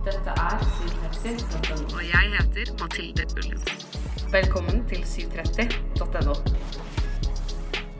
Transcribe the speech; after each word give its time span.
Dette 0.00 0.32
er 0.32 0.62
730.no. 0.64 1.82
Og 1.92 2.04
jeg 2.06 2.28
heter 2.32 2.70
Mathilde 2.80 3.24
Ullum. 3.36 3.64
Velkommen 4.32 4.78
til 4.88 5.02
730.no. 5.04 6.36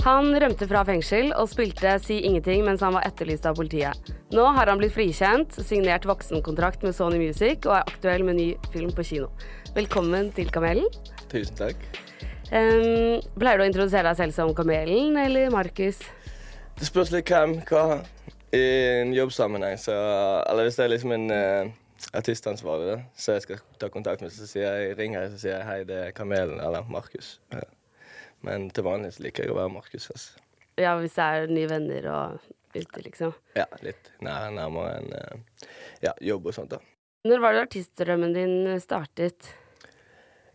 Han 0.07 0.31
rømte 0.41 0.65
fra 0.71 0.81
fengsel 0.89 1.35
og 1.37 1.51
spilte 1.53 1.99
Si 2.01 2.23
ingenting 2.25 2.63
mens 2.65 2.81
han 2.81 2.95
var 2.97 3.05
etterlyst 3.05 3.45
av 3.51 3.59
politiet. 3.59 4.09
Nå 4.33 4.47
har 4.57 4.71
han 4.73 4.81
blitt 4.81 4.95
frikjent, 4.95 5.59
signert 5.61 6.07
voksenkontrakt 6.09 6.87
med 6.87 6.97
Sony 6.97 7.19
Music 7.21 7.69
og 7.69 7.75
er 7.77 7.93
aktuell 7.93 8.25
med 8.25 8.39
ny 8.39 8.47
film 8.73 8.95
på 8.97 9.05
kino. 9.05 9.29
Velkommen 9.77 10.31
til 10.33 10.49
Kamelen. 10.55 10.89
Tusen 11.29 11.59
takk. 11.59 11.85
Um, 12.49 13.21
pleier 13.37 13.61
du 13.61 13.67
å 13.67 13.69
introdusere 13.69 14.09
deg 14.09 14.23
selv 14.23 14.39
som 14.39 14.55
Kamelen 14.57 15.21
eller 15.21 15.53
Markus? 15.53 16.01
Det 16.81 16.89
spørs 16.89 17.13
litt 17.13 17.29
hvem, 17.29 17.59
hva. 17.69 18.01
I 18.57 18.65
en 19.05 19.13
jobbsammenheng, 19.15 19.77
så 19.79 19.95
Eller 20.49 20.67
hvis 20.67 20.81
det 20.81 20.89
er 20.89 20.91
liksom 20.91 21.13
en 21.15 21.29
uh, 21.31 21.69
artistansvarlig 22.17 23.01
så 23.19 23.37
jeg 23.37 23.45
skal 23.45 23.61
ta 23.81 23.89
kontakt 23.93 24.23
med, 24.25 24.33
så 24.35 24.47
sier 24.49 24.67
jeg, 24.67 24.95
ringer 24.99 25.27
jeg 25.27 25.33
så 25.35 25.41
sier 25.43 25.57
jeg 25.59 25.67
hei, 25.69 25.81
det 25.89 25.99
er 26.07 26.15
Kamelen 26.17 26.61
eller 26.63 26.87
Markus. 26.91 27.35
Men 28.47 28.71
til 28.73 28.87
vanlig 28.87 29.13
liker 29.21 29.45
jeg 29.47 29.53
å 29.53 29.59
være 29.59 29.73
Markus. 29.75 30.09
Altså. 30.15 30.41
Ja, 30.81 30.95
hvis 30.97 31.17
det 31.19 31.27
er 31.27 31.51
nye 31.53 31.69
venner 31.69 32.07
og 32.15 32.47
ute, 32.73 33.03
liksom. 33.05 33.35
Ja, 33.59 33.67
litt 33.85 34.13
nær, 34.25 34.49
nærmere 34.55 34.95
enn 35.01 35.11
uh, 35.13 35.67
ja, 36.05 36.15
jobb 36.25 36.49
og 36.49 36.57
sånt. 36.57 36.73
da. 36.73 36.81
Når 37.29 37.43
var 37.45 37.53
det 37.57 37.65
artistdrømmen 37.67 38.33
din 38.33 38.55
startet? 38.81 39.51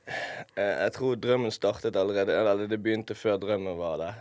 Eh, 0.07 0.75
Jeg 0.85 0.93
tror 0.97 1.19
drømmen 1.21 1.53
startet 1.53 1.97
allerede, 1.99 2.33
eller 2.33 2.65
det 2.65 2.79
begynte 2.81 3.17
før 3.17 3.37
drømmen 3.41 3.77
var 3.77 3.99
der. 4.01 4.17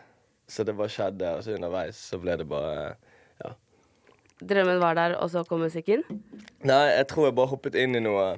Så 0.48 0.64
det 0.66 0.76
bare 0.76 0.92
skjedde, 0.92 1.30
og 1.38 1.44
så 1.46 1.54
underveis 1.56 1.96
så 2.10 2.20
ble 2.20 2.36
det 2.36 2.48
bare. 2.50 2.96
Drømmen 4.44 4.80
var 4.82 4.96
der, 4.98 5.16
og 5.16 5.30
så 5.32 5.44
kom 5.48 5.62
musikken? 5.64 6.02
Nei, 6.66 6.82
jeg 6.92 7.06
tror 7.08 7.28
jeg 7.28 7.36
bare 7.38 7.52
hoppet 7.54 7.76
inn 7.80 7.96
i 7.96 8.02
noe. 8.04 8.34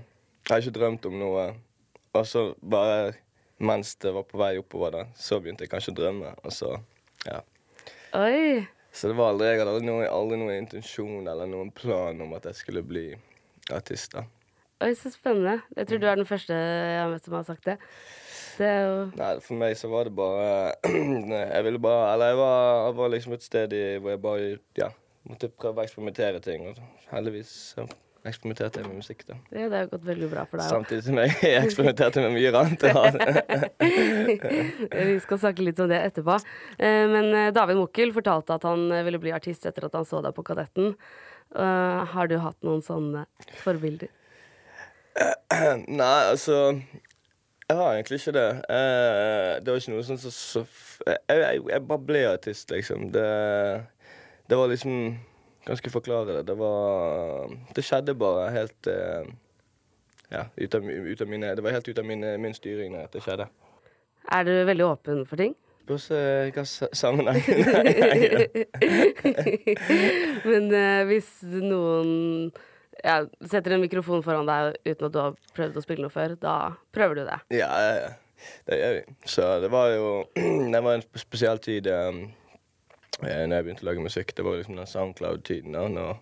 Jeg 0.47 0.53
har 0.53 0.63
ikke 0.63 0.79
drømt 0.79 1.07
om 1.09 1.17
noe. 1.19 1.47
Og 2.15 2.27
så 2.29 2.49
bare 2.63 3.17
mens 3.59 3.95
det 4.05 4.13
var 4.13 4.27
på 4.29 4.39
vei 4.41 4.55
oppover, 4.61 4.93
da, 4.93 5.03
så 5.17 5.41
begynte 5.41 5.65
jeg 5.65 5.73
kanskje 5.73 5.95
å 5.95 5.99
drømme. 6.01 6.33
Og 6.45 6.53
så, 6.55 6.75
ja. 7.25 7.41
Oi! 8.17 8.67
Så 8.97 9.11
det 9.11 9.17
var 9.19 9.33
aldri, 9.33 9.51
jeg 9.51 9.61
hadde 9.61 9.73
aldri 9.75 9.89
noen, 9.89 10.07
aldri 10.09 10.39
noen 10.41 10.61
intensjon 10.61 11.27
eller 11.29 11.49
noen 11.51 11.73
plan 11.75 12.21
om 12.25 12.37
at 12.37 12.47
jeg 12.51 12.61
skulle 12.63 12.85
bli 12.87 13.09
artist. 13.73 14.15
da. 14.15 14.25
Oi, 14.85 14.93
så 14.97 15.11
spennende. 15.13 15.59
Jeg 15.77 15.89
tror 15.89 16.01
du 16.01 16.07
er 16.09 16.21
den 16.21 16.29
første 16.29 16.57
jeg 16.57 17.01
har 17.01 17.11
møtt 17.13 17.27
som 17.27 17.37
har 17.37 17.49
sagt 17.49 17.69
det. 17.69 17.77
Det 18.57 18.71
Nei, 19.19 19.33
for 19.45 19.61
meg 19.61 19.75
så 19.77 19.89
var 19.93 20.09
det 20.09 20.15
bare 20.17 20.47
Jeg 20.89 21.65
ville 21.67 21.81
bare 21.85 22.07
Eller 22.15 22.31
jeg 22.31 22.39
var, 22.39 22.61
jeg 22.87 22.95
var 22.97 23.11
liksom 23.13 23.35
et 23.37 23.45
sted 23.45 23.75
i, 23.77 23.83
hvor 24.01 24.15
jeg 24.15 24.23
bare 24.23 24.47
ja, 24.81 24.89
måtte 25.29 25.49
prøve 25.53 25.83
å 25.83 25.87
eksperimentere 25.87 26.41
ting. 26.45 26.67
Og 26.71 26.81
heldigvis 27.13 27.53
så 27.75 27.87
eksperimenterte 28.27 28.81
jeg 28.81 28.89
med 28.89 28.99
musikk, 28.99 29.21
da. 29.29 29.37
Ja, 29.55 29.69
det 29.71 29.79
har 29.79 29.91
gått 29.93 30.07
veldig 30.07 30.29
bra 30.33 30.43
for 30.51 30.59
deg. 30.59 30.67
også. 30.67 30.81
Samtidig 30.81 31.05
som 31.07 31.21
jeg 31.23 31.53
eksperimenterte 31.61 32.25
med 32.25 32.33
mye 32.35 32.51
annet. 32.59 32.83
Vi 35.13 35.19
skal 35.23 35.39
snakke 35.45 35.63
litt 35.67 35.79
om 35.83 35.91
det 35.93 36.01
etterpå. 36.09 36.39
Eh, 36.79 37.05
Men 37.13 37.31
eh, 37.35 37.53
David 37.55 37.79
Mokkel 37.79 38.11
fortalte 38.17 38.57
at 38.59 38.67
han 38.67 38.89
eh, 38.91 39.05
ville 39.07 39.21
bli 39.23 39.35
artist 39.37 39.67
etter 39.71 39.87
at 39.87 39.95
han 39.99 40.07
så 40.09 40.23
deg 40.25 40.35
på 40.37 40.45
Kadetten. 40.47 40.95
Har 41.55 42.27
du 42.27 42.35
hatt 42.43 42.59
noen 42.67 42.81
sånne 42.83 43.21
forbilder? 43.63 44.11
Nei, 45.87 46.17
altså 46.33 46.57
Jeg 46.75 47.77
har 47.79 47.95
egentlig 47.95 48.19
ikke 48.19 48.35
det. 48.35 48.49
Eh, 48.75 49.53
det 49.63 49.71
var 49.71 49.79
ikke 49.81 49.95
noe 49.95 50.05
sånn 50.09 50.19
som 50.21 50.35
så, 50.35 50.65
jeg, 51.07 51.21
jeg, 51.31 51.63
jeg 51.71 51.85
bare 51.87 52.05
ble 52.11 52.25
artist, 52.33 52.75
liksom. 52.75 53.07
Det, 53.15 53.25
det 54.49 54.57
var 54.61 54.69
liksom 54.71 55.17
ganske 55.67 55.81
skal 55.83 55.91
jeg 55.91 55.97
forklare 55.97 56.37
det? 56.39 56.45
Det 56.47 56.55
var 56.59 57.51
Det 57.75 57.83
skjedde 57.85 58.15
bare 58.19 58.51
helt 58.55 58.87
eh, 58.93 59.27
Ja, 60.31 60.45
ut 60.57 60.75
av, 60.75 60.85
ut 60.87 61.21
av 61.23 61.29
mine 61.31 61.55
Det 61.59 61.63
var 61.65 61.71
helt 61.75 61.89
ut 61.89 61.99
av 61.99 62.07
mine, 62.07 62.37
min 62.39 62.55
styring 62.55 62.93
når 62.95 63.09
det 63.13 63.23
skjedde. 63.25 63.47
Er 64.33 64.45
du 64.47 64.53
veldig 64.67 64.87
åpen 64.87 65.25
for 65.27 65.37
ting? 65.39 65.55
Spørs 65.87 66.07
eh, 66.15 66.49
hva 66.55 66.65
sa- 66.67 66.91
sammenheng. 66.99 67.43
Men 70.51 70.71
eh, 70.75 71.03
hvis 71.11 71.29
noen 71.47 72.11
ja, 73.05 73.21
setter 73.47 73.75
en 73.77 73.83
mikrofon 73.85 74.23
foran 74.25 74.49
deg 74.49 74.79
uten 74.89 75.07
at 75.09 75.15
du 75.15 75.19
har 75.21 75.37
prøvd 75.57 75.79
å 75.79 75.85
spille 75.85 76.05
noe 76.07 76.15
før, 76.15 76.35
da 76.41 76.55
prøver 76.97 77.21
du 77.21 77.25
det. 77.29 77.39
Ja, 77.59 77.69
ja, 77.83 77.93
ja. 78.07 78.11
Det 78.69 78.77
gjør 78.81 78.95
vi. 78.99 79.03
Så 79.33 79.47
det 79.63 79.71
var 79.73 79.93
jo 79.95 80.09
Det 80.75 80.81
var 80.85 80.99
en 80.99 81.05
sp- 81.07 81.23
spesiell 81.23 81.61
tid 81.65 81.89
um, 81.93 82.19
eh, 83.23 83.45
når 83.47 83.57
jeg 83.57 83.67
begynte 83.67 83.87
å 83.87 83.91
lage 83.91 84.07
musikk. 84.07 84.37
Det 84.37 84.45
var 84.45 84.59
liksom 84.61 84.81
den 84.81 84.91
Soundcloud-tiden. 84.91 85.73
da, 85.73 85.89
Når 85.89 86.17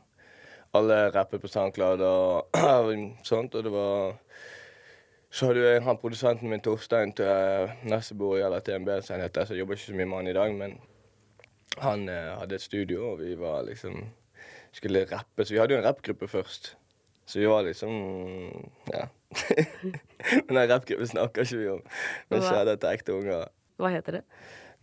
alle 0.74 1.10
rappet 1.14 1.40
på 1.42 1.48
Soundcloud 1.48 2.02
og 2.02 2.58
sånt. 3.30 3.54
Og 3.54 3.64
det 3.64 3.72
var 3.72 4.16
Så 5.34 5.46
hadde 5.46 5.62
jo 5.62 5.80
han 5.82 5.98
produsenten 5.98 6.50
min, 6.50 6.60
Torstein, 6.62 7.12
til 7.12 7.26
uh, 7.26 7.70
eller 7.90 8.60
TNB, 8.60 8.90
som 9.02 9.18
jeg 9.18 9.58
jobber 9.58 9.74
ikke 9.74 9.86
så 9.86 9.94
mye 9.94 10.06
med 10.06 10.16
han 10.16 10.28
i 10.30 10.32
dag, 10.32 10.54
men 10.54 10.76
han 11.82 12.08
eh, 12.08 12.38
hadde 12.38 12.54
et 12.54 12.62
studio, 12.62 13.10
og 13.10 13.18
vi 13.18 13.34
var 13.34 13.64
liksom 13.66 14.04
Skulle 14.72 15.04
rappe. 15.10 15.44
Så 15.44 15.54
vi 15.54 15.58
hadde 15.58 15.74
jo 15.74 15.80
en 15.80 15.86
rappgruppe 15.86 16.28
først. 16.28 16.76
Så 17.26 17.38
vi 17.38 17.46
var 17.46 17.62
liksom 17.62 17.90
Ja. 18.92 19.06
Men 20.46 20.56
den 20.56 20.70
rappgruppen 20.70 21.06
snakker 21.06 21.42
ikke 21.42 21.58
vi 21.58 21.68
om. 21.68 21.82
Men 22.30 22.42
kjære 22.42 22.76
til 22.76 22.88
ekte 22.88 23.14
unger. 23.14 23.48
Hva 23.78 23.90
heter 23.90 24.18
det? 24.18 24.22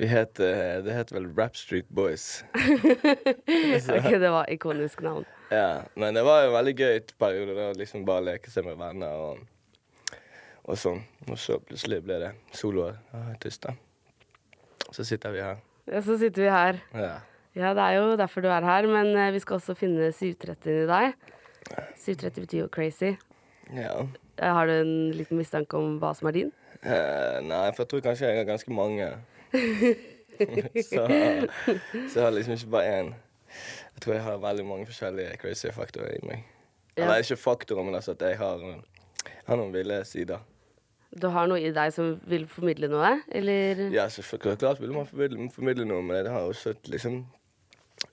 Vi 0.01 0.07
het, 0.09 0.33
det 0.41 0.93
het 0.95 1.11
vel 1.13 1.27
Rap 1.37 1.53
Street 1.59 1.85
Boys. 1.93 2.41
Ok, 3.97 4.07
det 4.17 4.29
var 4.33 4.49
ikonisk 4.49 5.01
navn. 5.05 5.25
Ja, 5.51 5.83
Men 5.95 6.15
det 6.17 6.23
var 6.25 6.47
en 6.47 6.53
veldig 6.55 6.73
gøy 6.79 6.99
periode. 7.21 7.53
da, 7.57 7.67
liksom 7.77 8.05
Bare 8.07 8.23
leke 8.31 8.49
seg 8.49 8.65
med 8.65 8.79
venner 8.79 9.13
og, 9.27 9.41
og 10.65 10.77
sånn. 10.79 11.03
Og 11.29 11.37
så 11.37 11.59
plutselig 11.61 12.01
ble 12.05 12.17
det 12.23 12.31
soloartist. 12.57 13.67
da. 13.67 13.75
Så 14.91 15.05
sitter 15.07 15.35
vi 15.35 15.43
her. 15.45 15.59
Ja, 15.91 16.01
så 16.01 16.17
sitter 16.17 16.47
vi 16.47 16.49
her. 16.53 16.81
Ja. 16.97 17.13
Ja, 17.53 17.73
det 17.75 17.83
er 17.83 17.97
jo 17.99 18.15
derfor 18.17 18.41
du 18.41 18.47
er 18.47 18.63
her, 18.63 18.85
men 18.87 19.09
eh, 19.19 19.29
vi 19.35 19.39
skal 19.43 19.57
også 19.59 19.75
finne 19.75 20.07
730 20.15 20.71
i 20.71 20.87
deg. 20.87 21.13
730 21.99 22.45
betyr 22.45 22.61
jo 22.63 22.69
crazy. 22.71 23.13
ja. 23.75 23.97
Eh, 24.41 24.47
Har 24.55 24.65
du 24.65 24.73
en 24.79 24.93
liten 25.13 25.37
mistanke 25.37 25.77
om 25.77 25.97
hva 26.01 26.13
som 26.17 26.29
er 26.31 26.37
din? 26.39 26.51
Eh, 26.81 27.37
nei, 27.45 27.67
for 27.75 27.83
jeg 27.83 27.89
tror 27.91 28.05
kanskje 28.07 28.29
jeg 28.31 28.39
har 28.39 28.47
ganske 28.47 28.71
mange. 28.73 29.09
så, 30.89 31.03
så 32.09 32.19
jeg 32.19 32.23
har 32.23 32.31
liksom 32.35 32.53
ikke 32.53 32.71
bare 32.77 32.99
én. 32.99 33.11
Jeg 33.95 34.01
tror 34.01 34.13
jeg 34.13 34.23
har 34.23 34.37
veldig 34.37 34.65
mange 34.65 34.85
forskjellige 34.85 35.37
crazy 35.41 35.67
faktorer 35.75 36.15
i 36.15 36.23
meg. 36.27 36.45
Ja. 36.97 37.03
Eller 37.03 37.25
ikke 37.25 37.35
faktorer, 37.35 37.83
men 37.83 37.95
altså 37.95 38.11
at 38.11 38.21
jeg 38.21 38.37
har, 38.37 38.63
jeg 39.25 39.43
har 39.47 39.59
noen 39.59 39.73
ville 39.73 40.03
sider. 40.05 40.39
Du 41.21 41.27
har 41.27 41.47
noe 41.51 41.59
i 41.59 41.73
deg 41.75 41.91
som 41.91 42.13
vil 42.31 42.47
formidle 42.47 42.87
noe, 42.87 43.17
eller? 43.35 43.89
Ja, 43.91 44.07
selvfølgelig. 44.09 44.59
Klart 44.59 44.81
vil 44.81 44.93
man 44.95 45.07
formidle, 45.07 45.49
formidle 45.51 45.85
noe, 45.85 46.01
men 46.01 46.23
det 46.25 46.31
har 46.31 46.47
også 46.47 46.73
liksom 46.87 47.25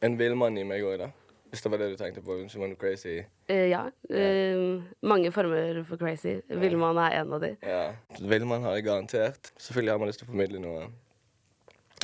en 0.02 0.18
villmann 0.18 0.58
i 0.58 0.66
meg 0.66 0.82
òg, 0.82 0.98
da. 1.04 1.12
Hvis 1.48 1.62
det 1.64 1.70
var 1.72 1.80
det 1.80 1.92
du 1.92 1.96
tenkte 1.96 2.20
på. 2.20 2.34
Som 2.52 2.60
var 2.60 2.68
noe 2.68 2.76
crazy. 2.80 3.22
Eh, 3.48 3.68
ja. 3.70 3.86
Eh, 4.10 4.82
mange 5.00 5.30
former 5.32 5.80
for 5.88 5.96
crazy. 5.96 6.34
Villmann 6.48 6.98
er 7.00 7.22
en 7.22 7.32
av 7.32 7.40
de. 7.40 7.54
Ja. 7.62 7.84
Villmann 8.20 8.66
har 8.66 8.76
jeg 8.76 8.84
garantert. 8.84 9.52
Selvfølgelig 9.56 9.94
har 9.94 10.02
man 10.02 10.10
lyst 10.10 10.20
til 10.20 10.28
å 10.28 10.32
formidle 10.34 10.60
noe. 10.60 10.90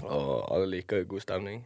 Og 0.04 0.44
alle 0.54 0.68
liker 0.76 1.02
jo 1.02 1.08
god 1.14 1.24
stemning. 1.24 1.62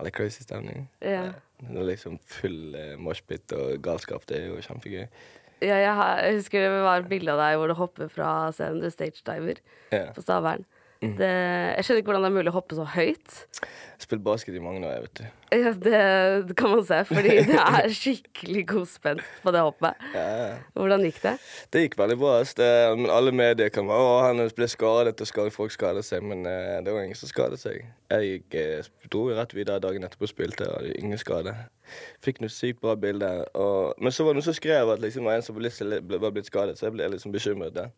Alle 0.00 0.10
crazy 0.14 0.42
stemning. 0.46 0.86
Ja. 1.04 1.32
Det 1.60 1.76
er 1.76 1.84
liksom 1.90 2.18
full 2.24 2.74
eh, 2.78 2.94
moshpit 2.96 3.52
og 3.52 3.82
galskap. 3.84 4.24
Det 4.28 4.38
er 4.38 4.46
jo 4.48 4.60
kjempegøy. 4.64 5.06
Ja, 5.60 5.76
jeg, 5.76 5.92
har, 5.94 6.22
jeg 6.24 6.38
husker 6.38 6.62
det 6.64 6.70
var 6.86 7.02
et 7.02 7.08
bilde 7.10 7.32
av 7.34 7.40
deg 7.42 7.58
hvor 7.60 7.68
du 7.68 7.74
hopper 7.76 8.08
fra 8.08 8.30
scenen. 8.56 8.80
Du 8.80 8.88
stagediver 8.94 9.60
Ja. 9.92 10.06
på 10.16 10.22
Stavern. 10.24 10.64
Det, 11.00 11.28
jeg 11.80 11.84
skjønner 11.86 12.00
ikke 12.02 12.10
hvordan 12.10 12.24
det 12.26 12.28
er 12.28 12.34
mulig 12.34 12.50
å 12.50 12.54
hoppe 12.58 12.76
så 12.76 12.84
høyt. 12.92 13.36
Jeg 13.40 14.04
spilte 14.04 14.04
spilt 14.04 14.24
basket 14.26 14.56
i 14.56 14.60
mange 14.60 14.82
år, 14.84 15.06
vet 15.06 15.14
du. 15.16 15.22
Ja, 15.56 15.70
det, 15.72 16.00
det 16.50 16.56
kan 16.60 16.70
man 16.74 16.82
se, 16.84 16.98
fordi 17.08 17.38
det 17.48 17.56
er 17.56 17.86
skikkelig 17.96 18.64
god 18.68 18.88
spent 18.90 19.22
på 19.40 19.52
det 19.56 19.62
hoppet. 19.64 20.02
Ja, 20.18 20.24
ja. 20.42 20.50
Hvordan 20.76 21.04
gikk 21.06 21.22
det? 21.24 21.32
Det 21.72 21.82
gikk 21.86 21.96
veldig 22.02 22.16
bra. 22.20 22.34
Det, 22.60 22.68
men 23.00 23.12
alle 23.16 23.32
medier 23.32 23.72
kan 23.72 23.88
være 23.88 24.06
Å, 24.10 24.16
han 24.26 24.42
ble 24.58 24.68
skadet, 24.68 25.20
og 25.24 25.30
skal 25.30 25.48
folk 25.54 25.72
skade 25.72 26.02
seg. 26.04 26.20
Men 26.26 26.44
uh, 26.44 26.80
det 26.84 26.92
var 26.92 27.06
ingen 27.08 27.16
som 27.16 27.32
skadet 27.32 27.60
seg. 27.62 27.80
Jeg 28.12 28.28
gikk, 28.34 28.56
eh, 28.60 28.90
dro 29.08 29.22
rett 29.32 29.54
videre 29.56 29.80
dagen 29.80 30.04
etterpå 30.04 30.28
og 30.28 30.32
spilte, 30.34 30.66
og 30.68 30.82
var 30.82 30.90
ingen 31.00 31.20
skade. 31.20 31.54
Fikk 32.26 32.42
noe 32.44 32.52
sykt 32.52 32.82
bra 32.84 32.92
bilde. 33.00 33.30
Og, 33.56 33.94
men 33.96 34.12
så 34.12 34.26
var 34.28 34.36
det 34.36 34.42
noen 34.42 34.48
som 34.50 34.58
skrev 34.60 34.92
at 34.96 35.00
liksom, 35.00 35.28
en 35.32 35.46
som 35.48 35.56
var, 35.56 35.64
litt, 35.64 35.80
ble- 36.12 36.32
blitt 36.36 36.52
skadet, 36.52 36.76
så 36.76 36.90
jeg 36.90 36.98
ble 36.98 37.08
liksom 37.16 37.32
bekymret. 37.32 37.72
der. 37.76 37.88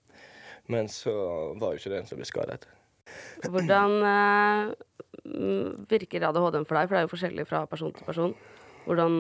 Men 0.71 0.87
så 0.93 1.11
var 1.59 1.75
jo 1.75 1.83
ikke 1.83 1.91
det 1.97 2.05
en 2.05 2.09
som 2.13 2.23
ble 2.23 2.29
skadet. 2.31 2.69
Hvordan 3.49 3.97
eh, 4.09 4.73
virker 5.91 6.29
ADHD-en 6.29 6.69
for 6.69 6.79
deg? 6.79 6.89
For 6.89 6.95
det 6.95 7.01
er 7.01 7.09
jo 7.09 7.15
forskjellig 7.15 7.49
fra 7.49 7.65
person 7.71 7.93
til 7.97 8.07
person. 8.07 8.37
Hvordan 8.87 9.19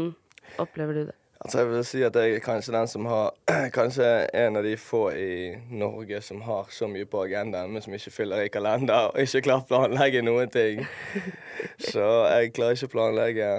opplever 0.62 0.92
du 0.98 1.04
det? 1.10 1.16
Altså 1.42 1.58
jeg 1.58 1.68
vil 1.68 1.84
si 1.84 2.00
at 2.06 2.14
jeg 2.14 2.36
er 2.36 2.42
kanskje 2.42 2.72
den 2.76 2.88
som 2.88 3.06
har 3.10 3.32
Kanskje 3.78 4.06
en 4.38 4.56
av 4.56 4.62
de 4.62 4.76
få 4.78 5.08
i 5.10 5.56
Norge 5.74 6.20
som 6.22 6.40
har 6.46 6.68
så 6.70 6.86
mye 6.86 7.08
på 7.10 7.24
agendaen, 7.24 7.72
men 7.72 7.82
som 7.82 7.94
ikke 7.94 8.14
fyller 8.14 8.44
i 8.44 8.52
kalender 8.52 9.10
og 9.10 9.18
ikke 9.18 9.42
klarer 9.48 9.64
å 9.64 9.70
planlegge 9.72 10.22
noen 10.22 10.52
ting. 10.52 10.84
Så 11.90 12.06
jeg 12.30 12.52
klarer 12.54 12.78
ikke 12.78 12.92
å 12.92 12.94
planlegge. 12.94 13.50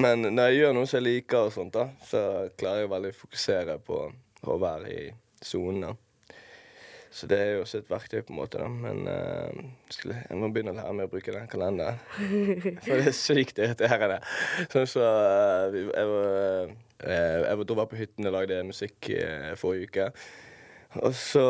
Men 0.00 0.24
når 0.30 0.48
jeg 0.48 0.60
gjør 0.62 0.76
noe 0.76 0.88
som 0.88 1.00
jeg 1.00 1.06
liker, 1.08 1.48
og 1.48 1.52
sånt 1.52 1.74
da, 1.74 1.88
så 2.06 2.20
klarer 2.56 2.84
jeg 2.84 2.92
veldig 2.92 3.10
å 3.10 3.18
fokusere 3.18 3.78
på 3.84 4.02
å 4.46 4.58
være 4.62 4.92
i 4.94 5.08
sonen. 5.44 5.98
Så 7.10 7.26
det 7.30 7.38
er 7.40 7.52
jo 7.56 7.60
også 7.64 7.78
et 7.80 7.90
verktøy, 7.90 8.20
på 8.20 8.34
en 8.34 8.38
måte. 8.38 8.58
da. 8.60 8.68
Men 8.68 9.06
uh, 9.08 9.62
skulle, 9.90 10.18
jeg 10.28 10.40
må 10.40 10.50
begynne 10.52 10.74
å 10.74 10.78
lære 10.78 10.96
meg 10.98 11.08
å 11.08 11.12
bruke 11.12 11.34
den 11.34 11.48
kalenderen. 11.48 12.02
For 12.84 13.00
det 13.00 13.12
er 13.12 13.16
sykt 13.16 13.62
irriterende. 13.62 14.18
Sånn 14.72 14.90
så 14.90 15.06
uh, 15.06 15.70
vi- 15.72 15.86
jeg 15.88 16.10
var, 16.12 16.74
eh, 17.00 17.38
jeg 17.46 17.62
var, 17.62 17.72
var 17.80 17.88
på 17.88 18.02
hytten 18.02 18.28
og 18.28 18.36
lagde 18.36 18.60
musikk 18.68 19.10
uh, 19.14 19.54
forrige 19.60 19.88
uke. 19.88 20.10
Og 20.96 21.12
så 21.14 21.42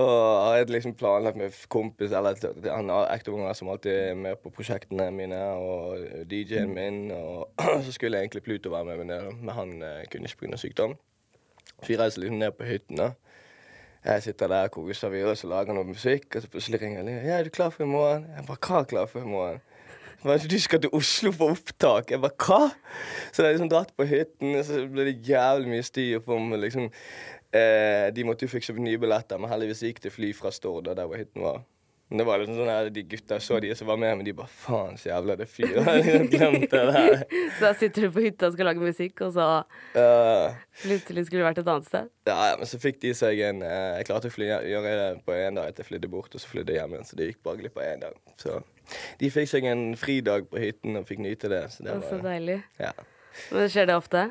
har 0.42 0.56
jeg 0.56 0.70
liksom 0.70 0.96
planlagt 0.98 1.38
med 1.38 1.54
kompis 1.70 2.10
eller 2.10 2.34
han 2.66 2.90
har 2.90 3.54
som 3.54 3.68
alltid 3.70 3.92
er 3.92 4.16
med 4.18 4.40
på 4.42 4.50
prosjektene 4.50 5.10
mine, 5.14 5.38
og 5.54 5.98
DJ-en 6.26 6.74
min. 6.74 7.10
Og 7.14 7.52
så 7.86 7.94
skulle 7.94 8.18
egentlig 8.18 8.42
Pluto 8.42 8.70
være 8.74 8.84
med, 8.84 9.04
men, 9.04 9.48
han 9.54 9.82
eh, 9.82 10.04
kunne 10.10 10.26
ikke 10.26 10.48
pga. 10.48 10.58
sykdom. 10.58 10.96
Så 11.78 11.86
vi 11.86 11.96
reiser 11.96 12.20
liksom 12.20 12.38
ned 12.38 12.52
på 12.58 12.66
hytten. 12.66 12.98
da. 12.98 13.12
Jeg 14.08 14.22
sitter 14.24 14.48
der 14.48 14.62
og 14.64 14.70
koser 14.72 15.10
videre, 15.12 15.36
så 15.36 15.48
lager 15.50 15.76
noe 15.76 15.84
musikk, 15.84 16.30
og 16.32 16.42
så 16.42 16.48
plutselig 16.48 16.80
ringer 16.80 17.02
han. 17.02 17.10
Ja, 17.26 17.38
er 17.38 17.44
du 17.44 17.52
klar 17.52 17.68
for 17.74 17.84
i 17.84 17.88
morgen? 17.90 18.24
Jeg 18.32 18.46
bare, 18.48 18.60
hva 18.64 18.78
er 18.80 18.86
klar 18.88 19.10
for 19.10 19.20
i 19.20 19.28
morgen? 19.28 19.58
Bare, 20.22 20.48
Du 20.48 20.58
skal 20.58 20.80
til 20.80 20.94
Oslo 20.96 21.30
på 21.36 21.50
opptak. 21.52 22.10
Jeg 22.10 22.22
bare, 22.22 22.46
hva? 22.46 22.70
Så 23.32 23.44
jeg 23.44 23.58
liksom 23.58 23.68
dratt 23.68 23.92
på 23.96 24.06
hytten, 24.08 24.56
og 24.56 24.64
så 24.64 24.80
ble 24.88 25.10
det 25.10 25.28
jævlig 25.28 25.74
mye 25.74 25.84
styr 25.84 26.22
på 26.24 26.38
om 26.40 26.56
liksom 26.56 26.88
eh, 26.88 28.08
De 28.16 28.24
måtte 28.24 28.48
jo 28.48 28.54
fikse 28.56 28.72
nye 28.72 28.98
billetter, 28.98 29.38
men 29.38 29.52
heldigvis 29.52 29.84
gikk 29.84 30.00
det 30.06 30.14
fly 30.16 30.32
fra 30.34 30.50
Stord, 30.56 30.88
og 30.88 30.96
der 30.96 31.04
hvor 31.04 31.20
hytten 31.20 31.44
var. 31.44 31.60
Det 32.08 32.24
var 32.24 32.40
liksom 32.40 32.56
sånn 32.56 32.70
her, 32.72 32.86
De 32.88 33.02
gutta 33.04 33.36
så 33.44 33.58
de 33.60 33.68
som 33.76 33.88
var 33.90 33.98
med, 34.00 34.14
men 34.16 34.24
de 34.24 34.32
bare 34.32 34.48
Faen, 34.48 34.94
så 34.96 35.10
jævla 35.10 35.34
det 35.36 35.46
fyr. 35.52 35.74
Har 35.84 35.98
liksom 36.00 36.28
glemt 36.32 36.70
det 36.72 36.84
der. 36.88 37.18
Så 37.58 37.66
da 37.66 37.72
sitter 37.76 38.06
du 38.06 38.14
på 38.14 38.22
hytta 38.24 38.48
og 38.48 38.54
skal 38.56 38.70
lage 38.70 38.80
musikk, 38.80 39.20
og 39.26 39.34
så 39.36 39.48
plutselig 40.82 41.26
skulle 41.26 41.42
du 41.42 41.46
vært 41.48 41.60
et 41.60 41.68
annet 41.68 41.88
sted? 41.90 42.08
Ja, 42.30 42.38
ja, 42.50 42.56
men 42.60 42.70
så 42.70 42.80
fikk 42.80 43.00
de 43.04 43.12
seg 43.16 43.42
en 43.44 43.60
eh, 43.66 43.98
Jeg 44.00 44.08
klarte 44.08 44.30
å 44.30 44.34
fly, 44.34 44.48
gjøre 44.72 44.94
det 45.02 45.10
på 45.28 45.36
en 45.36 45.60
dag 45.60 45.68
etter 45.68 45.84
jeg 45.84 45.90
flydde 45.92 46.10
bort, 46.16 46.32
og 46.32 46.40
så 46.42 46.50
flydde 46.54 46.72
jeg 46.74 46.80
hjem 46.82 46.96
igjen. 46.96 47.08
Så 47.10 47.20
det 47.20 47.28
gikk 47.30 47.40
bare 47.44 47.60
glipp 47.60 47.76
av 47.80 47.86
én 47.90 48.02
dag. 48.06 48.18
Så 48.40 48.56
de 49.20 49.30
fikk 49.34 49.52
seg 49.52 49.68
en 49.68 49.86
fridag 50.00 50.48
på 50.48 50.64
hytten 50.64 50.96
og 51.00 51.06
fikk 51.08 51.20
nyte 51.24 51.52
det. 51.52 51.64
Så 51.74 51.84
det 51.84 51.92
var 51.98 52.08
Så 52.08 52.20
deilig. 52.24 52.60
Ja. 52.80 52.94
Men 53.52 53.68
skjer 53.72 53.92
det 53.92 53.96
ofte? 54.00 54.30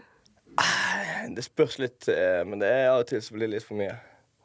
Det 1.37 1.43
spørs 1.45 1.77
litt, 1.81 2.07
eh, 2.09 2.41
men 2.47 2.57
det 2.63 2.69
er 2.73 2.87
av 2.89 3.03
og 3.03 3.09
til 3.11 3.21
så 3.21 3.35
blir 3.37 3.45
det 3.45 3.59
litt 3.59 3.67
for 3.67 3.77
mye. 3.77 3.93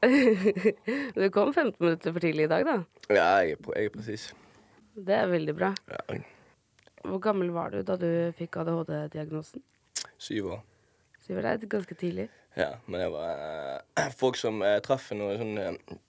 Du 1.17 1.27
kom 1.31 1.53
15 1.55 1.77
minutter 1.79 2.13
for 2.13 2.21
tidlig 2.25 2.49
i 2.49 2.53
dag, 2.53 2.65
da. 2.67 2.77
Ja, 3.09 3.27
jeg 3.43 3.57
er, 3.57 3.73
jeg 3.77 3.91
er 3.91 3.95
presis. 3.95 4.29
Det 4.93 5.15
er 5.17 5.31
veldig 5.31 5.55
bra. 5.57 5.73
Ja, 5.89 6.21
Hvor 7.07 7.19
gammel 7.23 7.53
var 7.55 7.71
du 7.73 7.83
da 7.87 7.97
du 7.97 8.09
fikk 8.39 8.61
ADHD-diagnosen? 8.63 9.63
syv 10.23 10.53
år. 10.57 10.63
Syv 11.23 11.39
år, 11.39 11.43
det 11.43 11.67
er 11.67 11.75
ganske 11.77 11.95
tidlig. 11.95 12.29
Ja, 12.57 12.75
men 12.87 13.01
det 13.01 13.11
var 13.13 13.79
uh, 13.99 14.11
folk 14.23 14.37
som 14.37 14.63
uh, 14.63 14.79
traff 14.85 15.11
noen 15.17 15.39
sånne 15.41 15.69
uh, 15.73 16.01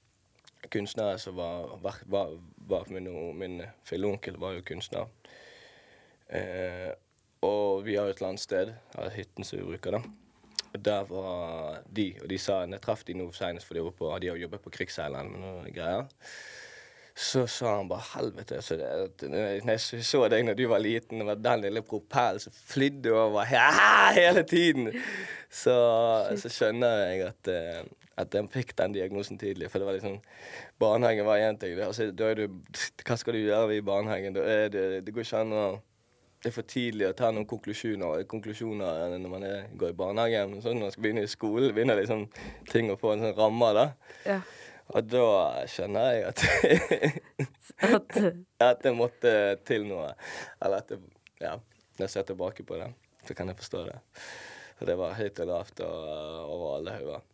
kunstnere 0.73 1.17
som 1.21 1.37
var, 1.37 1.77
var, 1.83 2.01
var, 2.09 2.35
var 2.69 2.91
min, 2.93 3.09
min 3.37 3.61
filleonkel 3.87 4.37
var 4.41 4.57
jo 4.57 4.65
kunstner. 4.65 5.09
Eh, 6.33 6.89
og 7.43 7.83
vi 7.85 7.97
har 7.99 8.09
et 8.09 8.21
landsted, 8.23 8.71
hytten 9.13 9.45
som 9.45 9.59
vi 9.59 9.65
bruker, 9.67 9.97
da. 9.97 9.99
Og 10.73 10.81
der 10.85 11.05
var 11.05 11.79
de, 11.95 12.07
og 12.23 12.29
de 12.29 12.37
sa 12.41 12.63
Jeg 12.65 12.81
traff 12.81 13.03
de 13.05 13.13
nå 13.13 13.29
senest, 13.35 13.67
for 13.67 13.77
de, 13.77 13.85
var 13.85 13.93
på, 13.97 14.09
de 14.21 14.31
har 14.31 14.41
jobbet 14.41 14.63
på 14.63 14.73
Krigsseileren 14.73 15.29
med 15.31 15.43
noen 15.43 15.73
greier. 15.73 16.07
Så 17.13 17.43
sa 17.47 17.75
han 17.75 17.89
bare 17.89 18.01
helvete. 18.15 18.57
Så 18.65 18.75
det, 18.79 18.87
det, 19.21 19.29
når 19.29 19.69
jeg 19.69 20.05
så 20.05 20.23
deg 20.33 20.47
når 20.47 20.57
du 20.57 20.63
var 20.71 20.81
liten, 20.81 21.21
det 21.21 21.27
var 21.27 21.43
den 21.45 21.61
lille 21.67 21.83
propellen 21.85 22.41
som 22.41 22.55
flydde 22.57 23.13
over 23.13 23.45
hele 24.17 24.41
tiden. 24.49 24.89
Så, 25.45 25.75
så 26.41 26.49
skjønner 26.49 27.03
jeg 27.05 27.27
at, 27.27 27.51
eh, 27.53 27.83
at 28.17 28.33
jeg 28.33 28.49
fikk 28.55 28.73
den 28.81 28.97
diagnosen 28.97 29.37
tidlig. 29.37 29.69
For 29.69 29.77
det 29.77 29.91
var 29.91 29.99
liksom 29.99 30.17
Barnehagen 30.81 31.29
var 31.29 31.37
én 31.37 31.59
ting. 31.61 31.77
Altså, 31.85 32.09
da 32.09 32.31
er 32.31 32.41
du, 32.41 32.61
hva 33.05 33.17
skal 33.21 33.37
du 33.37 33.43
gjøre 33.43 33.77
i 33.77 33.85
barnehagen? 33.85 34.33
Da 34.33 34.49
er 34.49 34.73
det, 34.73 34.87
det 35.05 35.13
går 35.13 35.27
ikke 35.27 35.45
an 35.45 35.53
å 35.53 35.67
det 36.43 36.49
er 36.49 36.55
for 36.57 36.67
tidlig 36.67 37.05
å 37.07 37.15
ta 37.15 37.29
noen 37.31 37.47
konklusjoner, 37.47 38.25
konklusjoner 38.27 39.13
når 39.15 39.31
man 39.31 39.45
er, 39.47 39.67
går 39.79 39.93
i 39.93 39.95
barnehagen. 39.95 40.57
Sånn 40.59 40.75
når 40.75 40.89
man 40.89 40.93
skal 40.95 41.05
begynne 41.05 41.23
i 41.23 41.31
skolen, 41.31 41.71
begynner 41.71 42.01
liksom 42.01 42.25
ting 42.67 42.91
å 42.91 42.97
få 42.99 43.13
en 43.13 43.23
sånn 43.23 43.37
ramme. 43.37 43.69
da. 43.77 43.85
Ja. 44.27 44.39
Og 44.91 45.07
da 45.07 45.27
skjønner 45.71 46.09
jeg 46.11 46.25
at, 46.27 46.43
At, 47.95 48.19
at 48.67 48.83
det 48.83 48.93
måtte 48.95 49.31
til 49.63 49.87
noe. 49.87 50.11
Eller 50.59 50.83
at 50.83 50.91
det, 50.91 50.99
ja, 51.39 51.55
når 51.95 52.09
jeg 52.09 52.13
ser 52.17 52.27
tilbake 52.27 52.67
på 52.67 52.75
det, 52.81 52.89
så 53.23 53.37
kan 53.39 53.47
jeg 53.47 53.61
forstå 53.63 53.85
det. 53.87 53.95
For 54.75 54.91
det 54.91 54.99
var 54.99 55.15
høyt 55.15 55.39
og 55.45 55.51
lavt 55.53 55.83
og 55.87 56.11
over 56.43 56.75
alle 56.75 56.97
hauger. 56.97 57.27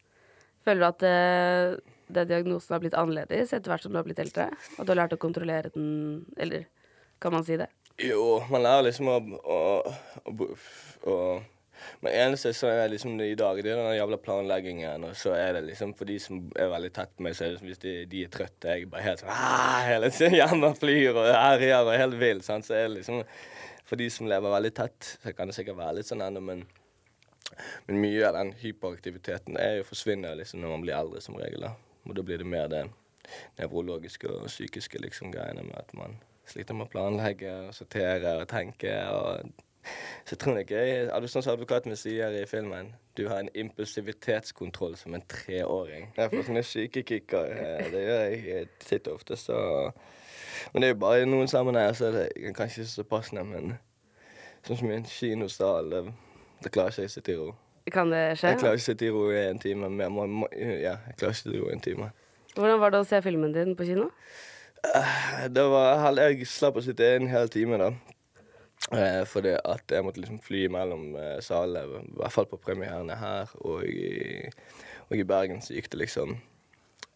føler 0.67 0.83
du 0.83 0.87
at 0.91 1.01
det, 1.01 1.83
det 2.13 2.29
diagnosen 2.29 2.77
har 2.77 2.85
blitt 2.85 2.97
annerledes 2.99 3.57
etter 3.57 3.73
hvert 3.73 3.81
som 3.81 3.95
du 3.95 3.97
har 3.97 4.05
blitt 4.05 4.21
eldre? 4.21 4.51
At 4.53 4.85
du 4.85 4.93
har 4.93 5.01
lært 5.01 5.17
å 5.17 5.21
kontrollere 5.21 5.73
den, 5.73 6.27
eller 6.37 6.69
kan 7.19 7.33
man 7.33 7.47
si 7.47 7.57
det? 7.57 7.71
Jo, 7.99 8.39
man 8.47 8.63
lærer 8.63 8.85
liksom 8.87 9.09
å, 9.11 9.17
å, 9.43 9.57
å, 10.31 10.49
å 11.09 11.15
Men 12.03 12.15
eneste 12.15 12.51
så 12.55 12.69
er 12.71 12.91
liksom 12.91 13.19
i 13.23 13.35
dag, 13.39 13.59
det 13.63 13.71
er 13.73 13.79
den 13.79 13.95
jævla 13.97 14.19
planleggingen. 14.23 15.03
Og 15.09 15.15
så 15.19 15.33
er 15.35 15.53
det 15.57 15.65
liksom 15.67 15.93
for 15.97 16.07
de 16.07 16.15
som 16.23 16.41
er 16.59 16.71
veldig 16.71 16.91
tett 16.95 17.11
på 17.15 17.25
meg, 17.25 17.35
så 17.35 17.45
er 17.45 17.53
det 17.53 17.61
som 17.61 17.69
hvis 17.69 17.81
de, 17.83 17.93
de 18.11 18.23
er 18.23 18.31
trøtte, 18.31 18.71
jeg 18.71 18.89
bare 18.91 19.05
helt 19.05 19.23
sånn 19.23 19.31
«Ah!» 19.33 19.79
Hele 19.87 20.11
tiden 20.15 20.37
hjemme 20.41 20.73
flyr 20.79 21.15
og 21.15 21.27
herjer 21.27 21.87
og 21.87 21.95
helt 21.99 22.19
vill. 22.21 22.43
sant? 22.45 22.67
Så 22.67 22.77
er 22.77 22.87
det 22.87 22.99
liksom 22.99 23.23
For 23.89 23.99
de 23.99 24.09
som 24.13 24.29
lever 24.29 24.53
veldig 24.53 24.73
tett, 24.77 25.15
så 25.23 25.33
kan 25.33 25.49
det 25.49 25.57
sikkert 25.57 25.79
være 25.79 25.99
litt 25.99 26.11
sånn 26.11 26.23
ennå, 26.23 26.43
men 26.51 26.67
men 27.87 27.97
mye 27.99 28.27
av 28.27 28.35
den 28.37 28.51
hyperaktiviteten 28.61 29.57
er 29.59 29.79
jo 29.79 29.87
forsvinner 29.87 30.37
liksom 30.37 30.61
når 30.61 30.73
man 30.75 30.83
blir 30.85 30.95
eldre, 30.95 31.21
som 31.21 31.37
regel. 31.39 31.65
da. 31.65 31.73
Og 32.05 32.15
da 32.15 32.23
blir 32.23 32.37
det 32.39 32.47
mer 32.47 32.69
det 32.71 32.83
nevrologiske 33.57 34.29
og 34.29 34.47
psykiske 34.47 35.01
liksom 35.01 35.33
greiene 35.33 35.65
med 35.65 35.75
at 35.77 35.93
man 35.97 36.15
sliter 36.49 36.77
med 36.77 36.87
å 36.87 36.93
planlegge 36.93 37.55
og 37.67 37.73
sortere 37.77 38.37
og 38.41 38.47
tenke. 38.51 38.93
og 39.09 39.51
så 40.25 40.35
jeg 40.35 40.39
tror 40.39 40.57
ikke 40.59 40.75
gøy. 40.75 40.89
er 41.07 41.19
du 41.21 41.27
sånn 41.31 41.43
som 41.43 41.55
advokaten 41.55 41.89
min 41.89 41.97
sier 41.97 42.35
i 42.35 42.45
filmen, 42.49 42.91
du 43.17 43.23
har 43.29 43.39
en 43.41 43.49
impulsivitetskontroll 43.57 44.95
som 44.99 45.15
en 45.15 45.23
treåring. 45.31 46.09
Jeg 46.17 46.31
får 46.33 46.45
sånne 46.49 46.63
syke 46.67 47.03
kicker. 47.03 47.45
eh, 47.53 47.91
Det 47.91 48.01
gjør 48.03 48.19
jeg 48.25 48.43
eh, 48.55 48.67
titt 48.83 49.07
og 49.07 49.21
ofte, 49.21 49.37
så 49.39 49.91
Men 50.73 50.81
det 50.81 50.89
er 50.89 50.93
jo 50.93 50.99
bare 50.99 51.21
i 51.21 51.25
noen 51.25 51.47
sammenhenger 51.47 51.93
så 51.93 52.05
er 52.09 52.11
det 52.11 52.53
kanskje 52.55 52.81
ikke 52.81 52.91
så 52.91 53.03
passende, 53.03 53.43
men 53.47 53.77
sånn 54.67 54.77
som 54.77 54.91
i 54.91 54.95
en 54.95 55.05
kinosal, 55.07 55.89
det, 55.89 56.13
det 56.63 56.71
klarer 56.75 56.91
ikke 56.91 57.05
jeg 57.05 57.09
å 57.11 57.15
sitte 57.15 57.31
i 57.31 57.37
ro. 57.39 57.49
Kan 57.89 58.11
det 58.11 58.23
skje? 58.37 58.51
Jeg 58.51 58.59
klarer 58.59 58.77
ikke 58.77 58.83
å 58.83 58.89
sitte 58.89 59.07
i 59.07 59.13
ro 59.13 59.23
i 59.31 59.39
en 59.47 59.61
time. 59.61 59.89
Men 59.89 60.03
jeg 60.03 60.13
må, 60.13 60.25
må, 60.41 60.49
ja, 60.53 60.97
jeg 61.07 61.15
klarer 61.17 61.33
ikke 61.33 61.37
å 61.37 61.39
sitte 61.39 61.55
i 61.55 61.61
ro 61.61 61.69
i 61.69 61.73
en 61.77 61.85
time. 61.85 62.11
Hvordan 62.57 62.81
var 62.81 62.93
det 62.93 62.99
å 62.99 63.07
se 63.07 63.21
filmen 63.23 63.55
din 63.55 63.75
på 63.79 63.87
kino? 63.87 64.09
Det 65.55 65.65
var 65.71 66.15
Jeg 66.17 66.47
slapp 66.47 66.79
å 66.79 66.83
sitte 66.83 67.07
en 67.15 67.27
hel 67.31 67.49
time, 67.51 67.79
da. 67.81 67.91
Eh, 68.95 69.25
fordi 69.27 69.51
at 69.59 69.91
jeg 69.91 70.03
måtte 70.05 70.21
liksom 70.21 70.39
fly 70.41 70.67
mellom 70.71 71.11
eh, 71.19 71.39
salene, 71.43 71.99
i 71.99 72.13
hvert 72.21 72.33
fall 72.33 72.47
på 72.49 72.57
premierene 72.63 73.17
her 73.19 73.51
og 73.59 73.83
i, 73.85 74.47
og 75.09 75.19
i 75.19 75.25
Bergen, 75.27 75.59
så 75.61 75.75
gikk 75.75 75.91
det 75.91 76.05
liksom 76.05 76.37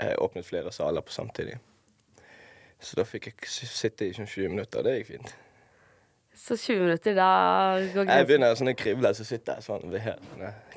Jeg 0.01 0.19
Åpnet 0.19 0.45
flere 0.45 0.73
saler 0.75 1.01
på 1.05 1.15
samtidig. 1.15 1.55
Så 2.83 2.99
da 2.99 3.07
fikk 3.07 3.29
jeg 3.29 3.47
sitte 3.47 4.09
i 4.09 4.13
sånn 4.13 4.27
20 4.27 4.51
minutter, 4.51 4.83
det 4.83 4.97
gikk 4.97 5.13
fint. 5.13 5.33
Så 6.35 6.57
20 6.59 6.83
minutter, 6.83 7.15
da 7.15 7.31
går 7.93 8.11
Jeg 8.11 8.27
begynner 8.27 8.55
sånn 8.59 8.73
å 8.73 8.77
krible, 8.77 9.13
så 9.15 9.25
sitter 9.25 9.61
jeg 9.61 9.67
sånn. 9.69 9.93
Jeg 9.93 10.17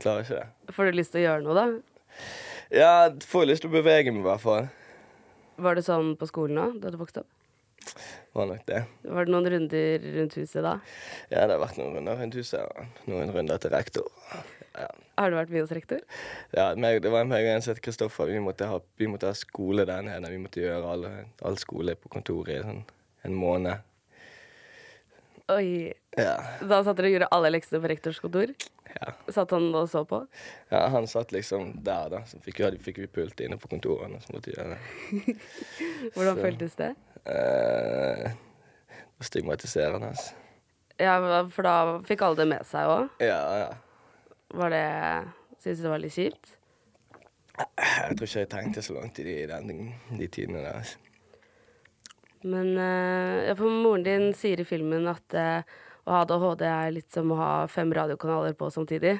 klarer 0.04 0.22
ikke 0.22 0.38
det. 0.38 0.74
Får 0.76 0.86
du 0.86 0.98
lyst 1.00 1.16
til 1.16 1.24
å 1.24 1.26
gjøre 1.26 1.46
noe, 1.48 1.56
da? 1.56 2.26
Ja, 2.70 2.90
får 3.26 3.48
lyst 3.50 3.64
til 3.64 3.72
å 3.72 3.78
bevege 3.80 4.12
meg, 4.12 4.22
i 4.22 4.28
hvert 4.28 4.44
fall. 4.44 4.68
Var 5.56 5.78
det 5.78 5.84
sånn 5.86 6.14
på 6.20 6.28
skolen 6.28 6.60
òg, 6.60 6.78
da 6.82 6.92
du 6.92 6.98
vokste 7.00 7.24
opp? 7.24 7.32
Var 8.36 8.48
nok 8.50 8.66
det. 8.68 8.82
Var 9.06 9.26
det 9.26 9.32
noen 9.32 9.48
runder 9.52 10.06
rundt 10.18 10.36
huset 10.36 10.64
da? 10.64 10.74
Ja, 11.30 11.46
det 11.46 11.54
har 11.54 11.62
vært 11.62 11.78
noen 11.80 11.96
runder 11.96 12.18
rundt 12.20 12.36
huset. 12.36 12.60
og 12.60 13.08
Noen 13.08 13.32
runder 13.32 13.60
til 13.62 13.72
rektor. 13.72 14.10
Ja. 14.76 14.90
Har 15.16 15.32
du 15.32 15.38
vært 15.38 15.52
mye 15.54 15.64
hos 15.64 15.72
rektor? 15.72 16.02
Ja, 16.52 16.66
meg, 16.76 17.00
det 17.04 17.12
var 17.14 17.24
meg 17.28 17.46
og 17.46 17.54
en 17.54 17.64
som 17.64 17.72
het 17.72 17.80
Kristoffer. 17.84 18.28
Vi, 18.28 18.36
vi 18.36 19.08
måtte 19.08 19.30
ha 19.30 19.38
skole 19.38 19.86
der 19.88 20.04
nede. 20.04 20.32
Vi 20.34 20.42
måtte 20.42 20.60
gjøre 20.60 20.92
all, 20.92 21.06
all 21.48 21.56
skole 21.62 21.96
på 21.96 22.12
kontoret 22.12 22.58
i 22.58 22.64
sånn, 22.66 22.82
en 23.24 23.38
måned. 23.38 23.86
Oi. 25.52 25.92
Ja. 26.18 26.32
Da 26.66 26.80
satt 26.82 26.96
dere 26.98 27.06
og 27.10 27.14
gjorde 27.16 27.28
alle 27.36 27.50
leksene 27.54 27.78
på 27.84 27.90
rektors 27.92 28.18
kontor? 28.22 28.50
ja. 28.96 29.12
Satt 29.30 29.50
han 29.52 29.66
og 29.76 29.88
så 29.92 30.00
på? 30.08 30.22
ja 30.72 30.86
han 30.88 31.06
satt 31.06 31.30
liksom 31.34 31.74
der, 31.84 32.08
da. 32.10 32.22
Så 32.26 32.40
fikk, 32.42 32.62
vi- 32.64 32.78
fikk 32.82 32.98
vi 33.04 33.06
pult 33.06 33.40
inne 33.44 33.58
på 33.60 33.68
kontorene. 33.68 34.18
Så 34.24 34.32
måtte 34.34 34.54
gjøre 34.54 34.74
det. 34.74 35.36
Hvordan 36.16 36.34
Så- 36.36 36.42
føltes 36.42 36.74
det? 36.80 36.90
Eh, 37.26 38.30
stigmatiserende. 39.20 40.08
altså. 40.14 40.34
Ja, 40.98 41.18
for 41.52 41.62
da 41.66 41.74
fikk 42.08 42.22
alle 42.24 42.36
det 42.40 42.48
med 42.48 42.64
seg 42.66 42.88
òg. 42.88 43.08
Ja, 43.20 43.40
ja. 43.60 43.72
Var 44.56 44.70
det 44.72 44.84
Syns 45.60 45.78
du 45.78 45.82
det 45.84 45.90
var 45.90 45.98
litt 46.00 46.14
kjipt? 46.14 46.52
Jeg 47.56 48.16
tror 48.16 48.26
ikke 48.28 48.40
jeg 48.44 48.48
tenkte 48.52 48.82
så 48.84 48.94
langt 48.94 49.18
i 49.18 49.24
de, 49.24 49.34
den, 49.48 49.92
de 50.18 50.26
tidene 50.28 50.60
der. 50.62 50.76
altså. 50.82 50.98
Men 52.44 52.76
eh, 52.78 53.46
ja, 53.48 53.56
for 53.58 53.72
moren 53.72 54.04
din 54.06 54.30
sier 54.36 54.60
i 54.60 54.68
filmen 54.68 55.08
at 55.10 55.36
eh, 55.36 55.76
å 56.06 56.14
ha 56.14 56.22
ADHD 56.22 56.62
er 56.68 56.94
litt 56.94 57.10
som 57.12 57.32
å 57.32 57.40
ha 57.40 57.50
fem 57.70 57.90
radiokanaler 57.94 58.54
på 58.58 58.70
samtidig. 58.70 59.16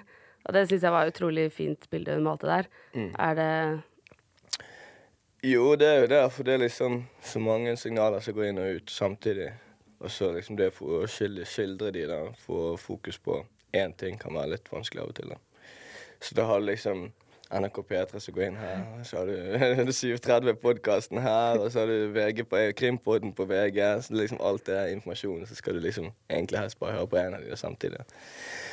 Og 0.46 0.54
det 0.54 0.66
syns 0.68 0.84
jeg 0.86 0.94
var 0.94 1.06
et 1.06 1.14
utrolig 1.14 1.48
fint 1.54 1.88
bilde 1.90 2.14
hun 2.14 2.26
malte 2.26 2.46
der. 2.46 2.68
Er 2.94 3.34
det 3.34 3.52
Jo, 5.46 5.74
det 5.78 5.88
er 5.88 6.00
jo 6.04 6.10
det, 6.10 6.22
for 6.34 6.46
det 6.46 6.54
er 6.54 6.62
liksom 6.62 7.00
så 7.22 7.42
mange 7.42 7.74
signaler 7.78 8.22
som 8.22 8.34
går 8.36 8.50
inn 8.50 8.62
og 8.62 8.78
ut 8.78 8.94
samtidig. 8.94 9.50
Og 9.98 10.10
så 10.12 10.30
liksom 10.34 10.58
det 10.60 10.70
for 10.76 11.02
å 11.02 11.10
skildre, 11.10 11.46
skildre 11.48 11.90
de 11.94 12.06
da, 12.10 12.20
få 12.38 12.76
fokus 12.78 13.18
på 13.18 13.40
én 13.74 13.94
ting 13.98 14.18
kan 14.20 14.34
være 14.36 14.54
litt 14.54 14.70
vanskelig 14.70 15.02
av 15.02 15.10
og 15.10 15.18
til. 15.18 15.34
da. 15.34 15.38
Så 16.20 16.34
det 16.38 16.46
har 16.46 16.62
liksom 16.62 17.08
NRK 17.50 17.82
P3 17.86 18.20
som 18.20 18.34
går 18.34 18.44
inn 18.48 18.56
her, 18.58 18.80
så 19.06 19.20
har 19.20 19.28
du 19.30 19.34
730-podkasten 19.92 21.20
her, 21.22 21.60
og 21.60 21.70
så 21.72 21.84
har 21.84 21.90
du 21.90 22.08
VG 22.14 22.42
på, 22.50 22.62
Krimpodden 22.76 23.34
på 23.36 23.46
VG. 23.46 23.78
Så 24.02 24.16
liksom 24.18 24.40
alt 24.42 24.66
det 24.66 24.78
er 24.78 24.94
informasjon, 24.94 25.46
så 25.46 25.54
skal 25.54 25.78
du 25.78 25.84
liksom 25.84 26.10
egentlig 26.30 26.58
helst 26.58 26.78
bare 26.80 26.96
høre 26.96 27.10
på 27.12 27.20
en 27.20 27.38
av 27.38 27.44
de 27.44 27.56
samtidig. 27.56 28.02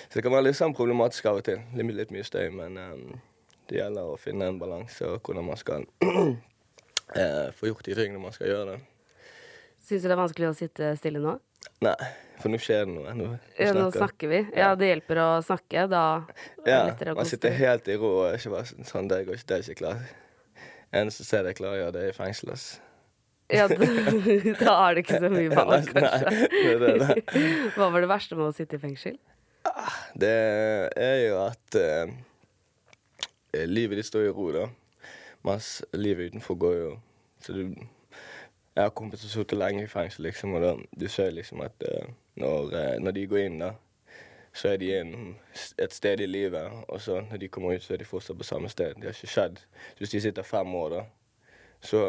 Så 0.10 0.18
det 0.18 0.24
kan 0.26 0.34
være 0.34 0.48
litt 0.50 0.58
sånn 0.58 0.74
problematisk 0.78 1.30
av 1.30 1.42
og 1.42 1.46
til. 1.46 1.62
Litt, 1.78 1.94
litt 2.00 2.16
mye 2.16 2.26
støy, 2.26 2.48
men 2.54 2.80
um, 2.82 3.22
det 3.70 3.80
gjelder 3.80 4.10
å 4.10 4.18
finne 4.22 4.50
en 4.50 4.60
balanse 4.62 5.06
og 5.06 5.22
hvordan 5.22 5.48
man 5.52 5.62
skal 5.62 5.86
uh, 6.06 7.50
få 7.58 7.70
gjort 7.70 7.86
de 7.86 7.98
tingene 7.98 8.22
man 8.26 8.34
skal 8.36 8.52
gjøre. 8.52 8.74
det. 8.74 8.93
Syns 9.84 10.04
du 10.04 10.08
det 10.08 10.16
er 10.16 10.22
vanskelig 10.22 10.48
å 10.50 10.56
sitte 10.58 10.94
stille 11.00 11.20
nå? 11.24 11.34
Nei, 11.84 11.96
for 12.40 12.52
nå 12.52 12.58
skjer 12.62 12.86
det 12.88 12.94
noe. 12.94 13.14
Nå, 13.18 13.26
Ja, 13.60 13.74
nå 13.76 13.90
snakker. 13.92 14.30
vi. 14.32 14.40
Ja, 14.56 14.70
det 14.80 14.90
hjelper 14.94 15.20
å 15.20 15.28
snakke. 15.44 15.86
Da 15.92 16.04
er 16.24 16.64
det 16.64 16.72
Ja, 16.72 16.80
lettere 16.88 17.14
å 17.14 17.20
man 17.20 17.28
sitter 17.28 17.52
helt 17.58 17.88
i 17.92 17.98
ro 18.00 18.12
og 18.24 18.38
ikke 18.38 18.52
bare 18.54 18.68
sånn, 18.70 18.88
sånn 18.88 19.10
det 19.12 19.22
går 19.28 19.36
ikke, 19.40 19.48
det 19.52 19.58
er 19.58 19.66
ikke 19.68 19.82
klart. 19.82 20.14
Eneste 20.94 21.26
stedet 21.28 21.52
jeg 21.52 21.60
klarer 21.60 21.76
å 21.76 21.82
gjøre 21.84 21.96
det, 21.98 22.04
er 22.08 22.14
i 22.14 22.18
fengsel. 22.18 22.52
ass. 22.54 22.66
Ja, 23.54 23.68
da, 23.68 23.76
er 24.88 24.96
det 24.96 25.04
ikke 25.04 25.20
så 25.20 25.30
mye 25.34 25.50
valg, 25.60 25.90
Nei, 25.90 25.94
kanskje. 25.94 26.50
det 26.80 26.92
er 26.94 27.02
det. 27.04 27.40
Hva 27.76 27.90
var 27.92 28.06
det 28.06 28.10
verste 28.14 28.38
med 28.40 28.48
å 28.48 28.54
sitte 28.56 28.78
i 28.80 28.84
fengsel? 28.84 29.18
Det 30.20 30.32
er 31.00 31.18
jo 31.28 31.42
at 31.44 31.76
eh, 31.80 32.14
livet 33.68 34.00
ditt 34.00 34.08
står 34.08 34.30
i 34.30 34.32
ro, 34.36 34.48
da. 34.56 34.66
Mens 35.44 35.74
livet 35.98 36.32
utenfor 36.32 36.56
går 36.56 36.76
jo 36.80 36.92
Så 37.44 37.52
du 37.58 37.74
Jeg 38.76 38.84
har 38.84 38.94
kompiser 38.98 39.30
som 39.30 39.46
har 39.46 39.58
lenge 39.58 39.84
i 39.84 39.90
fengsel, 39.90 40.26
liksom, 40.28 40.54
og 40.58 40.64
da, 40.64 40.76
du 41.00 41.08
ser 41.08 41.32
liksom 41.32 41.62
at 41.62 41.84
uh, 41.86 42.08
når, 42.42 42.72
uh, 42.74 42.96
når 43.04 43.12
de 43.12 43.26
går 43.30 43.44
inn, 43.46 43.60
da, 43.62 43.74
så 44.54 44.74
er 44.74 44.78
de 44.82 44.90
inn 45.00 45.36
et 45.82 45.94
sted 45.94 46.22
i 46.22 46.30
livet, 46.30 46.72
og 46.88 47.02
så 47.02 47.20
når 47.26 47.42
de 47.42 47.50
kommer 47.54 47.76
ut, 47.76 47.84
så 47.84 47.94
er 47.94 48.02
de 48.02 48.08
fortsatt 48.10 48.38
på 48.38 48.48
samme 48.48 48.70
sted. 48.70 48.96
Det 48.98 49.10
har 49.10 49.18
ikke 49.18 49.30
skjedd. 49.34 49.62
Så 49.94 50.02
hvis 50.02 50.14
de 50.14 50.22
sitter 50.22 50.46
fem 50.46 50.76
år, 50.78 50.90
da, 50.94 51.04
så 51.82 52.04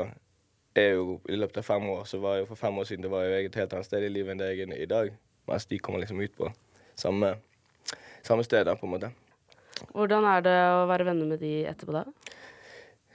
er 0.76 0.90
jo 0.98 1.18
i 1.28 1.38
løpet 1.38 1.62
av 1.62 1.68
fem 1.68 1.88
år, 1.88 2.04
så 2.08 2.20
var 2.20 2.40
jo 2.40 2.48
for 2.50 2.60
fem 2.60 2.78
år 2.78 2.88
siden 2.88 3.04
det 3.06 3.12
var 3.12 3.24
jeg 3.24 3.48
et 3.48 3.60
helt 3.60 3.76
annet 3.76 3.88
sted 3.88 4.04
i 4.04 4.12
livet 4.12 4.34
enn 4.34 4.42
det 4.42 4.50
jeg 4.50 4.68
er 4.68 4.82
i 4.82 4.90
dag. 4.90 5.12
Mens 5.48 5.66
de 5.70 5.78
kommer 5.78 6.00
liksom 6.02 6.20
ut 6.20 6.36
på 6.36 6.50
samme, 6.96 7.34
samme 8.24 8.44
sted, 8.44 8.64
da, 8.68 8.76
på 8.76 8.88
en 8.88 8.94
måte. 8.96 9.12
Hvordan 9.92 10.24
er 10.30 10.44
det 10.44 10.56
å 10.70 10.84
være 10.90 11.08
venner 11.08 11.28
med 11.34 11.42
de 11.44 11.54
etterpå, 11.68 11.96
da? 11.96 12.04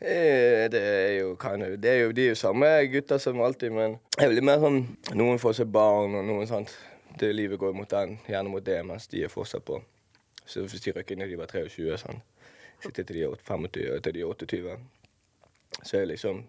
Eh, 0.01 0.69
Det 0.71 0.79
er 0.79 1.19
jo 1.19 1.35
kan 1.35 1.59
jo, 1.59 1.75
det 1.75 1.89
er 1.91 1.97
jo 2.05 2.11
de 2.15 2.23
er 2.23 2.29
jo 2.29 2.35
samme 2.39 2.67
gutter 2.91 3.17
som 3.19 3.41
alltid, 3.41 3.71
men 3.71 3.97
jo 4.21 4.29
litt 4.31 4.45
mer 4.47 4.61
sånn 4.63 4.85
Noen 5.19 5.39
får 5.41 5.57
seg 5.59 5.71
barn, 5.71 6.15
og 6.15 6.23
noen 6.25 6.47
sånt. 6.47 6.71
Det 7.19 7.33
Livet 7.35 7.59
går 7.59 7.73
mot 7.75 7.89
den, 7.89 8.19
gjerne 8.29 8.49
mot 8.53 8.63
det, 8.63 8.77
mens 8.85 9.07
de 9.11 9.23
er 9.25 9.33
fortsatt 9.33 9.65
på. 9.67 9.81
Så 10.45 10.63
hvis 10.63 10.85
de 10.85 10.93
røkker 10.95 11.13
inn 11.17 11.25
da 11.25 11.27
de 11.27 11.35
var 11.35 11.51
23, 11.51 11.97
sånn. 11.99 12.21
sitter 12.79 13.03
til 13.03 13.15
de 13.17 13.23
er 13.27 13.35
25 13.43 13.89
og 13.97 14.03
til 14.03 14.13
de 14.15 14.21
er 14.21 14.29
28, 14.29 14.77
så 15.83 15.97
er 15.97 16.05
det 16.05 16.11
liksom 16.13 16.43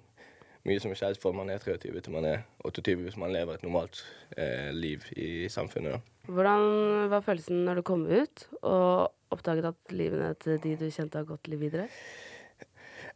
mye 0.69 0.81
som 0.81 0.93
er 0.93 1.01
skjedd 1.01 1.19
fra 1.19 1.33
man 1.35 1.51
er 1.51 1.59
23 1.59 2.01
til 2.05 2.15
man 2.15 2.29
er 2.29 2.43
28, 2.65 2.95
hvis 3.03 3.17
man 3.19 3.33
lever 3.33 3.55
et 3.57 3.63
normalt 3.67 4.05
eh, 4.37 4.71
liv 4.71 5.03
i 5.17 5.49
samfunnet. 5.51 5.97
da. 5.97 6.01
Hvordan 6.31 7.11
var 7.11 7.25
følelsen 7.27 7.65
når 7.67 7.81
du 7.81 7.83
kom 7.83 8.07
ut 8.07 8.47
og 8.61 9.11
oppdaget 9.35 9.73
at 9.73 9.95
livene 9.97 10.35
til 10.39 10.61
de 10.63 10.77
du 10.77 10.87
kjente, 10.91 11.19
har 11.19 11.27
gått 11.27 11.49
litt 11.51 11.61
videre? 11.61 11.89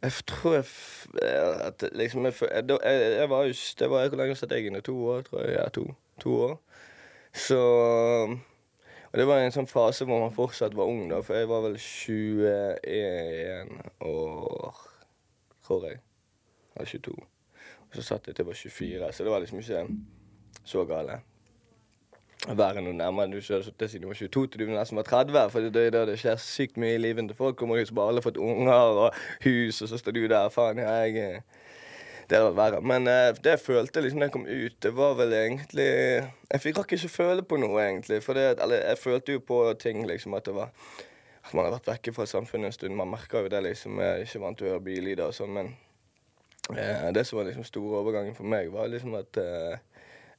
Jeg 0.01 0.11
tror 0.27 0.53
jeg 0.53 0.65
eh, 1.23 1.67
at 1.67 1.83
liksom 1.91 2.25
jeg, 2.25 2.33
jeg, 2.51 2.71
jeg 3.19 3.29
var 3.29 3.43
jo 3.43 3.53
Det 3.79 3.89
var 3.89 4.07
Hvor 4.09 4.17
lenge 4.17 4.35
satt 4.35 4.51
jeg 4.51 4.65
inne? 4.67 4.81
To 4.81 4.95
år, 5.07 5.21
tror 5.21 5.41
jeg. 5.41 5.53
Ja, 5.55 5.69
to, 5.69 5.85
to 6.19 6.35
år. 6.49 6.57
Så 7.33 7.59
Og 9.11 9.19
det 9.19 9.27
var 9.27 9.39
en 9.39 9.55
sånn 9.55 9.67
fase 9.67 10.05
hvor 10.07 10.19
man 10.19 10.35
fortsatt 10.35 10.75
var 10.75 10.89
ung, 10.91 11.05
da. 11.11 11.21
For 11.23 11.37
jeg 11.39 11.47
var 11.47 11.63
vel 11.63 11.77
21 11.79 13.77
år, 14.03 14.81
tror 15.63 15.87
jeg. 15.87 16.01
Eller 16.75 16.91
22. 16.91 17.15
Og 17.85 17.95
så 17.95 18.03
satt 18.03 18.27
jeg 18.27 18.35
til 18.35 18.43
jeg 18.43 18.49
var 18.49 18.59
24, 18.59 19.13
så 19.13 19.23
det 19.23 19.31
var 19.31 19.39
liksom 19.43 19.61
ikke 19.61 19.85
så 20.67 20.83
gale. 20.89 21.21
Være 22.45 22.81
noe 22.83 22.93
nærmere 22.93 23.25
enn 23.25 23.33
du 23.33 23.41
sjøl. 23.41 23.63
siden 23.65 24.03
du 24.03 24.07
var 24.07 24.17
22 24.19 24.47
til 24.53 24.61
du 24.67 24.71
nesten 24.71 24.99
var 24.99 25.07
30. 25.07 25.49
For 25.49 25.65
det 25.65 25.81
er 25.87 25.93
da 25.95 26.03
det 26.05 26.17
skjer 26.21 26.37
sykt 26.37 26.77
mye 26.77 26.97
i 26.97 27.01
livet 27.01 27.25
til 27.29 27.37
folk. 27.37 27.55
Kommer 27.57 27.81
ut 27.81 27.87
som 27.87 27.97
bare 27.97 28.11
alle 28.11 28.21
har 28.21 28.27
fått 28.27 28.37
unger 28.37 28.99
og 29.05 29.15
hus, 29.45 29.81
og 29.81 29.89
så 29.89 29.97
står 29.97 30.13
du 30.13 30.27
der. 30.27 30.49
Faen, 30.53 30.77
jeg 30.77 31.41
Det 32.29 32.37
hadde 32.37 32.55
verre. 32.57 32.81
Men 32.81 33.07
uh, 33.07 33.33
det 33.43 33.55
jeg 33.55 33.59
følte 33.59 34.01
liksom 34.01 34.19
da 34.19 34.27
jeg 34.29 34.33
kom 34.33 34.45
ut, 34.45 34.77
det 34.81 34.91
var 34.97 35.13
vel 35.13 35.33
egentlig 35.33 35.89
Jeg 36.51 36.61
fikk 36.61 36.77
rakk 36.79 36.93
ikke 36.93 37.09
føle 37.09 37.41
på 37.41 37.57
noe, 37.57 37.81
egentlig. 37.81 38.21
For 38.23 38.33
det, 38.33 38.59
eller 38.61 38.81
jeg 38.81 38.97
følte 38.97 39.31
jo 39.31 39.39
på 39.39 39.73
ting, 39.79 40.05
liksom, 40.07 40.33
at 40.33 40.45
det 40.45 40.55
var 40.55 40.69
At 41.45 41.53
man 41.53 41.65
har 41.65 41.75
vært 41.77 41.87
vekke 41.87 42.13
fra 42.13 42.25
samfunnet 42.25 42.65
en 42.65 42.77
stund. 42.77 42.95
Man 42.95 43.09
merker 43.09 43.41
jo 43.41 43.49
det, 43.49 43.63
liksom. 43.63 43.99
Jeg 44.01 44.11
er 44.11 44.25
ikke 44.25 44.41
vant 44.41 44.57
til 44.57 44.67
å 44.67 44.73
høre 44.73 44.85
billyder 44.85 45.27
og 45.29 45.33
sånn, 45.37 45.53
men 45.53 45.75
uh, 46.69 47.09
det 47.13 47.25
som 47.25 47.37
var 47.37 47.49
liksom 47.49 47.65
store 47.65 48.01
overgangen 48.01 48.37
for 48.37 48.49
meg, 48.49 48.73
var 48.73 48.89
liksom 48.89 49.13
at 49.17 49.37
eh, 49.37 49.77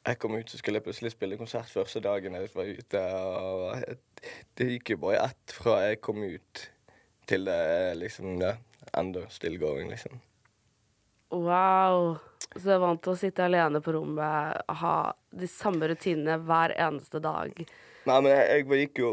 jeg 0.07 0.19
kom 0.23 0.37
ut, 0.37 0.51
så 0.51 0.59
skulle 0.61 0.79
jeg 0.79 0.87
plutselig 0.87 1.13
spille 1.15 1.39
konsert 1.41 1.71
første 1.71 2.01
dagen 2.05 2.37
jeg 2.39 2.51
var 2.55 2.71
ute. 2.79 3.03
Og 3.43 4.31
det 4.59 4.71
gikk 4.71 4.95
jo 4.95 5.03
bare 5.03 5.19
i 5.19 5.25
ett 5.25 5.55
fra 5.57 5.81
jeg 5.89 6.01
kom 6.05 6.23
ut 6.23 6.63
til 7.27 7.49
det 7.49 7.97
liksom 7.99 8.39
det 8.39 8.55
enda 8.95 9.27
still 9.35 9.59
going, 9.59 9.91
liksom. 9.91 10.21
Wow. 11.31 12.19
Så 12.55 12.63
du 12.63 12.73
er 12.77 12.83
vant 12.83 13.03
til 13.03 13.13
å 13.13 13.19
sitte 13.19 13.45
alene 13.45 13.83
på 13.83 13.97
rommet, 13.97 14.63
ha 14.81 14.97
de 15.35 15.49
samme 15.51 15.89
rutinene 15.91 16.39
hver 16.47 16.77
eneste 16.79 17.21
dag. 17.21 17.53
Nei, 18.07 18.19
men 18.21 18.31
jeg, 18.31 18.47
jeg 18.47 18.85
gikk 18.85 19.01
jo 19.03 19.09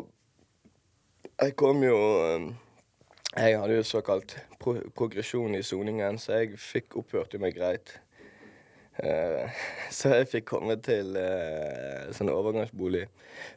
Jeg 1.41 1.55
kom 1.57 1.79
jo 1.81 1.95
um, 1.97 2.43
Jeg 3.33 3.55
hadde 3.57 3.79
jo 3.79 3.85
såkalt 3.89 4.35
pro 4.61 4.75
progresjon 4.93 5.57
i 5.57 5.63
soningen, 5.65 6.19
så 6.21 6.43
jeg 6.43 6.59
fikk 6.61 6.99
opphørte 7.01 7.41
meg 7.41 7.57
greit. 7.57 7.95
Eh, 8.97 9.61
så 9.97 10.13
jeg 10.17 10.29
fikk 10.29 10.49
komme 10.53 10.77
til 10.85 11.15
uh, 11.17 12.09
sånn 12.13 12.31
overgangsbolig. 12.33 13.07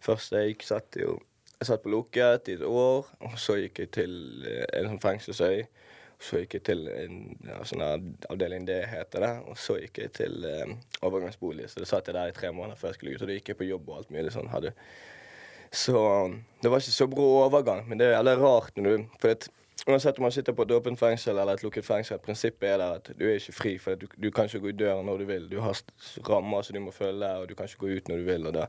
Først 0.05 0.37
jeg 0.37 0.55
gikk, 0.55 0.69
satt 0.69 1.01
jo 1.01 1.19
Jeg 1.57 1.71
satt 1.71 1.85
på 1.85 1.89
lukket 1.89 2.51
i 2.53 2.55
et 2.59 2.63
år, 2.69 3.07
og 3.25 3.37
så 3.41 3.55
gikk 3.57 3.79
jeg 3.81 3.91
til 3.97 4.17
eh, 4.45 4.67
en 4.77 4.91
sånn 4.91 5.01
fengselsøy. 5.01 5.63
Så 6.21 6.43
gikk 6.43 6.59
jeg 6.59 6.65
til 6.69 6.83
en 6.93 7.15
ja, 7.49 7.63
sånn 7.65 7.81
avdeling 8.29 8.67
D, 8.69 8.77
heter 8.85 9.25
det. 9.25 9.31
Og 9.49 9.57
så 9.57 9.79
gikk 9.81 10.03
jeg 10.03 10.13
til 10.19 10.45
eh, 10.45 10.75
overgangsbolig. 11.01 11.71
Så 11.73 11.81
det 11.81 11.89
satt 11.89 12.11
jeg 12.11 12.17
der 12.19 12.29
i 12.29 12.37
tre 12.37 12.51
måneder 12.53 12.77
før 12.77 12.93
jeg 12.93 12.99
skulle 12.99 13.17
ut. 13.17 13.25
Og 13.25 13.33
da 13.33 13.39
gikk 13.39 13.49
jeg 13.55 13.61
på 13.63 13.71
jobb 13.71 13.89
og 13.89 14.03
alt 14.03 14.13
mulig 14.13 14.35
sånn. 14.37 14.53
Hadde. 14.53 14.75
Så 15.73 15.99
det 16.63 16.71
var 16.71 16.83
ikke 16.83 16.97
så 16.97 17.07
brå 17.07 17.29
overgang. 17.45 17.89
Men 17.89 17.99
det 17.99 18.07
er 18.07 18.17
jævlig 18.17 18.37
rart 18.43 18.77
når 18.77 18.97
du 18.97 19.07
For 19.21 19.29
det, 19.29 19.49
uansett 19.87 20.19
om 20.19 20.23
man 20.23 20.33
sitter 20.33 20.53
på 20.53 20.63
et 20.63 20.71
åpent 20.71 20.99
fengsel 20.99 21.39
eller 21.39 21.53
et 21.53 21.63
lukket 21.63 21.85
fengsel, 21.87 22.19
prinsippet 22.19 22.69
er 22.69 22.79
der 22.79 23.01
at 23.01 23.11
du 23.19 23.25
er 23.27 23.41
ikke 23.41 23.53
fri. 23.53 23.79
For 23.79 23.95
du, 23.95 24.07
du 24.23 24.31
kan 24.31 24.45
ikke 24.45 24.61
gå 24.61 24.69
i 24.69 24.79
døren 24.79 25.07
når 25.07 25.19
du 25.19 25.25
vil. 25.25 25.51
Du 25.51 25.61
har 25.61 25.79
rammer 26.29 26.63
som 26.63 26.75
du 26.75 26.81
må 26.81 26.91
følge, 26.91 27.31
og 27.31 27.49
du 27.49 27.55
kan 27.55 27.67
ikke 27.67 27.87
gå 27.87 27.97
ut 27.97 28.09
når 28.09 28.17
du 28.17 28.31
vil. 28.31 28.47
og 28.47 28.55
da 28.55 28.67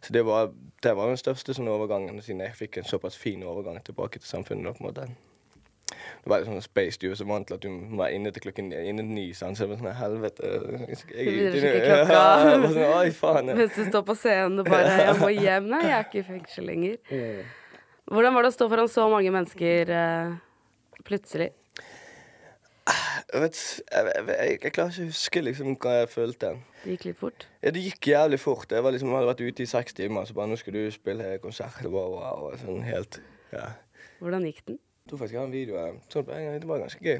så 0.00 0.12
det 0.12 0.22
var, 0.22 0.52
det 0.82 0.96
var 0.96 1.10
den 1.10 1.18
største 1.20 1.54
sånn 1.54 1.68
overgangen, 1.68 2.22
siden 2.24 2.40
jeg 2.40 2.56
fikk 2.56 2.78
en 2.80 2.88
såpass 2.88 3.18
fin 3.20 3.42
overgang 3.44 3.82
tilbake 3.84 4.18
til 4.18 4.28
samfunnet. 4.28 4.78
på 4.78 4.84
en 4.84 4.88
måte. 4.88 5.29
Det 6.24 6.30
var 6.32 6.44
sånn 6.46 6.62
space, 6.64 6.98
du 7.02 7.06
er 7.10 7.14
så 7.18 7.26
vant 7.28 7.46
til 7.48 7.56
at 7.56 7.62
du 7.64 7.68
må 7.70 8.02
være 8.02 8.16
inne 8.18 8.32
til 8.34 8.44
klokken 8.46 8.72
innen 8.72 9.12
ni. 9.14 9.28
Sånn, 9.36 9.56
Så 9.56 9.66
det 9.66 9.72
var 9.74 9.80
sånn 9.84 9.98
helvete 10.00 10.50
jeg, 10.50 10.98
jeg, 11.14 11.54
jeg, 11.60 11.84
klokka. 11.86 12.20
jeg 12.50 12.74
sånn, 12.74 12.82
Oi, 12.98 13.10
faen. 13.16 13.52
jeg- 13.52 13.60
Mens 13.62 13.78
du 13.78 13.84
står 13.88 14.04
på 14.10 14.16
scenen 14.18 14.58
og 14.62 14.68
bare 14.70 14.98
'Jeg 14.98 15.16
må 15.20 15.30
hjem'. 15.44 15.70
Nei, 15.70 15.82
jeg 15.86 15.96
er 15.98 16.04
ikke 16.08 16.22
i 16.24 16.28
fengsel 16.32 16.64
lenger. 16.66 16.96
Hvordan 18.10 18.34
var 18.34 18.42
det 18.42 18.50
å 18.50 18.56
stå 18.58 18.68
foran 18.68 18.88
så 18.90 19.08
mange 19.10 19.30
mennesker 19.30 19.90
uh, 19.94 20.36
plutselig? 21.06 21.50
Jeg, 23.32 23.40
vet, 23.44 23.58
jeg, 23.92 24.06
jeg, 24.26 24.58
jeg 24.64 24.72
klarer 24.74 24.90
ikke 24.90 25.04
å 25.04 25.06
huske 25.12 25.40
liksom 25.44 25.76
hva 25.78 25.92
jeg 26.00 26.08
følte. 26.10 26.48
Det 26.82 26.94
gikk 26.96 27.04
litt 27.06 27.18
fort. 27.20 27.44
Ja, 27.62 27.70
det 27.76 27.82
gikk 27.84 28.08
jævlig 28.10 28.40
fort. 28.42 28.72
Jeg 28.74 28.82
var 28.82 28.90
liksom, 28.96 29.12
hadde 29.14 29.28
vært 29.28 29.42
ute 29.44 29.62
i 29.62 29.68
seks 29.70 29.94
timer, 29.94 30.24
så 30.26 30.34
bare 30.34 30.50
nå 30.50 30.56
skal 30.58 30.74
du 30.74 30.80
spille 30.90 31.36
konsert. 31.44 31.76
Det 31.84 31.92
var 31.92 32.08
wow. 32.10 32.48
Sånn 32.58 32.82
helt 32.82 33.20
ja. 33.54 33.68
Hvordan 34.18 34.48
gikk 34.48 34.64
den? 34.66 34.80
Jeg 35.10 35.16
tror 35.16 35.24
faktisk 35.24 35.34
jeg 35.34 35.40
har 35.40 35.46
en 35.48 35.52
video 35.52 35.74
av 35.74 35.86
det. 35.90 36.00
Sånn 36.14 36.24
på 36.28 36.34
en 36.36 36.44
gang. 36.46 36.58
Det 36.62 36.68
var 36.70 36.78
ganske 36.84 37.00
gøy. 37.02 37.16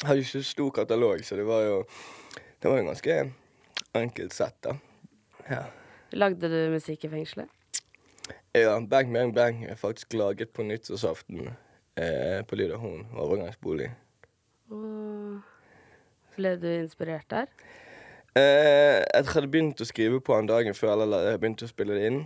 Jeg 0.00 0.06
hadde 0.08 0.22
ikke 0.24 0.30
så 0.32 0.40
stor 0.48 0.70
katalog, 0.80 1.20
så 1.22 1.36
det 1.38 1.44
var 1.46 1.60
jo 1.62 1.76
Det 2.58 2.70
var 2.72 2.80
jo 2.80 2.86
ganske 2.88 3.18
enkelt 4.00 4.34
sett, 4.34 4.56
da. 4.66 4.72
Ja. 5.46 5.60
Lagde 6.10 6.50
du 6.50 6.58
musikk 6.72 7.04
i 7.06 7.10
fengselet? 7.12 7.46
ja 8.58 8.74
Bang 8.80 9.12
Bang 9.14 9.34
Bang 9.34 9.62
er 9.64 9.78
faktisk 9.78 10.12
laget 10.18 10.50
på 10.50 10.66
nyttårsaften 10.66 11.52
eh, 11.94 12.42
på 12.42 12.58
Lyd 12.58 12.74
og 12.74 12.82
Horn 12.82 13.06
overgangsbolig. 13.14 13.92
Og 14.74 15.38
ble 16.34 16.56
du 16.58 16.66
inspirert 16.80 17.30
der? 17.30 17.46
Eh, 18.34 18.98
jeg 19.06 19.30
hadde 19.36 19.52
begynt 19.54 19.80
å 19.80 19.86
skrive 19.86 20.18
på 20.18 20.34
den 20.34 20.50
dagen 20.50 20.74
før, 20.74 21.06
eller 21.06 21.30
jeg 21.30 21.44
begynte 21.44 21.70
å 21.70 21.70
spille 21.70 21.94
det 21.94 22.10
inn. 22.10 22.24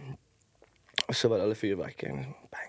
Og 1.04 1.12
så 1.12 1.28
var 1.28 1.42
det 1.42 1.50
alle 1.50 1.60
fyrverkeri. 1.60 2.24
Bang, 2.48 2.63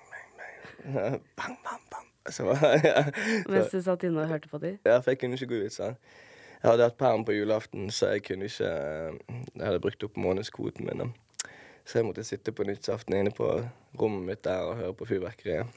bang, 0.94 1.22
bang. 1.38 1.82
bang. 1.92 2.08
Så, 2.30 2.46
ja. 2.84 3.04
Mens 3.50 3.72
du 3.74 3.82
satt 3.82 4.04
inne 4.04 4.24
og 4.24 4.32
hørte 4.32 4.50
på 4.50 4.58
dem? 4.58 4.80
Ja, 4.86 4.98
for 5.00 5.13
jeg 5.13 5.20
kunne 5.22 5.38
ikke 5.38 5.51
gå 5.54 5.65
ut. 5.65 5.74
sant? 5.74 5.98
Jeg 6.62 6.72
hadde 6.72 6.88
hatt 6.88 6.98
perm 6.98 7.25
på 7.25 7.36
julaften, 7.36 7.92
så 7.94 8.15
jeg 8.15 8.24
kunne 8.25 8.48
ikke 8.50 8.70
Jeg 9.56 9.65
hadde 9.65 9.80
brukt 9.84 10.04
opp 10.04 10.18
månedskvoten 10.18 10.88
min. 10.88 11.12
Så 11.86 12.00
jeg 12.00 12.08
måtte 12.08 12.24
sitte 12.25 12.51
på 12.51 12.65
nyttårsaften 12.65 13.13
inne 13.13 13.32
på 13.36 13.50
rommet 14.00 14.25
mitt 14.25 14.44
der 14.44 14.65
og 14.65 14.80
høre 14.80 14.94
på 14.98 15.06
fyrverkeriet. 15.06 15.68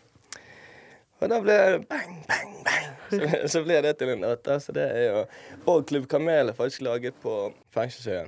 Og 1.19 1.29
da 1.29 1.41
ble 1.43 1.55
det 1.59 1.87
bang, 1.91 2.15
bang, 2.29 2.55
bang. 2.65 2.85
Så, 3.09 3.49
så 3.49 3.63
ble 3.65 3.81
det 3.83 3.95
til 3.99 4.13
en 4.13 4.21
låt. 4.25 4.49
Så 4.63 4.73
det 4.77 4.85
er 4.85 5.07
jo 5.09 5.23
Og 5.67 5.87
Klubb 5.89 6.07
Kamel 6.09 6.49
er 6.49 6.57
faktisk 6.57 6.83
laget 6.85 7.17
på 7.23 7.53
Fengselsøya. 7.75 8.27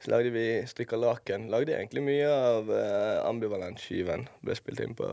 Så 0.00 0.10
lagde 0.10 0.32
vi 0.32 0.44
Strikker 0.66 0.96
laken. 0.96 1.48
Lagde 1.52 1.76
egentlig 1.76 2.02
mye 2.04 2.28
av 2.32 2.70
uh, 2.72 3.28
Ambivalent-skiven. 3.28 4.26
Ble 4.40 4.56
spilt 4.56 4.80
inn 4.80 4.96
på 4.96 5.08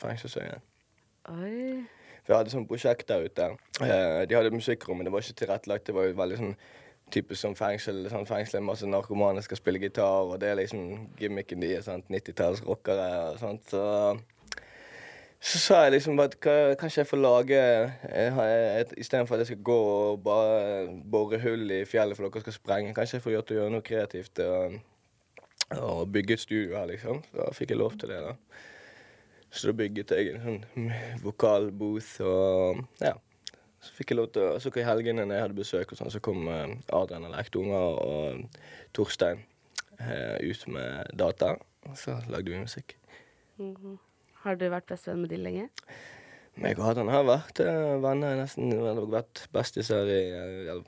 Fengselsøya. 0.00 0.60
Oi. 1.28 1.82
Vi 2.24 2.32
hadde 2.36 2.52
sånn 2.52 2.68
prosjekt 2.68 3.10
der 3.10 3.26
ute. 3.28 3.50
Uh, 3.82 4.22
de 4.24 4.38
hadde 4.38 4.54
musikkrom, 4.54 5.00
men 5.00 5.08
det 5.08 5.12
var 5.12 5.24
ikke 5.24 5.42
tilrettelagt. 5.42 5.88
Det 5.90 5.96
var 5.96 6.08
jo 6.08 6.16
veldig 6.16 6.40
sånn 6.40 6.54
typisk 7.12 7.42
som 7.42 7.56
fengsel. 7.58 8.06
Sånn 8.12 8.28
fengsel 8.28 8.64
masse 8.64 8.88
narkomane 8.88 9.44
skal 9.44 9.60
spille 9.60 9.82
gitar, 9.82 10.30
og 10.30 10.40
det 10.40 10.52
er 10.52 10.60
liksom 10.62 11.10
gimmicken 11.20 11.60
de 11.60 11.74
er. 11.76 11.84
sant? 11.84 12.08
90-tallsrockere 12.08 13.08
og 13.34 13.40
sånt. 13.42 13.68
Så, 13.74 13.82
så 15.40 15.58
sa 15.58 15.76
jeg 15.84 15.94
liksom 15.94 16.20
at 16.20 16.34
kanskje 16.40 17.00
jeg 17.00 17.08
får 17.08 17.20
lage 17.20 17.60
eh, 18.12 18.40
Istedenfor 19.00 19.38
at 19.38 19.40
jeg 19.40 19.54
skal 19.54 19.62
gå 19.64 19.76
og 19.76 20.18
bare 20.24 20.88
bore 21.12 21.40
hull 21.40 21.70
i 21.72 21.84
fjellet 21.88 22.18
for 22.18 22.28
dere 22.28 22.44
skal 22.44 22.56
sprenge, 22.56 22.92
kanskje 22.96 23.16
jeg 23.16 23.24
får 23.24 23.34
gjort 23.38 23.52
å 23.54 23.56
gjøre 23.56 23.74
noe 23.74 23.86
kreativt. 23.86 24.42
Og, 24.44 24.76
og 25.78 26.02
bygge 26.12 26.36
et 26.36 26.42
studio 26.44 26.76
her, 26.76 26.90
liksom. 26.90 27.22
Da 27.32 27.48
fikk 27.56 27.72
jeg 27.72 27.80
lov 27.80 27.96
til 27.96 28.12
det. 28.12 28.20
da. 28.26 28.34
Så 29.50 29.70
da 29.70 29.74
bygget 29.80 30.12
jeg 30.14 30.34
en 30.34 30.44
sånn 30.44 30.92
vokalbooth 31.24 32.20
og 32.26 32.84
ja. 33.00 33.16
Så 33.80 33.94
fikk 33.96 34.12
jeg 34.12 34.20
lov 34.20 34.28
til 34.34 34.58
så 34.60 34.72
i 34.76 34.84
helgene 34.84 35.24
når 35.24 35.34
jeg 35.38 35.44
hadde 35.46 35.56
besøk, 35.56 35.94
og 35.94 36.02
sånn, 36.02 36.12
så 36.12 36.20
kom 36.20 36.44
eh, 36.52 36.76
Adrian 36.92 37.24
og 37.24 37.32
Lektunger 37.32 37.96
og 38.04 38.60
Torstein 38.92 39.40
eh, 39.96 40.36
ut 40.44 40.68
med 40.76 41.16
data. 41.16 41.54
Og 41.88 41.96
så 41.96 42.20
lagde 42.28 42.52
vi 42.52 42.60
musikk. 42.60 42.98
Har 44.44 44.56
du 44.56 44.66
vært 44.72 44.88
bestevenn 44.88 45.24
med 45.24 45.32
de 45.32 45.40
lenge? 45.40 45.66
Meg 46.60 46.80
og 46.80 46.90
Adrian 46.90 47.12
har 47.12 47.26
vært 47.28 47.60
venner 48.02 48.38
nesten 48.40 48.72
har 48.74 48.98
vært 49.12 49.44
bestiser 49.54 50.08
i 50.10 50.22
eller 50.34 50.80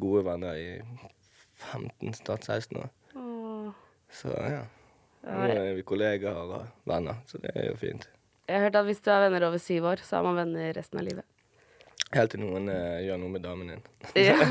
gode 0.00 0.22
venner 0.28 0.60
i 0.60 0.68
15, 1.72 2.12
snart 2.20 2.46
16 2.46 2.78
år. 2.78 2.92
Åh. 3.16 3.72
Så 4.12 4.28
ja. 4.28 4.62
Nå 5.26 5.50
er 5.52 5.74
vi 5.76 5.82
kollegaer 5.84 6.38
og 6.40 6.54
venner, 6.88 7.20
så 7.28 7.40
det 7.42 7.52
er 7.54 7.70
jo 7.70 7.76
fint. 7.80 8.06
Jeg 8.48 8.56
har 8.56 8.64
hørt 8.66 8.78
at 8.80 8.86
hvis 8.88 9.02
du 9.04 9.10
er 9.12 9.26
venner 9.26 9.46
over 9.46 9.60
syv 9.62 9.82
år, 9.92 9.98
så 10.04 10.18
er 10.18 10.26
man 10.26 10.40
venner 10.40 10.72
resten 10.76 11.00
av 11.00 11.06
livet. 11.06 11.26
Helt 12.10 12.32
til 12.34 12.40
noen 12.42 12.66
uh, 12.66 12.98
gjør 13.04 13.20
noe 13.22 13.30
med 13.30 13.44
damen 13.44 13.68
din. 13.70 13.82
Ja. 14.18 14.34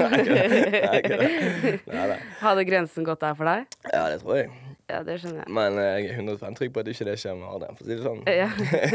Nei 1.89 2.05
da. 2.13 2.19
Hadde 2.45 2.63
grensen 2.69 3.07
gått 3.07 3.25
der 3.25 3.35
for 3.35 3.49
deg? 3.49 3.65
Ja, 3.89 4.05
det 4.13 4.21
tror 4.21 4.39
jeg. 4.39 4.53
Ja, 4.89 5.01
det 5.05 5.19
skjønner 5.21 5.43
jeg. 5.43 5.53
Men 5.53 5.77
eh, 5.77 5.89
jeg 6.01 6.13
er 6.15 6.21
100 6.23 6.55
trygg 6.57 6.73
på 6.73 6.81
at 6.81 6.87
ikke 6.89 7.05
det 7.11 7.17
skjer 7.21 7.35
med 7.37 7.49
Adrian, 7.51 7.77
for 7.77 7.85
å 7.85 7.89
si 7.89 7.97
det 7.97 8.05
sånn. 8.05 8.23
Ja. 8.25 8.49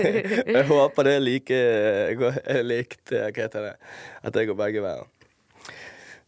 jeg 0.56 0.64
håper 0.70 1.06
det 1.06 1.12
er 1.18 1.22
like 1.22 1.58
er 1.60 2.64
likt 2.66 3.12
eh, 3.14 3.28
Hva 3.28 3.46
heter 3.46 3.68
det? 3.68 3.74
At 4.24 4.34
det 4.34 4.48
går 4.50 4.58
begge 4.58 4.82
veier. 4.84 5.06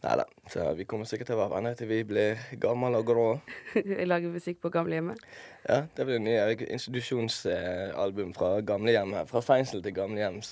Nei 0.05 0.13
da. 0.21 0.25
Så 0.47 0.63
vi 0.77 0.85
kommer 0.87 1.09
sikkert 1.09 1.31
til 1.31 1.35
å 1.35 1.41
være 1.41 1.55
venner 1.57 1.75
til 1.75 1.89
vi 1.89 1.99
blir 2.07 2.41
gamle 2.61 2.93
og 2.99 3.07
grå. 3.09 3.25
Lager 4.11 4.31
musikk 4.31 4.61
på 4.63 4.71
gamlehjemmet. 4.71 5.19
Ja, 5.67 5.81
det 5.97 6.05
blir 6.07 6.21
nye 6.23 6.53
institusjonsalbum 6.63 8.31
fra 8.37 8.53
gamlehjemmet. 8.63 9.27
Fra 9.31 9.41
fengsel 9.43 9.83
til 9.83 9.97
gamlehjem. 9.97 10.39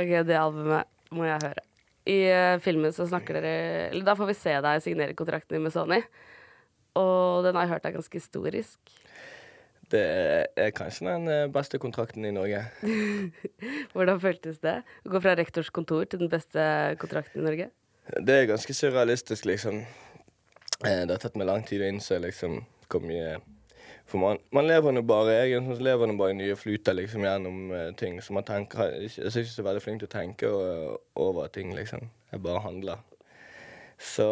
Ok, 0.00 0.10
det 0.26 0.34
albumet 0.34 0.88
må 1.14 1.28
jeg 1.28 1.44
høre. 1.44 1.62
I 2.10 2.18
eh, 2.32 2.56
filmen 2.64 2.94
så 2.96 3.04
snakker 3.06 3.36
dere 3.38 3.52
Eller 3.90 4.06
da 4.06 4.16
får 4.18 4.30
vi 4.30 4.34
se 4.34 4.54
deg 4.64 4.82
signere 4.82 5.14
kontrakten 5.14 5.54
din 5.54 5.66
med 5.68 5.74
Sony. 5.74 6.00
Og 6.98 7.44
den 7.44 7.54
har 7.54 7.66
jeg 7.66 7.72
hørt 7.74 7.86
er 7.86 7.94
ganske 7.98 8.18
historisk. 8.18 8.78
Det 9.90 10.02
er 10.56 10.70
kanskje 10.70 11.06
den 11.08 11.28
eh, 11.28 11.48
beste 11.50 11.78
kontrakten 11.82 12.24
i 12.24 12.30
Norge. 12.30 12.62
Hvordan 13.94 14.20
føltes 14.22 14.60
det? 14.62 14.76
Å 15.02 15.10
gå 15.10 15.20
fra 15.22 15.34
rektors 15.38 15.70
kontor 15.74 16.04
til 16.06 16.22
den 16.22 16.30
beste 16.30 16.62
kontrakten 17.02 17.42
i 17.42 17.46
Norge? 17.46 17.70
Det 18.10 18.36
er 18.36 18.50
ganske 18.50 18.74
surrealistisk, 18.74 19.48
liksom. 19.50 19.80
Eh, 20.84 21.02
Det 21.06 21.10
har 21.10 21.22
tatt 21.22 21.38
meg 21.38 21.50
lang 21.50 21.66
tid 21.66 21.82
å 21.82 21.90
innse 21.90 22.20
liksom 22.22 22.60
hvor 22.90 23.02
mye 23.06 23.38
For 24.10 24.18
man, 24.18 24.38
man 24.50 24.66
lever 24.66 24.90
nå 24.90 25.02
bare 25.06 25.36
jeg 25.46 25.60
lever 25.78 26.08
nå 26.10 26.16
bare 26.18 26.32
i 26.34 26.38
nye 26.38 26.56
flyter 26.58 26.96
liksom 26.98 27.26
gjennom 27.26 27.60
eh, 27.74 27.90
ting. 27.98 28.18
Så 28.22 28.34
man 28.34 28.46
tenker 28.46 28.94
Jeg 28.96 29.10
er 29.26 29.42
ikke 29.42 29.52
så 29.52 29.66
veldig 29.66 29.82
flink 29.84 30.02
til 30.02 30.10
å 30.10 30.14
tenke 30.14 30.50
over 31.18 31.50
ting, 31.54 31.74
liksom. 31.74 32.06
Jeg 32.30 32.42
bare 32.46 32.62
handler. 32.62 33.02
Så 33.98 34.26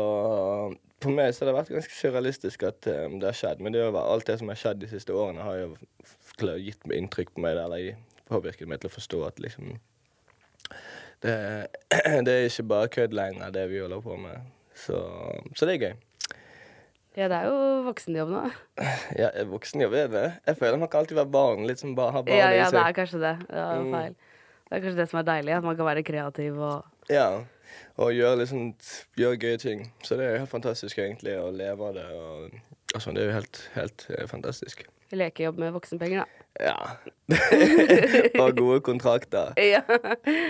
for 1.03 1.15
meg 1.15 1.35
så 1.35 1.45
har 1.45 1.51
det 1.51 1.57
vært 1.59 1.73
ganske 1.77 1.95
surrealistisk 1.95 2.65
at 2.67 2.89
um, 2.91 3.19
det 3.23 3.31
har 3.31 3.39
skjedd. 3.39 3.63
Men 3.63 3.75
det 3.75 3.85
jo 3.85 3.93
alt 4.01 4.27
det 4.27 4.39
som 4.41 4.51
har 4.51 4.59
skjedd 4.59 4.81
de 4.83 4.91
siste 4.91 5.15
årene, 5.15 5.45
har 5.47 5.61
jo 5.61 6.57
gitt 6.59 6.87
meg 6.89 7.03
inntrykk 7.03 7.35
på 7.35 7.45
meg, 7.45 7.59
eller 7.59 7.95
påvirket 8.29 8.69
meg 8.71 8.83
til 8.83 8.91
å 8.91 8.97
forstå 8.97 9.23
at 9.29 9.41
liksom 9.43 9.77
det, 11.23 11.35
det 12.27 12.35
er 12.35 12.47
ikke 12.47 12.67
bare 12.71 12.91
kødd 12.95 13.17
lenger, 13.17 13.55
det 13.55 13.65
vi 13.71 13.81
holder 13.83 14.03
på 14.05 14.19
med. 14.21 14.53
Så, 14.79 14.99
så 15.59 15.67
det 15.67 15.79
er 15.79 15.87
gøy. 15.89 15.97
Ja, 17.19 17.27
det 17.27 17.35
er 17.41 17.49
jo 17.49 17.63
voksenjobb 17.89 18.31
nå. 18.31 18.41
Ja, 19.19 19.31
voksenjobb 19.51 19.95
er 19.99 20.11
det. 20.13 20.27
Jeg 20.47 20.59
føler 20.61 20.79
man 20.79 20.91
kan 20.91 21.03
alltid 21.03 21.19
være 21.19 21.33
barn. 21.35 21.65
Litt 21.67 21.81
som 21.83 21.97
bare 21.99 22.15
har 22.15 22.27
barn 22.27 22.39
Ja, 22.39 22.51
ja, 22.55 22.69
det 22.71 22.83
er 22.85 22.95
kanskje 22.95 23.23
det. 23.25 23.37
Det 23.49 23.63
er, 23.65 23.87
Mm. 23.89 24.15
Det 24.69 24.77
er 24.77 24.83
kanskje 24.85 25.01
det 25.01 25.09
som 25.09 25.19
er 25.19 25.25
deilig, 25.25 25.53
at 25.57 25.65
man 25.65 25.77
kan 25.79 25.87
være 25.89 26.03
kreativ 26.05 26.59
og 26.61 26.85
Ja, 27.09 27.41
og 27.99 28.13
gjøre 28.15 28.39
liksom 28.43 28.69
gjøre 29.19 29.41
gøye 29.43 29.59
ting. 29.63 29.87
Så 30.07 30.17
det 30.19 30.27
er 30.29 30.39
helt 30.43 30.53
fantastisk 30.53 30.99
egentlig 30.99 31.35
å 31.41 31.51
leve 31.55 31.89
av 31.91 31.95
det. 31.99 32.07
Og, 32.15 32.61
altså, 32.95 33.13
det 33.17 33.25
er 33.25 33.31
jo 33.33 33.39
helt, 33.41 33.63
helt 33.75 34.07
eh, 34.15 34.27
fantastisk. 34.31 34.85
lekejobb 35.13 35.59
med 35.59 35.73
voksenpenger, 35.73 36.25
da. 36.25 36.45
Ja. 36.59 36.75
og 38.43 38.57
gode 38.59 38.81
kontrakter. 38.87 39.53
Ja. 39.73 39.83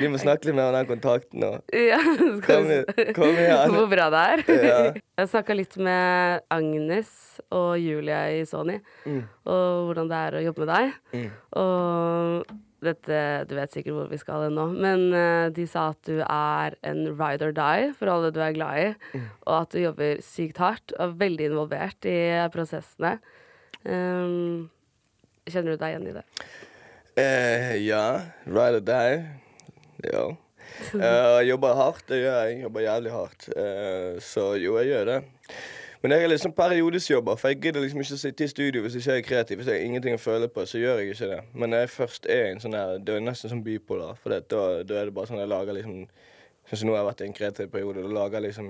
Vi 0.01 0.09
må 0.11 0.19
snakke 0.21 0.49
litt 0.49 0.57
mer 0.57 0.71
om 0.71 0.77
den 0.79 0.89
kontrakten 0.89 1.43
nå. 1.43 1.51
ja. 1.75 1.99
Kom 2.47 2.69
kom 3.17 3.35
igjen. 3.39 3.75
hvor 3.75 3.89
bra 3.91 4.09
det 4.15 4.23
er. 4.33 4.43
Ja. 4.65 4.79
Jeg 5.19 5.31
snakka 5.33 5.57
litt 5.59 5.77
med 5.83 6.43
Agnes 6.55 7.11
og 7.55 7.75
Julia 7.83 8.23
i 8.39 8.45
Sony, 8.49 8.79
Mm. 9.05 9.23
og 9.49 9.89
hvordan 9.91 10.09
det 10.11 10.19
er 10.29 10.37
å 10.39 10.43
jobbe 10.49 10.65
med 10.65 10.73
deg. 10.75 10.97
Mm. 11.13 11.29
Og 11.61 12.57
dette, 12.85 13.21
Du 13.51 13.55
vet 13.59 13.73
sikkert 13.75 13.95
hvor 13.97 14.09
vi 14.11 14.19
skal 14.21 14.47
ennå, 14.49 14.67
men 14.79 15.07
uh, 15.13 15.49
de 15.55 15.65
sa 15.67 15.89
at 15.91 16.01
du 16.07 16.21
er 16.23 16.77
en 16.87 17.01
ride 17.19 17.43
or 17.49 17.53
die 17.57 17.93
for 17.99 18.11
alle 18.13 18.31
du 18.35 18.41
er 18.45 18.53
glad 18.57 18.79
i, 18.83 18.89
Mm. 19.15 19.25
og 19.47 19.55
at 19.63 19.71
du 19.75 19.79
jobber 19.83 20.21
sykt 20.23 20.59
hardt 20.63 20.93
og 20.99 21.01
er 21.07 21.17
veldig 21.25 21.49
involvert 21.51 22.07
i 22.07 22.19
prosessene. 22.55 23.17
Um, 23.85 24.69
kjenner 25.49 25.75
du 25.75 25.81
deg 25.81 25.95
igjen 25.97 26.09
i 26.11 26.17
det? 26.19 26.27
Uh, 27.19 27.73
ja. 27.83 28.05
Ride 28.47 28.83
or 28.83 28.87
die. 28.93 29.25
Ja. 30.13 30.27
Eh, 30.95 31.41
jobber 31.49 31.73
hardt, 31.75 32.05
det 32.07 32.19
gjør 32.21 32.35
jeg. 32.45 32.59
Jobber 32.63 32.83
jævlig 32.85 33.11
hardt. 33.11 33.47
Så 34.23 34.43
jo, 34.61 34.75
jeg 34.79 34.91
gjør 34.93 35.07
det. 35.09 35.17
Men 36.03 36.15
jeg 36.15 36.23
er 36.23 36.31
liksom 36.31 36.53
periodisjobber, 36.55 37.37
for 37.37 37.51
jeg 37.51 37.61
gidder 37.63 37.83
liksom 37.83 38.01
ikke 38.05 38.15
å 38.15 38.21
sitte 38.21 38.45
i 38.47 38.51
studio 38.51 38.83
hvis 38.85 38.95
jeg 38.95 39.03
ikke 39.03 39.17
er 39.17 39.27
kreativ. 39.27 39.59
Hvis 39.59 39.71
jeg 39.71 39.81
har 39.81 39.87
ingenting 39.87 40.15
å 40.15 40.23
føle 40.23 40.49
på, 40.53 40.63
så 40.67 40.79
gjør 40.79 41.01
jeg 41.03 41.15
ikke 41.15 41.31
det. 41.33 41.39
Men 41.59 41.75
når 41.75 41.83
jeg 41.85 41.91
først 41.97 42.29
er 42.31 42.45
en 42.53 42.63
sånn 42.63 42.77
her, 42.79 43.01
det 43.03 43.17
er 43.17 43.25
nesten 43.27 43.51
som 43.51 43.65
bipolar. 43.67 44.15
For 44.23 44.35
det, 44.35 44.45
da, 44.53 44.63
da 44.87 45.01
er 45.01 45.11
det 45.11 45.17
bare 45.17 45.31
sånn 45.31 45.43
jeg 45.43 45.51
lager 45.51 45.79
liksom 45.79 46.05
Sånn 46.69 46.83
som 46.83 46.91
nå 46.91 46.93
har 46.93 46.99
jeg 46.99 47.07
vært 47.07 47.21
i 47.21 47.25
en 47.25 47.37
kreativ 47.37 47.69
periode. 47.73 48.03
Da 48.05 48.11
lager 48.13 48.37
jeg 48.37 48.51
liksom 48.51 48.67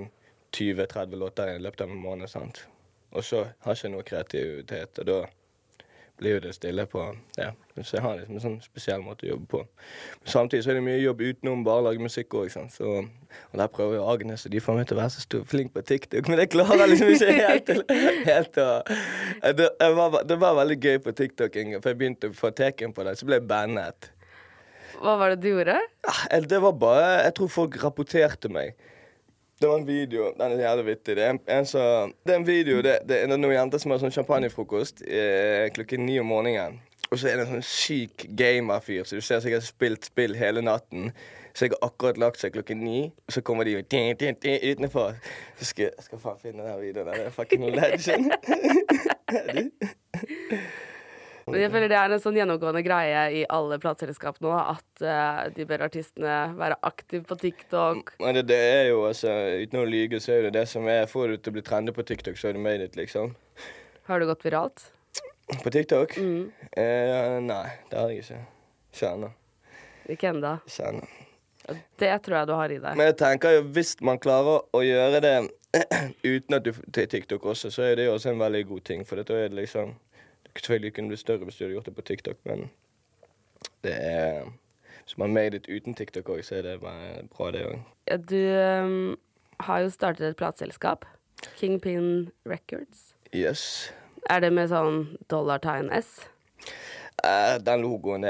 20-30 0.55 1.19
låter 1.19 1.49
i 1.51 1.63
løpet 1.65 1.81
av 1.83 1.91
en 1.91 1.99
måned. 1.99 2.31
sant? 2.31 2.61
Og 3.11 3.25
så 3.27 3.41
har 3.43 3.75
jeg 3.75 3.81
ikke 3.81 3.91
noe 3.91 4.07
kreativitet, 4.07 5.01
og 5.03 5.09
da 5.09 5.17
blir 6.19 6.37
jo 6.37 6.43
det 6.45 6.55
stille 6.57 6.85
på 6.91 7.05
Ja. 7.39 7.53
Så 7.79 7.95
jeg 7.95 8.03
har 8.03 8.17
liksom 8.19 8.35
en 8.35 8.43
sånn 8.43 8.57
spesiell 8.59 9.03
måte 9.07 9.27
å 9.27 9.29
jobbe 9.37 9.47
på. 9.53 9.59
Men 10.25 10.33
samtidig 10.33 10.65
så 10.65 10.73
er 10.73 10.79
det 10.81 10.83
mye 10.83 10.99
jobb 10.99 11.21
utenom 11.23 11.61
bare 11.67 11.79
å 11.79 11.85
lage 11.87 12.03
musikk 12.03 12.35
òg. 12.35 12.51
Og 12.83 13.55
der 13.61 13.71
prøver 13.71 14.01
jo 14.01 14.07
Agnes 14.11 14.47
og 14.47 14.51
de 14.51 14.63
får 14.65 14.79
meg 14.81 14.89
til 14.89 14.99
å 14.99 15.01
være 15.01 15.15
så 15.15 15.23
stor, 15.23 15.45
flink 15.47 15.71
på 15.77 15.85
TikTok, 15.87 16.27
men 16.27 16.43
jeg 16.43 16.51
klarer 16.57 16.91
liksom 16.91 17.13
ikke 17.15 17.37
helt, 17.39 17.71
helt 18.27 18.59
å 18.59 18.69
det, 19.55 19.69
var, 19.95 20.23
det 20.27 20.41
var 20.43 20.59
veldig 20.59 20.79
gøy 20.83 20.99
på 21.07 21.15
TikTok, 21.23 21.57
en 21.57 21.71
gang, 21.71 21.83
for 21.85 21.95
jeg 21.95 22.01
begynte 22.03 22.33
å 22.33 22.37
få 22.37 22.51
teken 22.51 22.95
på 22.97 23.07
det. 23.07 23.15
Så 23.21 23.29
ble 23.29 23.39
jeg 23.39 23.47
bannet. 23.47 24.11
Hva 24.99 25.15
var 25.21 25.35
det 25.35 25.43
du 25.45 25.53
gjorde? 25.53 25.79
Det 26.51 26.59
var 26.63 26.75
bare 26.75 27.11
Jeg 27.29 27.35
tror 27.39 27.51
folk 27.53 27.79
rapporterte 27.85 28.51
meg. 28.51 28.75
Det 29.61 29.69
var 29.69 29.77
en 29.77 29.87
video. 29.87 30.33
Den 30.39 30.53
er 30.53 30.61
jævlig 30.69 30.87
vittig. 30.87 31.17
Det 31.17 31.25
er 31.25 31.31
en, 31.31 31.41
en 31.49 31.67
så, 31.67 32.11
det 32.27 32.35
er 32.35 32.37
en 32.37 32.47
video, 32.47 32.77
det, 32.83 32.99
det 33.09 33.23
er 33.23 33.33
noen 33.33 33.55
jenter 33.57 33.83
som 33.83 33.91
har 33.91 33.99
sånn 34.03 34.15
champagnefrokost 34.15 35.03
eh, 35.03 35.67
klokken 35.75 36.07
ni 36.07 36.19
om 36.23 36.31
morgenen. 36.31 36.79
Og 37.11 37.19
så 37.19 37.31
er 37.31 37.39
det 37.39 37.47
en 37.47 37.57
sånn 37.57 37.67
syk 37.67 38.27
gamerfyr, 38.39 39.03
så 39.09 39.19
du 39.19 39.25
ser 39.25 39.41
sikkert 39.43 39.67
spilt 39.67 40.07
spill 40.07 40.37
hele 40.39 40.63
natten. 40.63 41.11
Så 41.57 41.67
jeg 41.67 41.75
har 41.75 41.89
akkurat 41.89 42.21
lagt 42.23 42.39
seg 42.39 42.53
klokken 42.55 42.85
ni, 42.85 43.01
og 43.27 43.35
så 43.35 43.43
kommer 43.43 43.67
de 43.67 43.75
jo 43.75 43.83
tin, 43.83 44.13
tin, 44.21 44.37
tin, 44.39 44.61
utenfor. 44.63 45.17
Så 45.59 45.73
skal 45.73 45.89
jeg 45.89 46.07
skal 46.07 46.23
faen 46.23 46.39
finne 46.43 46.63
den 46.69 46.79
videoen. 46.85 47.11
Det 47.11 47.27
er 47.27 47.35
fucking 47.35 47.67
legend. 47.75 48.31
Men 51.53 51.63
jeg 51.63 51.73
føler 51.73 51.91
det 51.93 51.99
er 51.99 52.15
en 52.15 52.23
sånn 52.23 52.37
gjennomgående 52.39 52.83
greie 52.87 53.23
i 53.41 53.43
alle 53.53 53.79
plateselskap 53.83 54.41
nå, 54.45 54.53
at 54.57 55.05
uh, 55.05 55.47
de 55.55 55.67
ber 55.69 55.85
artistene 55.87 56.37
være 56.59 56.79
aktive 56.89 57.25
på 57.29 57.39
TikTok. 57.41 58.15
Men 58.23 58.39
det, 58.39 58.47
det 58.51 58.59
er 58.59 58.85
jo 58.91 59.05
altså, 59.09 59.33
uten 59.63 59.83
å 59.83 59.87
lyge, 59.89 60.21
så 60.25 60.37
er 60.37 60.49
det 60.49 60.57
det 60.59 60.67
som 60.71 60.89
er 60.91 61.07
du 61.09 61.37
til 61.37 61.53
å 61.53 61.57
bli 61.59 61.65
trendy 61.65 61.95
på 61.97 62.07
TikTok, 62.07 62.39
så 62.39 62.51
er 62.51 62.59
det 62.59 62.65
made 62.65 62.85
it, 62.91 62.97
liksom. 62.99 63.35
Har 64.09 64.21
du 64.21 64.29
gått 64.29 64.45
viralt? 64.47 64.91
På 65.63 65.71
TikTok? 65.71 66.17
Mm. 66.19 66.51
Eh, 66.77 67.41
nei, 67.45 67.65
det 67.91 67.99
har 67.99 68.13
jeg 68.13 68.25
ikke. 68.25 68.43
Ikke 68.93 69.13
ennå. 69.15 69.31
Ikke 70.09 70.33
ennå. 70.33 70.53
Ikke 70.69 70.91
ennå. 70.93 71.09
Det 72.01 72.11
tror 72.25 72.39
jeg 72.39 72.49
du 72.49 72.55
har 72.57 72.73
i 72.73 72.79
deg. 72.81 72.97
Men 72.97 73.11
jeg 73.11 73.17
tenker 73.21 73.59
jo 73.59 73.65
hvis 73.77 73.97
man 74.05 74.21
klarer 74.21 74.63
å 74.73 74.81
gjøre 74.85 75.21
det 75.25 75.35
uten 76.33 76.57
at 76.57 76.65
du 76.65 76.73
til 76.73 77.09
TikTok 77.13 77.45
også, 77.53 77.71
så 77.73 77.85
er 77.85 77.99
det 77.99 78.07
jo 78.09 78.15
også 78.17 78.33
en 78.33 78.41
veldig 78.41 78.63
god 78.71 78.85
ting. 78.89 79.05
For 79.09 79.21
da 79.21 79.37
er 79.37 79.53
det 79.53 79.61
liksom 79.61 79.93
Selvfølgelig 80.57 80.95
kunne 80.95 81.09
bli 81.09 81.17
større 81.17 81.45
hvis 81.45 81.57
du 81.57 81.65
hadde 81.65 81.75
gjort 81.77 81.87
det 81.87 81.95
på 81.95 82.03
TikTok, 82.03 82.37
men 82.45 82.71
det 83.85 83.95
er 83.97 84.49
Hvis 85.05 85.19
man 85.19 85.33
made 85.33 85.57
it 85.57 85.69
uten 85.69 85.95
TikTok 85.95 86.29
òg, 86.29 86.43
så 86.45 86.59
er 86.59 86.63
det 86.63 86.81
bare 86.81 87.23
bra, 87.33 87.51
det 87.51 87.63
òg. 87.65 87.79
Du 88.29 88.37
um, 88.37 89.17
har 89.61 89.79
jo 89.81 89.91
startet 89.91 90.29
et 90.29 90.37
plateselskap. 90.37 91.07
Kingpin 91.57 92.31
Records. 92.45 93.15
Yes. 93.33 93.93
Er 94.29 94.41
det 94.45 94.53
med 94.53 94.69
sånn 94.69 95.17
dollartegn 95.31 95.89
S? 95.97 96.29
Eh, 97.25 97.57
den 97.65 97.81
logoen 97.83 98.27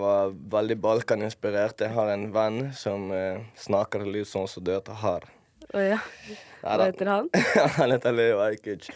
var 0.00 0.34
veldig 0.56 0.80
Balkan-inspirert. 0.82 1.80
Jeg 1.80 1.94
har 1.94 2.10
en 2.10 2.26
venn 2.34 2.72
som 2.74 3.06
eh, 3.14 3.38
snakker 3.54 4.02
litt 4.04 4.26
sånn 4.26 4.48
som 4.50 4.66
Døta 4.66 4.98
har. 5.04 5.30
Å 5.74 5.82
ja. 5.82 5.98
Hva 6.62 6.76
heter 6.84 7.10
han? 7.10 7.28
han 7.78 7.94
heter 7.94 8.14
Leo 8.14 8.38
Ajkic. 8.44 8.88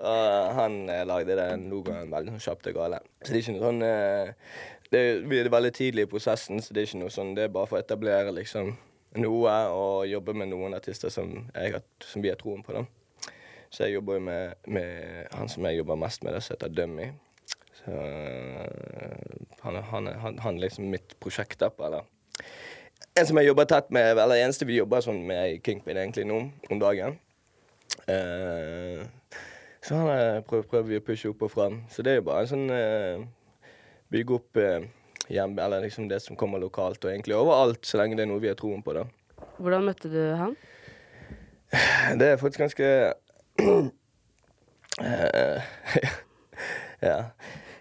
Og 0.00 0.54
han 0.58 0.78
eh, 0.92 1.04
lagde 1.08 1.36
den 1.38 1.68
logoen 1.72 2.12
veldig 2.12 2.38
kjapt 2.42 2.70
og 2.70 2.78
gale. 2.78 3.00
Så 3.20 3.32
det 3.32 3.38
er 3.38 3.44
ikke 3.44 3.56
noe 3.56 3.66
sånn 3.68 3.84
eh, 3.86 4.32
det 4.92 5.02
er, 5.02 5.22
Vi 5.28 5.40
er 5.40 5.52
veldig 5.52 5.72
tidlig 5.76 6.06
i 6.06 6.10
prosessen, 6.10 6.62
så 6.62 6.74
det 6.74 6.82
er 6.82 6.90
ikke 6.90 7.02
noe 7.02 7.14
sånn 7.14 7.32
Det 7.36 7.46
er 7.46 7.54
bare 7.54 7.70
for 7.70 7.80
å 7.80 7.84
etablere 7.84 8.34
liksom 8.36 8.74
noe 9.20 9.54
og 9.70 10.08
jobbe 10.10 10.34
med 10.34 10.50
noen 10.50 10.74
artister 10.74 11.12
som, 11.12 11.30
jeg 11.54 11.82
som 12.02 12.24
vi 12.24 12.32
har 12.32 12.38
troen 12.40 12.64
på. 12.66 12.74
da. 12.74 12.82
Så 13.70 13.86
jeg 13.86 13.96
jobber 13.96 14.18
jo 14.18 14.24
med, 14.26 14.66
med 14.66 15.28
han 15.34 15.50
som 15.50 15.66
jeg 15.68 15.78
jobber 15.80 15.98
mest 15.98 16.24
med, 16.24 16.34
det 16.34 16.42
som 16.42 16.56
heter 16.56 16.74
Dummy. 16.74 17.08
Så 17.78 17.94
eh, 17.94 19.38
han, 19.62 19.78
han, 19.90 20.10
han, 20.24 20.38
han 20.42 20.60
liksom 20.62 20.90
mitt 20.90 21.14
prosjekt 21.22 21.62
der 21.62 21.74
eller 21.78 22.10
en 23.14 23.26
som 23.28 23.38
jeg 23.38 23.46
jobber 23.46 23.68
tett 23.70 23.92
med, 23.94 24.18
eller 24.18 24.40
eneste 24.42 24.66
vi 24.66 24.80
jobber 24.80 25.04
sånn 25.04 25.20
med 25.28 25.52
i 25.52 25.60
Kingpin 25.62 25.98
egentlig 26.00 26.26
nå 26.26 26.40
om 26.70 26.80
dagen. 26.82 27.18
Uh, 28.08 29.04
så 29.84 29.98
han 30.00 30.08
eh, 30.14 30.38
prøver, 30.48 30.64
prøver 30.64 30.88
vi 30.88 30.98
å 30.98 31.04
pushe 31.04 31.28
opp 31.28 31.42
og 31.44 31.50
fram. 31.52 31.74
Så 31.92 32.02
det 32.02 32.14
er 32.14 32.22
jo 32.22 32.26
bare 32.30 32.46
en 32.46 32.48
sånn 32.48 32.70
uh, 32.72 33.24
Bygge 34.12 34.38
opp 34.38 34.56
uh, 34.56 34.86
hjem, 35.28 35.58
eller 35.60 35.84
liksom 35.84 36.08
det 36.08 36.22
som 36.24 36.38
kommer 36.40 36.62
lokalt, 36.62 37.04
og 37.04 37.12
egentlig 37.12 37.36
overalt, 37.36 37.82
så 37.84 38.00
lenge 38.00 38.16
det 38.16 38.24
er 38.24 38.30
noe 38.32 38.40
vi 38.40 38.48
har 38.48 38.56
troen 38.56 38.80
på, 38.84 38.94
da. 38.96 39.04
Hvordan 39.58 39.84
møtte 39.90 40.08
du 40.10 40.20
han? 40.40 40.56
Det 42.20 42.28
er 42.32 42.40
faktisk 42.40 42.64
ganske 42.64 42.88
uh, 43.60 43.88
Ja. 47.08 47.18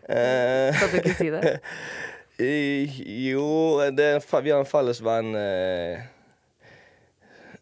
Uh, 0.04 0.76
Kan 0.76 0.92
du 0.92 1.00
ikke 1.00 1.16
si 1.16 1.30
det? 1.32 1.60
Eh, 2.40 3.00
Jo, 3.30 3.80
det 3.92 4.26
vi 4.42 4.52
har 4.52 4.60
en 4.60 4.66
felles 4.66 5.02
venn 5.06 5.36
uh, 5.36 6.00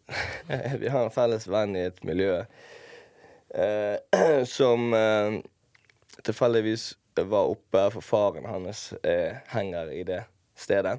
Vi 0.80 0.88
har 0.88 1.04
en 1.04 1.12
felles 1.12 1.44
venn 1.44 1.76
i 1.76 1.82
et 1.90 2.00
miljø 2.08 2.38
uh, 2.40 3.96
som 4.56 4.94
eh, 4.96 5.36
tilfeldigvis 6.24 6.94
var 7.20 7.52
oppe, 7.52 7.84
for 7.92 8.00
faren 8.00 8.48
hans 8.48 8.94
henger 9.52 9.90
i 9.92 10.00
det 10.08 10.22
stedet. 10.56 10.94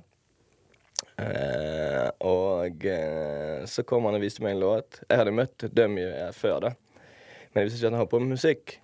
Og 2.21 2.85
så 3.69 3.85
kom 3.87 4.05
han 4.05 4.19
og 4.19 4.21
viste 4.21 4.45
meg 4.45 4.53
en 4.53 4.61
låt. 4.61 4.99
Jeg 5.09 5.17
hadde 5.23 5.33
møtt 5.33 5.65
eh, 5.65 6.29
før, 6.37 6.59
da. 6.67 6.73
Men 7.53 7.63
jeg 7.63 7.65
visste 7.65 7.79
ikke 7.79 7.87
at 7.87 7.93
han 7.95 8.01
holdt 8.03 8.13
på 8.13 8.21
med 8.21 8.35
musikk. 8.35 8.75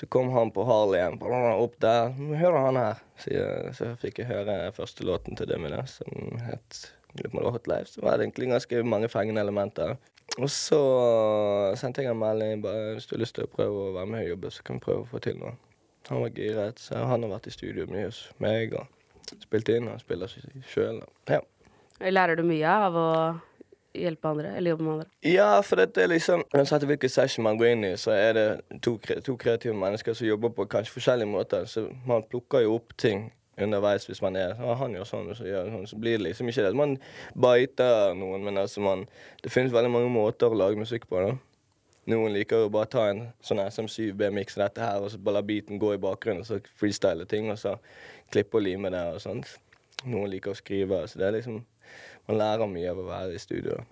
Så 0.00 0.06
kom 0.06 0.30
han 0.32 0.48
på 0.50 0.64
Harleyen 0.64 1.18
opp 1.20 1.74
der. 1.80 2.08
'Hør 2.08 2.54
han 2.56 2.76
her? 2.76 3.02
Så, 3.20 3.40
så 3.76 3.88
fikk 4.00 4.22
jeg 4.22 4.30
høre 4.30 4.72
første 4.72 5.04
låten 5.04 5.36
til 5.36 5.50
Dummy 5.50 5.68
der, 5.68 5.84
som 5.84 6.38
het 6.40 6.94
Hot 7.34 7.66
Life. 7.68 7.92
Så 7.92 8.00
var 8.00 8.16
det 8.16 8.24
egentlig 8.24 8.48
ganske 8.48 8.82
mange 8.82 9.10
fengende 9.12 9.44
elementer. 9.44 9.98
Og 10.38 10.48
så 10.50 10.80
sendte 11.76 12.00
jeg 12.00 12.14
en 12.14 12.18
melding 12.22 12.62
bare 12.62 12.94
hvis 12.94 13.10
du 13.10 13.14
har 13.16 13.20
lyst 13.20 13.34
til 13.36 13.44
å 13.44 13.52
prøve 13.52 13.90
å 13.90 13.92
være 13.98 14.06
med 14.06 14.24
og 14.24 14.30
jobbe, 14.30 14.50
så 14.50 14.64
kan 14.64 14.80
vi 14.80 14.86
prøve 14.86 15.04
å 15.04 15.10
få 15.10 15.20
til 15.20 15.36
noe. 15.36 15.52
Han 16.08 16.22
var 16.24 16.32
giret, 16.32 16.80
så 16.80 17.04
han 17.04 17.22
har 17.26 17.34
vært 17.34 17.50
i 17.50 17.52
studio 17.58 17.84
mye 17.90 18.06
hos 18.06 18.22
meg 18.40 18.72
og 18.80 19.36
spilt 19.44 19.68
inn. 19.68 19.92
Og 19.92 20.00
spiller 20.00 20.32
sjøl. 20.64 21.02
Ja. 21.28 21.42
Lærer 22.00 22.40
du 22.40 22.46
mye 22.48 22.78
av 22.88 22.96
å 22.96 23.10
hjelpe 23.94 24.28
andre, 24.28 24.54
eller 24.56 24.74
jobbe 24.74 24.86
med 24.86 24.92
andre? 24.92 25.08
Ja, 25.26 25.50
for 25.66 25.80
dette 25.80 26.02
er 26.02 26.12
liksom 26.12 26.44
Uansett 26.54 26.86
hvilken 26.86 27.12
session 27.12 27.44
man 27.46 27.58
går 27.58 27.72
inn 27.72 27.84
i, 27.90 27.96
så 28.00 28.14
er 28.14 28.32
det 28.36 28.46
to, 28.84 28.96
to 29.26 29.36
kreative 29.40 29.74
mennesker 29.76 30.14
som 30.16 30.28
jobber 30.28 30.54
på 30.54 30.68
kanskje 30.70 30.96
forskjellige 30.98 31.30
måter. 31.30 31.66
Så 31.70 31.88
man 32.06 32.26
plukker 32.30 32.64
jo 32.66 32.76
opp 32.78 32.96
ting 33.00 33.30
underveis 33.60 34.06
hvis 34.08 34.22
man 34.24 34.38
er 34.40 34.56
«Å, 34.56 34.74
han 34.80 34.94
gjør 34.96 35.06
sånn, 35.08 35.30
og 35.32 35.38
så 35.38 35.46
gjør 35.48 35.70
sånn. 35.74 35.86
Så 35.90 35.98
blir 36.00 36.18
det 36.18 36.30
liksom 36.30 36.48
ikke 36.50 36.64
det. 36.64 36.72
Man 36.78 36.96
biter 37.34 38.14
noen, 38.18 38.44
men 38.46 38.60
altså 38.62 38.82
man 38.84 39.06
Det 39.42 39.52
finnes 39.52 39.72
veldig 39.72 39.92
mange 39.92 40.10
måter 40.12 40.50
å 40.50 40.58
lage 40.58 40.80
musikk 40.80 41.08
på. 41.10 41.20
da. 41.20 41.34
Noen 42.10 42.32
liker 42.34 42.64
å 42.64 42.70
bare 42.72 42.88
ta 42.90 43.08
en 43.10 43.26
sånn 43.44 43.60
SM7B-miks 43.62 44.56
av 44.58 44.66
dette 44.66 44.84
her, 44.84 45.02
og 45.04 45.10
så 45.12 45.18
bare 45.20 45.38
la 45.38 45.46
beaten 45.46 45.78
gå 45.78 45.94
i 45.94 46.00
bakgrunnen, 46.00 46.42
og 46.42 46.48
så 46.48 46.60
freestyle 46.80 47.26
ting, 47.28 47.50
og 47.52 47.58
så 47.60 47.76
klippe 48.32 48.58
og 48.58 48.64
lime 48.64 48.90
det 48.92 49.02
og 49.14 49.20
sånt. 49.22 49.58
Noen 50.06 50.30
liker 50.32 50.54
å 50.54 50.58
skrive. 50.58 51.02
Så 51.08 51.20
det 51.20 51.28
er 51.28 51.36
liksom 51.36 51.60
Man 52.28 52.40
lærer 52.40 52.70
mye 52.70 52.90
av 52.90 53.00
å 53.00 53.06
være 53.08 53.36
i 53.36 53.42
studio. 53.42 53.78
da. 53.78 53.86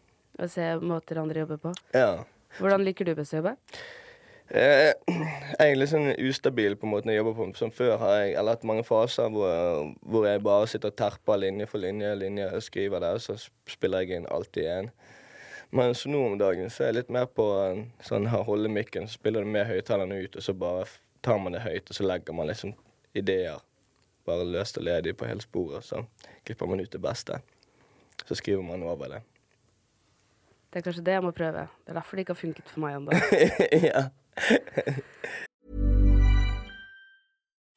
Å 0.44 0.50
se 0.50 0.66
måter 0.80 1.18
andre 1.18 1.42
jobber 1.44 1.62
på? 1.62 1.72
Ja. 1.96 2.24
Hvordan 2.58 2.84
liker 2.86 3.08
du 3.08 3.14
best 3.18 3.34
å 3.34 3.40
jobbe? 3.40 3.56
Eh, 4.48 4.94
jeg 5.04 5.72
er 5.72 5.76
litt 5.76 5.90
sånn 5.90 6.14
ustabil 6.14 6.76
på 6.80 6.88
måten 6.88 7.12
jeg 7.12 7.20
jobber 7.20 7.36
på. 7.36 7.48
Som 7.58 7.72
før 7.74 7.98
har 8.00 8.14
jeg 8.22 8.36
eller 8.38 8.56
hatt 8.56 8.66
mange 8.68 8.84
faser 8.86 9.28
hvor, 9.34 9.92
hvor 10.08 10.28
jeg 10.28 10.44
bare 10.46 10.70
sitter 10.70 10.92
og 10.92 10.98
terper 11.00 11.42
linje 11.42 11.68
for 11.68 11.82
linje, 11.82 12.14
linje 12.16 12.48
og 12.54 12.64
skriver 12.64 13.04
der, 13.04 13.20
så 13.20 13.36
spiller 13.68 14.06
jeg 14.06 14.22
inn 14.22 14.30
alltid 14.32 14.64
igjen. 14.64 14.90
Men 15.70 15.92
så 15.94 16.08
nå 16.08 16.22
om 16.24 16.38
dagen 16.40 16.70
så 16.72 16.86
er 16.86 16.92
jeg 16.92 17.00
litt 17.02 17.12
mer 17.12 17.26
på 17.28 17.44
en 17.60 17.82
sånn 18.04 18.30
her 18.32 18.46
holde 18.46 18.70
mikken, 18.72 19.04
så 19.08 19.18
spiller 19.18 19.44
du 19.44 19.50
med 19.52 19.68
høyttalerne 19.68 20.22
ut, 20.24 20.38
og 20.38 20.44
så 20.46 20.54
bare 20.56 20.86
tar 21.20 21.42
man 21.42 21.52
det 21.52 21.60
høyt, 21.66 21.90
og 21.90 21.98
så 21.98 22.06
legger 22.08 22.36
man 22.38 22.48
liksom 22.48 22.72
ideer 23.18 23.60
bare 24.28 24.46
løst 24.48 24.80
og 24.80 24.86
ledig 24.88 25.12
på 25.18 25.28
hele 25.28 25.44
sporet, 25.44 25.84
så 25.84 26.06
klipper 26.48 26.70
man 26.70 26.80
ut 26.80 26.92
det 26.92 27.02
beste. 27.04 27.42
Så 28.26 28.34
skriver 28.38 28.62
man 28.62 28.82
over 28.82 29.08
det. 29.14 29.22
Det 30.68 30.80
er 30.80 30.84
kanskje 30.84 31.04
det 31.06 31.14
jeg 31.16 31.24
må 31.24 31.30
prøve. 31.32 31.66
Det 31.84 31.92
er 31.94 32.00
derfor 32.00 32.16
det 32.16 32.24
ikke 32.26 32.34
har 32.34 32.42
funket 32.42 32.72
for 32.72 32.82
meg 32.84 32.96
ennå. 32.98 33.12
ja. 33.88 34.02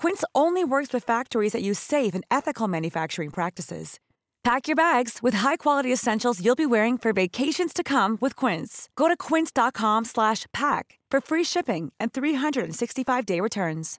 Quince 0.00 0.24
only 0.34 0.64
works 0.64 0.94
with 0.94 1.04
factories 1.04 1.52
that 1.52 1.62
use 1.62 1.78
safe 1.78 2.14
and 2.14 2.24
ethical 2.30 2.66
manufacturing 2.66 3.28
practices. 3.30 4.00
Pack 4.42 4.66
your 4.66 4.74
bags 4.76 5.18
with 5.22 5.34
high-quality 5.34 5.92
essentials 5.92 6.42
you'll 6.42 6.54
be 6.54 6.64
wearing 6.64 6.96
for 6.96 7.12
vacations 7.12 7.74
to 7.74 7.82
come 7.84 8.16
with 8.22 8.34
Quince. 8.34 8.88
Go 8.96 9.08
to 9.08 9.16
quince.com/pack 9.16 10.84
for 11.12 11.20
free 11.20 11.44
shipping 11.44 11.92
and 12.00 12.12
365-day 12.14 13.40
returns. 13.40 13.98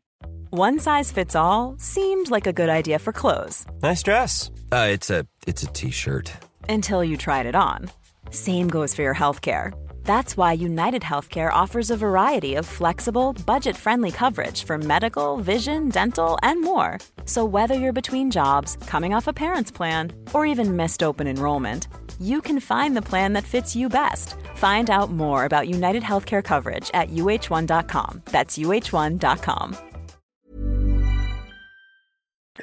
One 0.50 0.80
size 0.80 1.12
fits 1.12 1.36
all 1.36 1.76
seemed 1.78 2.32
like 2.32 2.48
a 2.48 2.54
good 2.54 2.70
idea 2.70 2.98
for 3.00 3.14
clothes 3.14 3.66
Nice 3.84 4.02
dress. 4.04 4.50
Uh, 4.72 4.88
it's 4.92 5.10
a 5.12 5.26
it's 5.48 5.62
a 5.64 5.68
t-shirt. 5.68 6.32
until 6.68 7.04
you 7.04 7.16
tried 7.18 7.46
it 7.46 7.56
on. 7.56 7.92
Same 8.32 8.68
goes 8.70 8.96
for 8.96 9.04
your 9.04 9.16
healthcare. 9.16 9.72
That's 10.04 10.36
why 10.36 10.54
United 10.54 11.02
Healthcare 11.02 11.52
offers 11.54 11.90
a 11.90 11.98
variety 11.98 12.56
of 12.56 12.66
flexible, 12.66 13.34
budget 13.46 13.78
friendly 13.78 14.12
coverage 14.12 14.66
for 14.66 14.78
medical, 14.78 15.38
vision, 15.38 15.90
dental, 15.90 16.38
and 16.44 16.62
more. 16.62 17.00
So, 17.26 17.46
whether 17.46 17.76
you're 17.76 17.94
between 17.94 18.32
jobs, 18.32 18.76
coming 18.88 19.14
off 19.14 19.28
a 19.28 19.34
parent's 19.34 19.72
plan, 19.72 20.12
or 20.34 20.46
even 20.46 20.76
missed 20.76 21.04
open 21.04 21.28
enrollment, 21.28 21.88
you 22.20 22.42
can 22.42 22.60
find 22.60 22.96
the 22.96 23.02
plan 23.02 23.34
that 23.34 23.46
fits 23.46 23.76
you 23.76 23.90
best. 23.90 24.36
Find 24.56 24.90
out 24.90 25.12
more 25.12 25.46
about 25.46 25.68
United 25.70 26.04
Healthcare 26.04 26.44
coverage 26.44 26.92
at 26.94 27.10
uh1.com. 27.10 28.22
That's 28.26 28.58
uh1.com. 28.58 29.78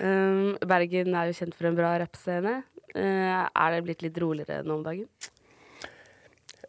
Um, 0.01 0.59
Bergen 0.61 1.14
er 1.14 1.31
jo 1.31 1.35
kjent 1.35 1.57
for 1.57 1.66
en 1.66 1.77
bra. 1.79 1.96
Uh, 2.94 3.48
er 3.48 3.74
det 3.74 3.83
blitt 3.85 4.03
litt 4.03 4.18
roligere 4.22 4.62
nå 4.62 4.79
om 4.79 4.85
dagen? 4.87 5.09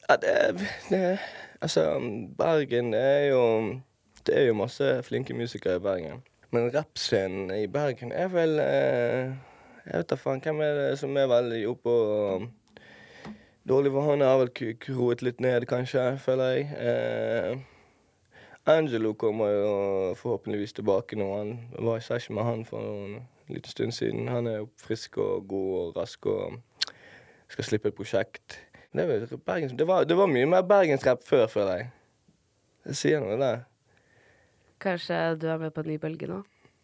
Ja, 0.09 0.15
det, 0.15 0.67
det 0.89 1.19
Altså, 1.61 1.99
Bergen 2.37 2.93
er 2.93 3.19
jo 3.19 3.79
Det 4.25 4.37
er 4.37 4.47
jo 4.47 4.53
masse 4.53 5.03
flinke 5.03 5.33
musikere 5.33 5.75
i 5.75 5.79
Bergen. 5.79 6.23
Men 6.51 6.75
rappscenen 6.75 7.51
i 7.51 7.67
Bergen 7.67 8.11
er 8.11 8.27
vel 8.27 8.59
eh, 8.59 9.29
Jeg 9.85 9.93
vet 9.93 10.09
da 10.09 10.15
faen 10.15 10.41
hvem 10.41 10.61
er 10.61 10.73
det 10.79 10.99
som 10.99 11.17
er 11.17 11.29
veldig 11.29 11.67
oppe 11.69 11.89
og 11.89 12.47
Dårlig 13.69 13.91
for 13.91 14.01
han 14.01 14.21
har 14.25 14.37
vel 14.39 14.49
kroet 14.81 15.21
litt 15.21 15.41
ned, 15.43 15.65
kanskje, 15.69 16.17
føler 16.17 16.55
jeg. 16.55 16.69
Eh, 16.79 17.59
Angelo 18.65 19.13
kommer 19.13 19.51
jo 19.51 20.15
forhåpentligvis 20.17 20.73
tilbake 20.73 21.15
nå. 21.19 21.27
Han 21.37 21.51
var 21.85 21.97
i 21.97 22.01
session 22.01 22.35
med 22.35 22.43
han 22.43 22.65
for 22.65 22.79
en 22.79 23.27
liten 23.47 23.69
stund 23.69 23.91
siden. 23.91 24.27
Han 24.27 24.47
er 24.47 24.57
jo 24.57 24.69
frisk 24.77 25.17
og 25.17 25.47
god 25.47 25.75
og 25.81 25.97
rask 25.97 26.25
og 26.25 26.57
skal 27.49 27.63
slippe 27.63 27.87
et 27.87 27.99
prosjekt. 27.99 28.57
Det, 28.93 29.05
var, 29.05 29.37
Bergens, 29.45 29.73
det, 29.77 29.85
var, 29.85 30.05
det 30.05 30.15
var 30.17 30.27
mye 30.27 30.47
mer 30.49 30.63
bergensrapp 30.65 31.21
før, 31.27 31.45
føler 31.51 31.75
jeg. 31.77 31.89
Det 32.89 32.95
sier 32.97 33.21
noe 33.21 33.37
der. 33.37 33.59
Kanskje 34.81 35.17
du 35.37 35.45
er 35.51 35.59
med 35.61 35.73
på 35.75 35.83
en 35.83 35.91
ny 35.91 35.97
bølge 36.01 36.29
nå? 36.29 36.39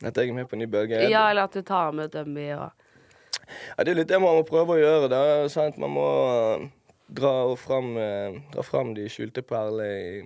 At 0.05 0.17
jeg 0.19 0.29
er 0.29 0.37
med 0.37 0.49
på 0.51 0.57
en 0.57 0.61
ny 0.61 0.67
bølge. 0.69 0.99
Ja, 1.09 1.23
eller 1.31 1.47
at 1.47 1.55
du 1.55 1.63
tar 1.65 1.95
med 1.95 2.11
Dummy 2.13 2.49
og 2.53 2.69
Ja, 3.45 3.83
det 3.83 3.93
er 3.93 3.99
litt 3.99 4.09
det 4.09 4.19
man 4.21 4.37
må 4.37 4.45
prøve 4.47 4.75
å 4.75 4.79
gjøre. 4.81 5.09
da, 5.11 5.21
sant? 5.49 5.77
Man 5.81 5.93
må 5.95 6.05
eh, 6.33 6.67
dra 7.13 7.33
fram, 7.57 7.93
eh, 7.97 8.37
dra 8.53 8.63
fram 8.65 8.93
de 8.97 9.07
skjulte 9.11 9.43
perlene 9.45 9.87
i, 9.89 10.21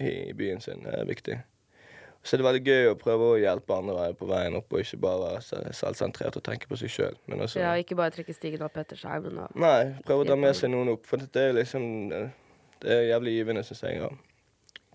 i, 0.00 0.12
i 0.30 0.36
byen 0.36 0.60
sin. 0.64 0.84
Det 0.84 0.94
er 0.96 1.08
viktig. 1.08 1.38
Så 2.28 2.36
det 2.36 2.44
er 2.44 2.48
veldig 2.50 2.60
gøy 2.66 2.86
å 2.90 2.96
prøve 3.00 3.26
å 3.32 3.36
hjelpe 3.40 3.72
andre 3.72 4.10
på 4.18 4.26
veien 4.28 4.56
opp, 4.58 4.72
og 4.76 4.82
ikke 4.82 4.98
bare 5.00 5.20
være 5.22 5.44
se- 5.46 5.72
selvsentrert 5.78 6.36
og 6.36 6.42
tenke 6.44 6.68
på 6.68 6.76
seg 6.76 6.90
sjøl. 6.92 7.14
Men 7.24 7.40
Ja, 7.56 7.70
ikke 7.80 7.96
bare 7.96 8.12
trekke 8.12 8.34
stigen 8.36 8.64
opp 8.66 8.76
etter 8.76 9.00
seg, 9.00 9.22
men 9.24 9.46
Nei, 9.56 9.94
prøve 10.04 10.26
å 10.26 10.28
dra 10.28 10.36
med 10.36 10.56
seg 10.58 10.68
noen 10.74 10.92
opp. 10.92 11.06
For 11.08 11.16
det 11.24 11.44
er 11.46 11.56
liksom 11.56 11.86
Det 12.78 12.90
er 12.92 13.08
jævlig 13.08 13.32
givende, 13.38 13.62
syns 13.64 13.80
jeg. 13.82 14.02
Og 14.04 14.18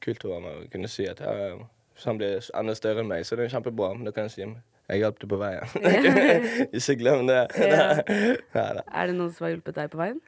kult 0.06 0.24
å 0.28 0.30
være 0.36 0.44
med 0.46 0.60
og 0.62 0.70
kunne 0.72 0.88
si 0.92 1.08
at 1.10 1.20
ja, 1.20 1.58
han 2.06 2.18
blir 2.22 2.46
enda 2.54 2.76
større 2.78 3.02
enn 3.02 3.10
meg, 3.10 3.26
så 3.26 3.36
det 3.36 3.48
er 3.48 3.56
kjempebra. 3.58 3.90
Men 3.98 4.06
da 4.06 4.14
kan 4.16 4.30
jeg 4.30 4.36
si 4.38 4.46
jeg 4.94 5.00
hjalp 5.00 5.20
deg 5.20 5.30
på 5.32 5.40
veien. 5.42 5.74
ikke 6.78 6.96
glem 7.02 7.26
det. 7.28 7.42
Ja. 7.58 7.90
Nei. 8.56 8.86
Er 8.94 9.10
det 9.10 9.18
noen 9.18 9.34
som 9.34 9.48
har 9.48 9.56
hjulpet 9.56 9.80
deg 9.82 9.92
på 9.92 10.00
veien? 10.02 10.22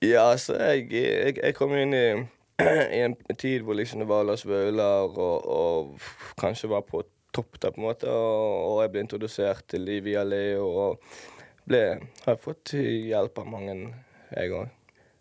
Ja, 0.00 0.30
altså, 0.32 0.56
jeg, 0.56 0.86
jeg, 0.90 1.36
jeg 1.38 1.54
kom 1.58 1.74
inn 1.76 1.92
i, 1.94 2.04
i 2.96 3.00
en 3.04 3.16
tid 3.38 3.64
hvor 3.64 3.78
liksom 3.78 4.04
det 4.04 4.08
var 4.10 4.26
Lars 4.28 4.46
Vaular 4.46 5.16
og, 5.18 5.48
og 5.50 6.10
kanskje 6.40 6.70
var 6.72 6.86
på 6.88 7.02
topp 7.34 7.60
der, 7.60 7.70
på 7.70 7.80
en 7.80 7.86
måte. 7.86 8.10
Og, 8.10 8.56
og 8.70 8.82
jeg 8.84 8.92
ble 8.94 9.04
introdusert 9.04 9.66
til 9.70 9.86
de 9.86 10.00
via 10.04 10.24
Leo 10.26 10.66
og 10.68 11.12
ble, 11.68 11.84
har 12.24 12.40
fått 12.42 12.74
hjelp 12.74 13.38
av 13.38 13.48
mange, 13.50 13.76
jeg 14.34 14.56
òg. 14.56 14.76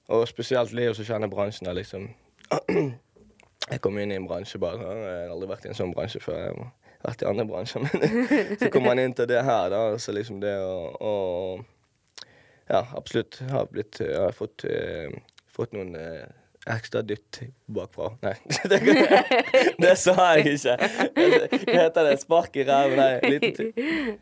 Og 0.09 0.25
spesielt 0.29 0.73
Leo 0.73 0.95
som 0.97 1.05
kjenner 1.05 1.29
bransjen 1.29 1.69
der, 1.69 1.77
liksom. 1.77 2.09
Jeg 3.69 3.83
kom 3.83 3.99
inn 4.01 4.09
i 4.09 4.15
en 4.17 4.25
bransje 4.25 4.57
bare. 4.57 4.81
Jeg 4.81 5.17
har 5.27 5.31
aldri 5.35 5.49
vært 5.51 5.65
i 5.67 5.69
en 5.69 5.77
sånn 5.77 5.91
bransje 5.93 6.21
før. 6.23 6.39
Jeg 6.39 6.53
har 6.55 6.71
vært 7.03 7.21
i 7.21 7.27
andre 7.29 7.43
bransjer, 7.45 7.83
men 7.85 8.55
så 8.57 8.69
kom 8.73 8.87
man 8.87 9.01
inn 9.01 9.13
til 9.13 9.27
det 9.29 9.43
her, 9.45 9.67
da. 9.69 9.81
Så 10.01 10.15
liksom 10.15 10.39
det 10.41 10.55
å, 10.57 11.11
ja, 12.71 12.81
absolutt. 12.97 13.37
Har, 13.51 13.67
blitt, 13.69 13.99
jeg 14.01 14.17
har 14.17 14.33
fått, 14.33 14.65
eh, 14.65 15.13
fått 15.53 15.75
noen 15.77 15.93
eh, 15.99 16.25
ekstra 16.69 17.01
dytt 17.05 17.41
bakfra. 17.65 18.11
Nei, 18.25 18.35
det, 18.71 18.79
det 19.83 19.95
sa 20.01 20.15
jeg 20.37 20.57
ikke. 20.57 20.75
Hva 21.15 21.79
heter 21.85 22.09
det? 22.09 22.17
Spark 22.23 22.59
i 22.59 22.65
ræven? 22.67 22.99
Nei, 22.99 23.33
litt 23.35 23.57
til. 23.57 23.73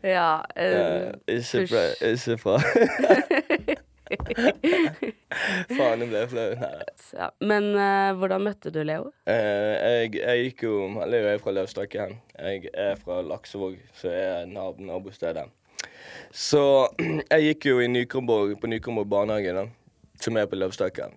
Ja. 0.06 0.30
eh, 0.56 0.72
uh, 0.72 1.36
Ikke 1.38 1.66
fra, 1.70 1.84
ikke 2.12 2.38
fra. 2.42 2.56
Faen, 5.76 6.00
jeg 6.00 6.08
ble 6.08 6.22
flau. 6.30 6.46
Ja. 7.18 7.28
Men 7.44 7.70
uh, 7.76 8.16
hvordan 8.18 8.46
møtte 8.46 8.72
du 8.72 8.80
Leo? 8.86 9.10
Uh, 9.28 9.74
jeg, 9.76 10.14
jeg 10.22 10.48
gikk 10.48 10.64
jo 10.64 10.74
Leo 11.04 11.28
er 11.34 11.42
fra 11.42 11.54
Løvstakken. 11.56 12.16
Jeg 12.38 12.72
er 12.72 12.96
fra 13.02 13.20
Laksevåg, 13.24 13.76
så 13.98 14.12
er 14.12 14.48
nab 14.48 14.80
nabostedet. 14.80 15.44
Så 16.32 16.62
jeg 17.32 17.50
gikk 17.50 17.70
jo 17.72 17.80
i 17.84 17.88
Nykomborg, 17.90 18.56
på 18.60 18.70
Nykomborg 18.70 19.08
barnehage, 19.12 19.54
da, 19.56 19.66
som 20.22 20.36
er 20.40 20.48
på 20.48 20.58
Løvstakken. 20.58 21.16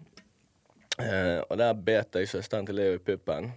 Eh, 1.01 1.41
og 1.49 1.57
der 1.61 1.73
bet 1.73 2.15
jeg 2.15 2.29
søsteren 2.29 2.65
til 2.67 2.79
Leo 2.79 2.95
i 2.95 3.03
puppen. 3.03 3.51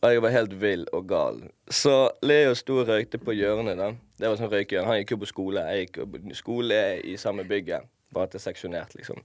Og 0.00 0.12
jeg 0.12 0.22
var 0.22 0.34
helt 0.34 0.54
vill 0.60 0.84
og 0.94 1.08
gal. 1.10 1.40
Så 1.70 1.94
Leo 2.22 2.54
sto 2.54 2.78
og 2.82 2.88
røykte 2.88 3.18
på 3.18 3.34
hjørnet. 3.34 3.78
da. 3.78 3.92
Det 4.18 4.28
var 4.28 4.38
sånn 4.38 4.52
røykehjørne. 4.52 4.86
Han 4.86 5.00
gikk 5.00 5.16
jo 5.16 5.22
på 5.24 5.30
skole. 5.32 5.64
Jeg 5.72 5.88
gikk 5.88 6.02
på 6.12 6.36
skole 6.38 6.82
i 7.02 7.16
samme 7.18 7.46
bygget, 7.48 7.88
bare 8.14 8.28
at 8.28 8.36
det 8.36 8.40
er 8.40 8.46
seksjonert, 8.46 8.94
liksom. 8.98 9.18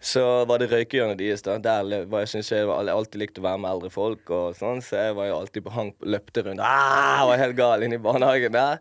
Så 0.00 0.22
var 0.48 0.60
det 0.60 0.70
røykehjørnet 0.70 1.18
deres. 1.20 1.42
da. 1.42 1.58
Der 1.58 2.06
var 2.06 2.24
jeg, 2.24 2.28
synes 2.28 2.52
jeg 2.52 2.68
var, 2.68 2.88
alltid 2.88 3.20
likte 3.20 3.40
å 3.40 3.46
være 3.48 3.60
med 3.64 3.70
eldre 3.74 3.90
folk. 3.90 4.30
og 4.30 4.56
sånn, 4.56 4.80
Så 4.82 4.96
jeg 4.96 5.16
var 5.16 5.28
jo 5.28 5.38
alltid 5.40 5.64
på 5.64 5.76
hang, 5.76 5.92
løpte 6.00 6.44
rundt. 6.46 6.60
Ah, 6.60 7.26
var 7.26 7.36
helt 7.36 7.56
gal 7.56 7.82
inne 7.82 8.00
i 8.00 8.02
barnehagen 8.08 8.52
der. 8.52 8.80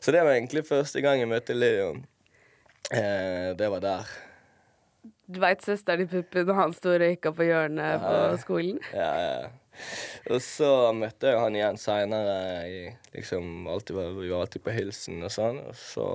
Så 0.00 0.10
det 0.10 0.22
var 0.22 0.34
egentlig 0.34 0.66
første 0.66 1.00
gang 1.00 1.18
jeg 1.22 1.30
møtte 1.30 1.54
Leo. 1.54 1.94
Uh, 2.92 3.54
det 3.58 3.70
var 3.70 3.80
der. 3.80 4.14
Du 5.30 5.38
veit 5.40 5.62
søsteren 5.64 6.02
i 6.02 6.06
puppen, 6.10 6.48
og 6.50 6.56
han 6.58 6.72
sto 6.76 6.90
og 6.92 7.00
røyka 7.00 7.30
på 7.32 7.46
hjørnet 7.46 8.02
på 8.02 8.16
skolen? 8.42 8.78
Ja, 8.92 9.10
ja. 9.22 9.50
Og 10.28 10.42
så 10.44 10.68
møtte 10.92 11.30
jeg 11.30 11.38
han 11.40 11.54
igjen 11.56 11.78
seinere. 11.80 12.96
Liksom, 13.14 13.66
alltid 13.72 13.96
var- 13.96 14.12
vi 14.18 14.28
var 14.28 14.40
alltid 14.44 14.62
på 14.66 14.74
hilsen 14.74 15.22
og 15.22 15.30
sånn. 15.32 15.60
Og 15.68 15.74
så 15.76 16.08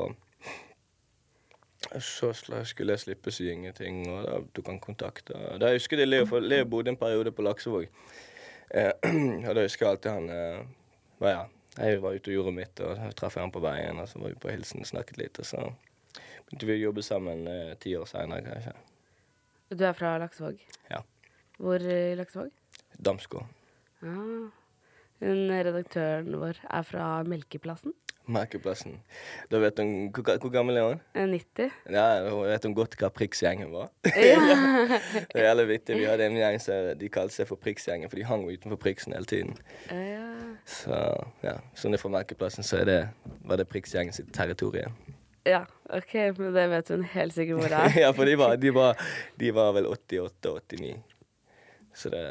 så 2.01 2.33
skulle 2.65 2.95
jeg 2.95 2.99
slippe 2.99 3.29
å 3.29 3.33
si 3.33 3.45
ingenting, 3.51 4.01
og 4.11 4.25
da 4.25 4.39
tok 4.53 4.67
han 4.67 4.79
kontakt. 4.83 5.29
Da 5.61 5.69
husker 5.71 5.97
jeg 6.01 6.09
Leo, 6.09 6.25
for 6.25 6.41
Leo 6.43 6.65
bodde 6.65 6.89
en 6.91 6.97
periode 6.99 7.31
på 7.31 7.45
Laksevåg. 7.45 7.85
Eh, 8.71 8.91
og 9.47 9.53
da 9.55 9.61
husker 9.63 9.85
jeg 9.85 9.91
alltid 9.93 10.11
han 10.11 10.29
eh, 10.33 10.65
men 11.21 11.29
ja, 11.31 11.45
jeg 11.77 12.01
var 12.03 12.17
ute 12.17 12.29
og 12.33 12.35
gjorde 12.35 12.55
mitt, 12.57 12.81
og 12.83 12.97
så 12.97 13.11
traff 13.15 13.37
jeg 13.37 13.45
han 13.45 13.53
på 13.55 13.61
veien, 13.63 13.99
og 14.01 14.09
så 14.09 14.19
var 14.19 14.33
vi 14.33 14.41
på 14.41 14.51
hilsen 14.51 14.83
og 14.83 14.89
snakket 14.89 15.17
litt, 15.21 15.39
og 15.39 15.47
så 15.47 15.63
begynte 16.49 16.67
vi 16.67 16.75
å 16.75 16.83
jobbe 16.89 17.05
sammen 17.05 17.47
eh, 17.47 17.73
ti 17.79 17.95
år 17.95 18.09
seinere, 18.09 18.43
kanskje. 18.49 18.73
Du 19.69 19.83
er 19.83 19.91
fra 19.93 20.17
Laksevåg? 20.21 20.61
Ja. 20.91 21.01
Hvor 21.59 21.83
i 21.83 22.15
Laksevåg? 22.15 22.51
Damsko. 23.03 23.41
Ah. 24.01 24.47
Redaktøren 25.19 26.29
vår 26.39 26.61
er 26.69 26.85
fra 26.87 27.07
Melkeplassen. 27.27 27.91
Melkeplassen. 28.27 28.97
Da 29.51 29.59
vet 29.59 29.79
hun 29.79 30.09
Hvor, 30.15 30.37
hvor 30.43 30.51
gammel 30.51 30.77
er 30.77 30.87
hun? 30.87 31.01
Eh, 31.15 31.27
90. 31.27 31.71
Ja, 31.91 32.29
hun 32.29 32.45
vet 32.47 32.63
hun 32.67 32.75
godt 32.75 32.95
hva 32.99 33.09
Prix-gjengen 33.11 33.71
var. 33.75 33.91
Ja. 34.15 34.39
det 35.33 35.35
er 35.35 35.49
jævlig 35.49 35.67
vittig. 35.73 35.99
Vi 35.99 36.07
hadde 36.07 36.27
en 36.27 36.39
gjeng 36.39 36.59
som 36.63 36.91
de 36.99 37.09
kalte 37.11 37.35
seg 37.35 37.49
for 37.51 37.59
Prix-gjengen, 37.59 38.11
for 38.11 38.19
de 38.19 38.27
hang 38.27 38.47
jo 38.47 38.55
utenfor 38.55 38.79
Priksen 38.83 39.15
hele 39.15 39.27
tiden. 39.27 39.55
ja. 39.91 40.23
Så 40.67 40.95
ja, 41.43 41.53
det 41.83 41.93
er 41.93 42.01
fra 42.01 42.09
Melkeplassen, 42.11 42.63
så 42.63 42.81
er 42.81 42.85
det, 42.85 42.99
var 43.47 43.59
det 43.59 43.67
Prix-gjengen 43.71 44.15
sitt 44.15 44.33
territorium. 44.35 44.95
Ja, 45.47 45.63
OK, 45.95 46.13
men 46.37 46.55
det 46.55 46.65
vet 46.71 46.89
hun 46.93 47.05
helt 47.13 47.35
sikkert 47.35 47.61
hvor 47.61 47.71
det 47.71 47.79
er. 47.79 47.99
ja, 48.03 48.11
for 48.15 48.29
de 48.29 48.35
var, 48.39 48.55
de 48.59 48.73
var, 48.75 49.05
de 49.39 49.51
var 49.55 49.73
vel 49.77 49.87
88-89. 49.93 50.97
Så 51.97 52.11
det 52.13 52.23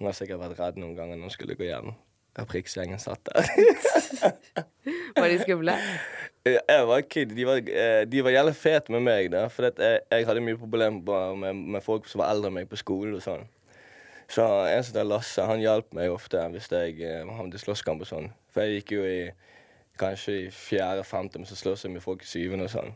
Hun 0.00 0.08
har 0.08 0.16
sikkert 0.16 0.40
vært 0.40 0.58
redd 0.58 0.78
noen 0.80 0.96
ganger 0.96 1.18
når 1.18 1.28
hun 1.28 1.34
skulle 1.34 1.54
gå 1.58 1.66
hjem. 1.68 1.92
Da 2.36 2.46
Prix-gjengen 2.48 3.00
satt 3.02 3.26
der. 3.28 3.44
Var 5.18 5.26
de 5.28 5.38
skumle? 5.42 5.74
Jeg 6.46 6.84
var 6.88 7.02
kid. 7.04 7.34
De 7.36 7.44
var, 7.44 7.58
eh, 7.60 8.06
de 8.08 8.22
var 8.24 8.32
jævlig 8.32 8.54
fete 8.56 8.94
med 8.94 9.02
meg, 9.04 9.28
da. 9.34 9.42
For 9.52 9.68
jeg, 9.68 10.00
jeg 10.08 10.26
hadde 10.26 10.44
mye 10.46 10.56
problemer 10.56 11.34
med, 11.36 11.58
med 11.74 11.84
folk 11.84 12.08
som 12.08 12.22
var 12.22 12.32
eldre 12.32 12.48
enn 12.48 12.56
meg 12.56 12.70
på 12.70 12.78
skolen 12.80 13.18
og 13.18 13.24
sånn. 13.24 13.44
Så 14.30 14.46
en 14.46 14.84
som 14.86 14.94
heter 14.94 15.08
Lasse, 15.10 15.44
han 15.44 15.60
hjalp 15.60 15.90
meg 15.98 16.14
ofte 16.14 16.40
hvis 16.54 16.70
jeg 16.70 16.96
eh, 17.02 17.26
havnet 17.26 17.58
i 17.58 17.60
slåsskamp 17.60 18.06
og 18.06 18.08
sånn. 18.08 18.30
For 18.54 18.64
jeg 18.64 18.80
gikk 18.80 18.94
jo 18.96 19.04
i 19.04 19.18
kanskje 20.00 20.36
i 20.46 20.48
fjerde-femte, 20.54 21.40
men 21.40 21.48
så 21.48 21.58
slåss 21.58 21.86
jeg 21.86 21.94
med 21.94 22.04
folk 22.04 22.24
i 22.24 22.30
syvende 22.30 22.68
og 22.68 22.74
sånn. 22.74 22.92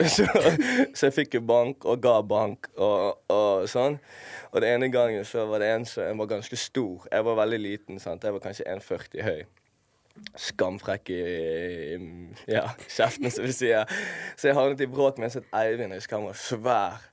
Så, 0.08 0.24
så 0.96 1.10
jeg 1.10 1.12
fikk 1.12 1.34
jo 1.36 1.40
bank 1.44 1.84
og 1.84 1.98
ga 2.00 2.14
bank 2.24 2.70
og, 2.80 3.18
og 3.28 3.66
sånn. 3.68 3.98
Og 4.48 4.62
den 4.64 4.78
ene 4.78 4.88
gangen 4.88 5.26
så 5.28 5.44
var 5.50 5.60
det 5.60 5.68
en 5.74 5.84
som 5.84 6.22
var 6.22 6.30
ganske 6.30 6.56
stor. 6.56 7.04
Jeg 7.12 7.26
var 7.26 7.36
veldig 7.42 7.58
liten. 7.60 8.00
sant? 8.00 8.24
Jeg 8.24 8.32
var 8.32 8.40
kanskje 8.46 8.64
1,40 8.64 9.26
høy 9.26 9.42
skamfrekk 10.40 11.10
i, 11.14 11.20
ja, 12.50 12.64
kjeften, 12.88 13.30
som 13.32 13.46
vi 13.46 13.54
sier. 13.54 14.00
Så 14.36 14.50
jeg 14.50 14.58
havnet 14.58 14.82
i 14.84 14.88
bråk 14.90 15.20
med 15.20 15.30
en 15.30 15.36
sånn 15.36 15.52
Eivind. 15.56 15.94
Jeg 15.94 16.02
husker 16.02 16.18
han 16.18 16.28
var 16.28 16.40
svær. 16.40 17.06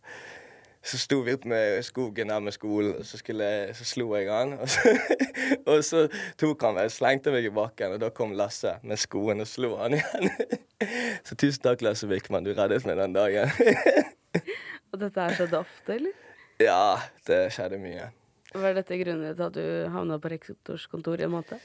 Så 0.84 1.00
sto 1.02 1.20
vi 1.26 1.34
opp 1.36 1.46
med 1.50 1.82
skogen 1.86 2.30
der 2.32 2.44
med 2.44 2.54
skolen, 2.56 3.00
så, 3.04 3.18
skulle 3.20 3.48
så 3.76 3.88
slo 3.88 4.12
jeg 4.16 4.30
han. 4.32 4.54
Og 4.62 4.70
så, 4.70 4.94
og 5.72 5.82
så 5.84 6.04
tok 6.40 6.64
han 6.68 6.78
meg, 6.78 6.92
slengte 6.94 7.34
meg 7.34 7.50
i 7.50 7.54
bakken, 7.54 7.98
og 7.98 8.04
da 8.04 8.12
kom 8.14 8.36
Lasse 8.38 8.78
med 8.88 9.02
skoen 9.02 9.44
og 9.44 9.50
slo 9.50 9.76
han 9.82 9.98
igjen. 9.98 10.32
Så 11.28 11.34
tusen 11.34 11.64
takk, 11.64 11.82
Lasse 11.82 12.06
Wickman, 12.08 12.46
du 12.46 12.52
reddet 12.54 12.86
meg 12.86 13.00
den 13.00 13.16
dagen. 13.16 13.50
Og 14.94 15.00
dette 15.02 15.24
her 15.24 15.34
skjedde 15.36 15.58
ofte, 15.60 15.96
eller? 15.96 16.14
Ja, 16.62 17.00
det 17.28 17.40
skjedde 17.56 17.80
mye. 17.82 18.12
Var 18.54 18.78
dette 18.78 19.00
grunnen 19.02 19.34
til 19.36 19.46
at 19.48 19.58
du 19.58 19.90
havna 19.92 20.20
på 20.22 20.32
rektors 20.32 20.86
kontor 20.88 21.20
i 21.20 21.26
en 21.26 21.34
måte? 21.34 21.58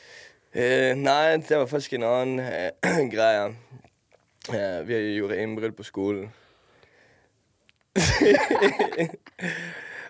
Eh, 0.53 0.97
nei, 0.99 1.37
det 1.45 1.61
var 1.61 1.69
faktisk 1.71 1.95
en 1.97 2.09
annen 2.09 2.43
eh, 2.43 3.05
greie. 3.15 3.53
Eh, 4.53 4.81
vi 4.89 4.99
gjorde 5.15 5.39
innbrudd 5.41 5.77
på 5.79 5.87
skolen. 5.87 6.27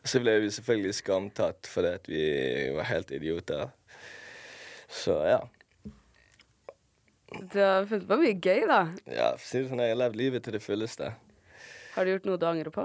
Så 0.04 0.20
ble 0.22 0.36
vi 0.42 0.50
selvfølgelig 0.50 0.94
skamtatt 0.98 1.68
fordi 1.70 1.90
at 1.98 2.08
vi 2.10 2.22
var 2.76 2.88
helt 2.90 3.10
idioter. 3.14 3.70
Så 4.90 5.18
ja. 5.26 5.40
Det 7.52 7.68
på 7.88 8.18
mye 8.20 8.34
gøy, 8.36 8.66
da. 8.68 8.82
ja 9.08 9.30
for 9.38 9.40
å 9.40 9.46
si 9.46 9.62
det 9.62 9.70
sånn, 9.70 9.80
jeg 9.80 9.94
har 9.94 10.02
levd 10.02 10.18
livet 10.20 10.44
til 10.44 10.58
det 10.58 10.64
fulleste. 10.64 11.14
Har 11.94 12.04
du 12.04 12.12
gjort 12.12 12.26
noe 12.28 12.40
du 12.40 12.46
angrer 12.48 12.72
på? 12.74 12.84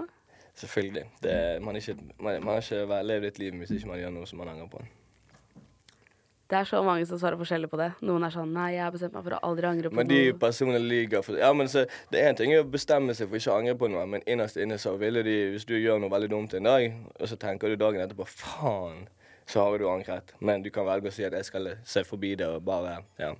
Selvfølgelig. 0.57 1.03
Det, 1.23 1.33
man, 1.61 1.77
ikke, 1.77 1.97
man, 2.17 2.39
man 2.43 2.55
har 2.55 2.63
ikke 2.63 3.01
levd 3.05 3.29
et 3.29 3.41
liv 3.41 3.59
hvis 3.61 3.75
ikke 3.75 3.91
man 3.91 3.99
gjør 4.01 4.15
noe 4.15 4.29
som 4.29 4.41
man 4.41 4.53
angrer 4.53 4.69
på. 4.71 4.81
Det 6.47 6.55
er 6.55 6.67
så 6.69 6.79
mange 6.83 7.03
som 7.05 7.19
svarer 7.19 7.35
forskjellig 7.35 7.67
på 7.67 7.77
det. 7.79 7.89
Noen 8.07 8.23
er 8.23 8.31
sånn 8.31 8.53
Nei, 8.55 8.69
jeg 8.77 8.85
har 8.85 8.93
bestemt 8.93 9.17
meg 9.17 9.25
for 9.25 9.35
å 9.35 9.39
aldri 9.49 9.67
angre 9.67 9.89
på 9.91 9.97
Men 9.99 10.07
de 10.07 10.19
personene 10.39 10.79
lyver. 10.79 11.25
For, 11.25 11.35
ja, 11.41 11.49
men 11.51 11.67
så, 11.71 11.83
det 12.13 12.21
er 12.21 12.31
en 12.31 12.39
ting 12.39 12.53
å 12.55 12.61
bestemme 12.63 13.15
seg 13.17 13.27
for 13.27 13.41
ikke 13.41 13.51
å 13.51 13.57
angre 13.59 13.75
på 13.81 13.89
noe, 13.91 14.05
men 14.07 14.23
innerst 14.23 14.59
inne 14.63 14.77
så 14.79 14.93
ville 15.01 15.25
de 15.27 15.35
Hvis 15.51 15.67
du 15.67 15.75
gjør 15.75 15.99
noe 15.99 16.13
veldig 16.13 16.31
dumt 16.31 16.55
en 16.55 16.69
dag, 16.69 16.87
og 17.19 17.27
så 17.27 17.39
tenker 17.41 17.73
du 17.73 17.81
dagen 17.81 17.99
etterpå 18.05 18.29
Faen, 18.31 19.03
så 19.47 19.65
har 19.65 19.75
du 19.79 19.89
angret. 19.91 20.31
Men 20.39 20.63
du 20.63 20.71
kan 20.71 20.87
velge 20.87 21.11
å 21.11 21.17
si 21.17 21.27
at 21.27 21.35
jeg 21.35 21.49
skal 21.49 21.73
se 21.83 22.05
forbi 22.07 22.35
det 22.39 22.47
og 22.47 22.63
bare 22.67 23.01
Ja. 23.19 23.33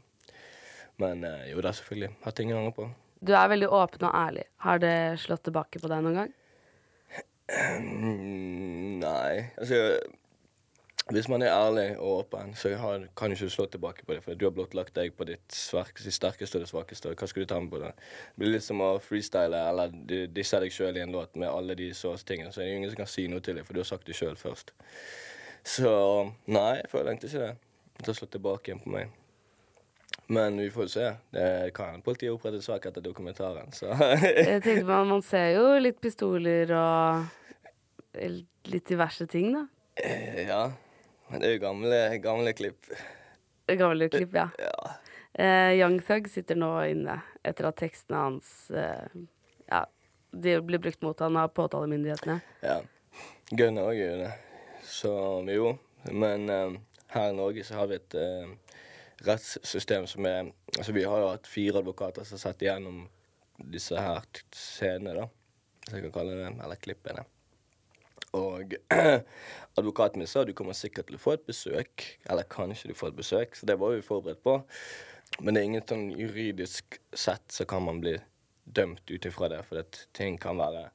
Men 1.00 1.24
eh, 1.24 1.52
jo 1.54 1.62
da, 1.62 1.72
selvfølgelig. 1.78 2.12
Har 2.26 2.34
ting 2.36 2.52
å 2.52 2.60
angre 2.60 2.76
på. 2.76 2.92
Du 3.24 3.36
er 3.38 3.50
veldig 3.50 3.68
åpen 3.72 4.08
og 4.10 4.16
ærlig. 4.18 4.48
Har 4.66 4.80
det 4.82 4.96
slått 5.22 5.46
tilbake 5.48 5.80
på 5.80 5.90
deg 5.92 6.04
noen 6.04 6.24
gang? 6.24 6.32
Nei. 9.08 9.34
Altså 9.56 9.84
Hvis 11.08 11.30
man 11.32 11.42
er 11.42 11.54
ærlig 11.56 11.86
og 11.98 12.18
åpen, 12.20 12.50
så 12.60 12.74
har, 12.76 13.06
kan 13.16 13.32
du 13.32 13.36
ikke 13.38 13.50
slå 13.54 13.66
tilbake 13.72 14.04
på 14.04 14.14
det. 14.14 14.24
For 14.26 14.36
du 14.36 14.44
har 14.46 14.52
blottlagt 14.56 14.96
deg 14.98 15.14
på 15.16 15.24
ditt 15.30 15.56
sterkeste 15.56 16.58
og 16.60 16.64
det 16.66 16.68
svakeste. 16.68 17.14
Hva 17.16 17.28
skal 17.32 17.46
du 17.46 17.48
ta 17.48 17.60
med 17.64 17.72
på 17.72 17.80
det? 17.80 17.94
Det 17.96 18.42
blir 18.42 18.52
litt 18.58 18.66
som 18.66 18.82
å 18.84 18.90
freestyle 19.00 19.62
eller 19.70 19.94
disse 20.36 20.60
deg 20.60 20.74
sjøl 20.76 21.00
i 21.00 21.06
en 21.06 21.14
låt 21.16 21.38
med 21.40 21.48
alle 21.48 21.78
de 21.80 21.94
tingene. 21.94 22.52
Så 22.52 22.60
det 22.60 22.66
er 22.66 22.74
jo 22.74 22.80
ingen 22.82 22.92
som 22.92 23.00
kan 23.00 23.12
si 23.14 23.28
noe 23.32 23.40
til 23.46 23.56
deg, 23.56 23.64
for 23.68 23.78
du 23.78 23.80
har 23.80 23.88
sagt 23.88 24.10
det 24.10 24.18
sjøl 24.20 24.36
først. 24.36 24.74
Så 25.64 25.94
nei, 26.52 26.74
jeg 26.82 26.92
føler 26.92 27.14
egentlig 27.14 27.32
ikke 27.32 27.46
det. 27.46 27.56
Det 28.02 28.10
har 28.12 28.18
slått 28.20 28.36
tilbake 28.36 28.72
igjen 28.72 28.84
på 28.84 28.92
meg. 28.98 29.16
Men 30.28 30.58
vi 30.60 30.68
får 30.72 30.90
se. 30.92 31.06
Det 31.32 31.48
kan 31.76 32.02
politiet 32.04 32.34
opprette 32.36 32.60
sak 32.66 32.90
etter 32.90 33.04
dokumentaren, 33.06 33.72
så 33.72 33.94
Jeg 34.26 34.60
tenkte 34.66 34.84
man, 34.90 35.08
man 35.08 35.24
ser 35.24 35.54
jo 35.56 35.70
litt 35.80 36.02
pistoler 36.04 36.74
og 36.76 38.20
litt 38.68 38.92
diverse 38.92 39.30
ting, 39.32 39.54
da. 39.56 39.64
Eh, 40.04 40.44
Ja. 40.50 40.66
Men 41.30 41.42
det 41.42 41.48
er 41.50 41.56
jo 41.58 41.64
gamle, 41.66 42.02
gamle 42.24 42.54
klipp. 42.56 42.88
Gamle 43.68 44.08
klipp, 44.10 44.34
ja. 44.36 44.48
Ja. 44.60 44.92
Eh, 45.34 45.74
Young 45.78 46.00
Thug 46.02 46.30
sitter 46.32 46.56
nå 46.58 46.72
inne 46.90 47.20
etter 47.46 47.68
at 47.70 47.78
tekstene 47.78 48.22
hans 48.24 48.52
eh, 48.72 49.10
Ja, 49.68 49.84
de 50.32 50.56
blir 50.66 50.80
brukt 50.82 51.04
mot 51.06 51.20
han 51.20 51.38
av 51.38 51.52
påtalemyndighetene. 51.58 52.40
ja. 52.64 52.80
Gunnar 53.50 53.88
òg 53.94 53.96
gjør 53.96 54.18
det. 54.26 54.32
Så 54.84 55.12
jo. 55.52 55.70
Men 56.12 56.50
eh, 56.52 56.74
her 57.14 57.30
i 57.32 57.36
Norge 57.38 57.64
så 57.64 57.78
har 57.80 57.88
vi 57.88 57.96
et 57.96 58.16
eh, 58.20 58.50
rettssystem 59.28 60.08
som 60.08 60.26
er 60.28 60.52
Altså 60.78 60.92
vi 60.94 61.06
har 61.08 61.22
jo 61.24 61.30
hatt 61.32 61.48
fire 61.48 61.80
advokater 61.80 62.28
som 62.28 62.36
har 62.36 62.44
sett 62.44 62.62
igjennom 62.66 63.06
disse 63.72 63.96
her 63.98 64.26
scenene, 64.54 65.16
da. 65.16 65.30
Hvis 65.88 65.96
jeg 65.96 66.04
kan 66.08 66.16
kalle 66.20 66.36
det 66.38 66.50
Eller 66.66 66.76
klippene. 66.84 67.24
Og 68.36 68.74
advokaten 69.80 70.20
min 70.20 70.28
sa 70.28 70.44
du 70.46 70.54
kommer 70.58 70.76
sikkert 70.78 71.08
til 71.08 71.20
å 71.20 71.22
få 71.22 71.36
et 71.38 71.46
besøk. 71.48 72.06
Eller 72.30 72.48
kanskje 72.52 72.92
du 72.92 72.98
får 72.98 73.14
et 73.14 73.22
besøk. 73.22 73.56
Så 73.56 73.70
det 73.70 73.78
var 73.80 73.96
vi 73.96 74.06
forberedt 74.06 74.44
på. 74.44 74.60
Men 75.40 75.54
det 75.54 75.62
er 75.62 75.70
ingen 75.70 75.88
sånn 75.88 76.08
juridisk 76.16 77.00
sett 77.14 77.46
så 77.52 77.68
kan 77.70 77.86
man 77.88 78.02
bli 78.04 78.16
dømt 78.64 79.10
ut 79.10 79.28
ifra 79.28 79.52
det. 79.52 79.62
For 79.68 79.84
at 79.84 80.06
ting 80.18 80.40
kan 80.42 80.60
være 80.60 80.88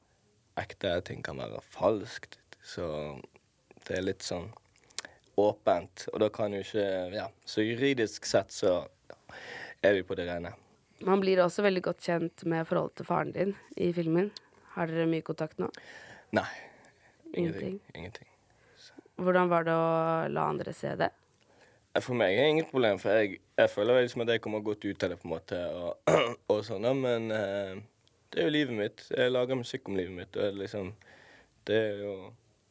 ekte, 0.61 0.97
ting 1.07 1.23
kan 1.25 1.39
være 1.41 1.61
falskt. 1.73 2.39
Så 2.63 2.85
det 3.87 3.97
er 3.97 4.05
litt 4.05 4.25
sånn 4.25 4.51
åpent. 5.39 6.07
Og 6.13 6.21
da 6.23 6.29
kan 6.33 6.53
jo 6.53 6.61
ikke 6.63 7.13
Ja. 7.13 7.29
Så 7.45 7.65
juridisk 7.65 8.25
sett 8.25 8.51
så 8.51 8.87
er 9.83 9.93
vi 9.93 10.03
på 10.03 10.15
det 10.15 10.27
rene. 10.29 10.53
Man 11.03 11.19
blir 11.19 11.41
også 11.43 11.63
veldig 11.65 11.81
godt 11.83 12.05
kjent 12.05 12.45
med 12.45 12.67
forholdet 12.67 12.95
til 12.95 13.05
faren 13.05 13.31
din 13.35 13.55
i 13.75 13.91
filmen. 13.91 14.31
Har 14.75 14.87
dere 14.87 15.09
mye 15.09 15.21
kontakt 15.25 15.59
nå? 15.59 15.67
Nei. 16.31 16.47
Ingenting. 17.33 17.79
Ingenting. 17.95 18.27
Hvordan 19.15 19.49
var 19.49 19.65
det 19.67 19.73
å 19.77 19.89
la 20.33 20.47
andre 20.49 20.73
se 20.73 20.93
det? 20.97 21.09
For 22.01 22.17
meg 22.17 22.33
er 22.33 22.47
det 22.47 22.53
inget 22.55 22.69
problem, 22.71 22.97
for 22.97 23.13
jeg, 23.13 23.37
jeg 23.57 23.69
føler 23.69 24.01
liksom 24.01 24.23
at 24.23 24.31
jeg 24.33 24.41
kommer 24.41 24.63
godt 24.65 24.85
ut 24.85 25.03
av 25.05 25.11
det, 25.11 25.17
på 25.21 25.27
en 25.27 25.33
måte, 25.35 25.59
og, 25.77 26.13
og 26.51 26.63
sånn, 26.65 26.87
men 26.97 27.27
eh, 27.35 27.75
det 28.33 28.41
er 28.41 28.47
jo 28.47 28.53
livet 28.55 28.77
mitt. 28.79 29.03
Jeg 29.13 29.33
lager 29.33 29.59
musikk 29.59 29.91
om 29.91 29.99
livet 29.99 30.15
mitt, 30.17 30.37
og 30.37 30.41
det 30.41 30.63
liksom 30.63 30.93
Det 31.67 31.75
er 31.77 31.99
jo 32.01 32.15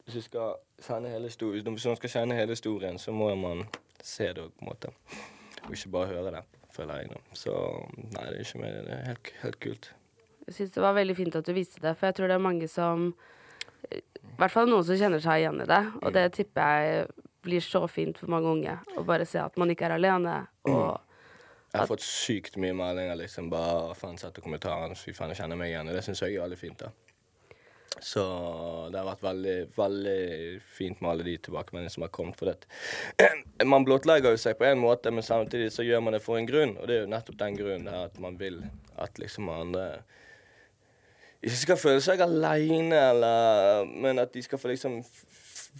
Hvis 0.03 0.17
du 0.19 0.21
skal 0.21 0.57
kjenne 0.83 1.09
hele 1.09 2.35
hele 2.35 2.51
historien, 2.51 2.99
så 2.99 3.11
må 3.15 3.29
man 3.35 3.63
se 4.03 4.27
det 4.27 4.43
òg, 4.43 4.51
på 4.51 4.65
en 4.65 4.69
måte. 4.73 4.91
Og 5.63 5.71
ikke 5.71 5.89
bare 5.89 6.11
høre 6.11 6.31
det, 6.35 6.41
føler 6.75 6.97
jeg. 6.99 7.13
da. 7.13 7.21
Så 7.33 7.53
nei, 7.95 8.25
det 8.27 8.35
er 8.35 8.41
ikke 8.43 8.59
mer. 8.59 8.81
Det 8.83 8.91
er 8.91 9.05
helt, 9.07 9.31
helt 9.41 9.59
kult. 9.63 9.93
Jeg 10.47 10.55
syns 10.57 10.71
det 10.75 10.83
var 10.83 10.97
veldig 10.97 11.15
fint 11.15 11.35
at 11.39 11.47
du 11.47 11.53
viste 11.55 11.79
det, 11.79 11.95
for 11.95 12.09
jeg 12.09 12.15
tror 12.17 12.27
det 12.27 12.35
er 12.35 12.43
mange 12.43 12.67
som 12.67 13.13
I 14.33 14.41
hvert 14.41 14.51
fall 14.53 14.69
noen 14.69 14.85
som 14.87 14.97
kjenner 14.97 15.21
seg 15.23 15.43
igjen 15.43 15.61
i 15.61 15.69
det, 15.69 15.81
og 16.01 16.13
det 16.15 16.25
tipper 16.33 16.83
jeg 16.83 17.07
blir 17.43 17.63
så 17.63 17.83
fint 17.91 18.17
for 18.17 18.31
mange 18.31 18.49
unge. 18.49 18.75
Å 18.97 19.03
bare 19.05 19.27
se 19.29 19.39
at 19.41 19.57
man 19.59 19.69
ikke 19.73 19.85
er 19.89 19.97
alene, 19.97 20.37
og 20.69 20.99
Jeg 21.73 21.81
har 21.81 21.89
fått 21.89 22.05
sykt 22.05 22.57
mye 22.61 22.73
meldinger. 22.77 23.15
liksom, 23.17 23.49
bare 23.49 23.95
faen 23.97 24.17
sette 24.21 24.41
kommentaren, 24.41 24.93
Fy 24.95 25.13
faen, 25.13 25.33
jeg 25.33 25.41
kjenner 25.41 25.57
meg 25.57 25.71
igjen. 25.71 25.87
Og 25.89 25.95
det 25.97 26.03
syns 26.05 26.21
jeg 26.21 26.35
er 26.35 26.43
veldig 26.45 26.57
fint. 26.59 26.77
da. 26.85 26.91
Så 28.01 28.21
det 28.91 28.97
har 28.99 29.05
vært 29.05 29.23
veldig, 29.23 29.55
veldig 29.77 30.59
fint 30.77 31.01
med 31.01 31.11
alle 31.11 31.25
de 31.27 31.35
tilbakemeldingene 31.37 31.93
som 31.93 32.05
har 32.05 32.11
kommet. 32.13 32.37
For 32.37 32.49
det. 32.49 32.65
Man 33.73 33.85
blottlegger 33.85 34.33
jo 34.33 34.41
seg 34.41 34.57
på 34.59 34.65
en 34.69 34.81
måte, 34.81 35.11
men 35.13 35.25
samtidig 35.25 35.71
så 35.73 35.85
gjør 35.85 36.01
man 36.01 36.13
det 36.17 36.23
for 36.25 36.37
en 36.37 36.47
grunn. 36.49 36.73
Og 36.77 36.87
det 36.89 36.95
er 36.97 37.03
jo 37.05 37.11
nettopp 37.13 37.37
den 37.39 37.57
grunnen 37.57 37.87
at 37.93 38.17
man 38.19 38.37
vil 38.39 38.63
at 38.99 39.17
liksom 39.21 39.49
andre 39.49 39.85
ikke 41.43 41.59
skal 41.59 41.79
føle 41.79 42.01
seg 42.03 42.23
aleine, 42.23 43.03
men 43.91 44.19
at 44.23 44.33
de 44.33 44.43
skal 44.45 44.61
få 44.61 44.71
liksom 44.71 45.01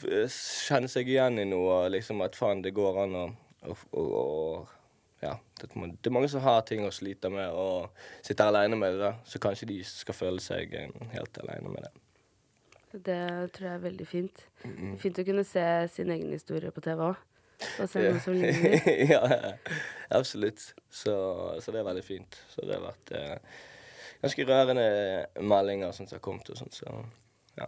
kjenne 0.04 0.90
seg 0.92 1.08
igjen 1.08 1.40
i 1.40 1.48
noe. 1.48 1.86
Liksom 1.94 2.24
at 2.26 2.36
faen, 2.36 2.64
det 2.66 2.76
går 2.76 3.04
an 3.06 3.20
å 3.24 3.28
ja, 5.24 5.38
det, 5.62 5.70
er 5.72 6.12
mange 6.12 6.28
som 6.28 6.44
har 6.44 6.64
ting 6.68 6.84
å 6.84 6.92
slite 6.92 7.30
med 7.32 7.56
og 7.56 7.94
sitter 8.26 8.50
aleine 8.50 8.76
med 8.80 8.98
det. 9.00 9.14
Så 9.30 9.40
kanskje 9.44 9.70
de 9.70 9.80
skal 9.88 10.18
føle 10.18 10.44
seg 10.44 10.74
helt 11.14 11.44
aleine 11.46 11.72
med 11.72 11.86
det. 11.86 11.94
Det 12.94 13.22
tror 13.56 13.68
jeg 13.70 13.76
er 13.76 13.86
veldig 13.88 14.08
fint. 14.08 14.48
Mm 14.64 14.74
-mm. 14.78 14.98
Fint 14.98 15.20
å 15.20 15.24
kunne 15.26 15.44
se 15.44 15.88
sin 15.88 16.12
egen 16.12 16.32
historie 16.32 16.72
på 16.72 16.82
TV 16.82 17.00
òg. 17.02 17.16
Og 17.80 17.90
se 17.90 18.00
noe 18.00 18.20
som 18.20 18.34
ligner. 18.34 18.90
ja, 19.14 19.54
absolutt. 20.10 20.74
Så, 20.90 21.14
så, 21.60 21.72
det 21.72 21.80
er 21.80 21.84
veldig 21.84 22.04
fint. 22.04 22.44
Så 22.50 22.62
det 22.62 22.76
har 22.76 22.82
vært 22.82 23.12
eh, 23.12 23.38
ganske 24.24 24.46
rørende 24.48 24.88
meldinger 25.42 25.92
som 25.96 26.08
har 26.12 26.24
kommet 26.24 26.50
og 26.50 26.60
sånt, 26.60 26.78
så 26.80 26.88
ja. 27.60 27.68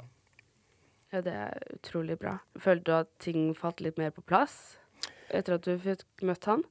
Ja, 1.14 1.22
det 1.22 1.34
er 1.34 1.68
utrolig 1.76 2.18
bra. 2.20 2.38
Følte 2.60 2.86
du 2.89 2.95
at 2.97 3.12
ting 3.24 3.51
falt 3.58 3.84
litt 3.84 3.99
mer 4.01 4.12
på 4.16 4.24
plass 4.26 4.78
etter 5.30 5.58
at 5.58 5.68
du 5.68 5.76
fikk 5.80 6.06
møtt 6.26 6.47
han? 6.49 6.64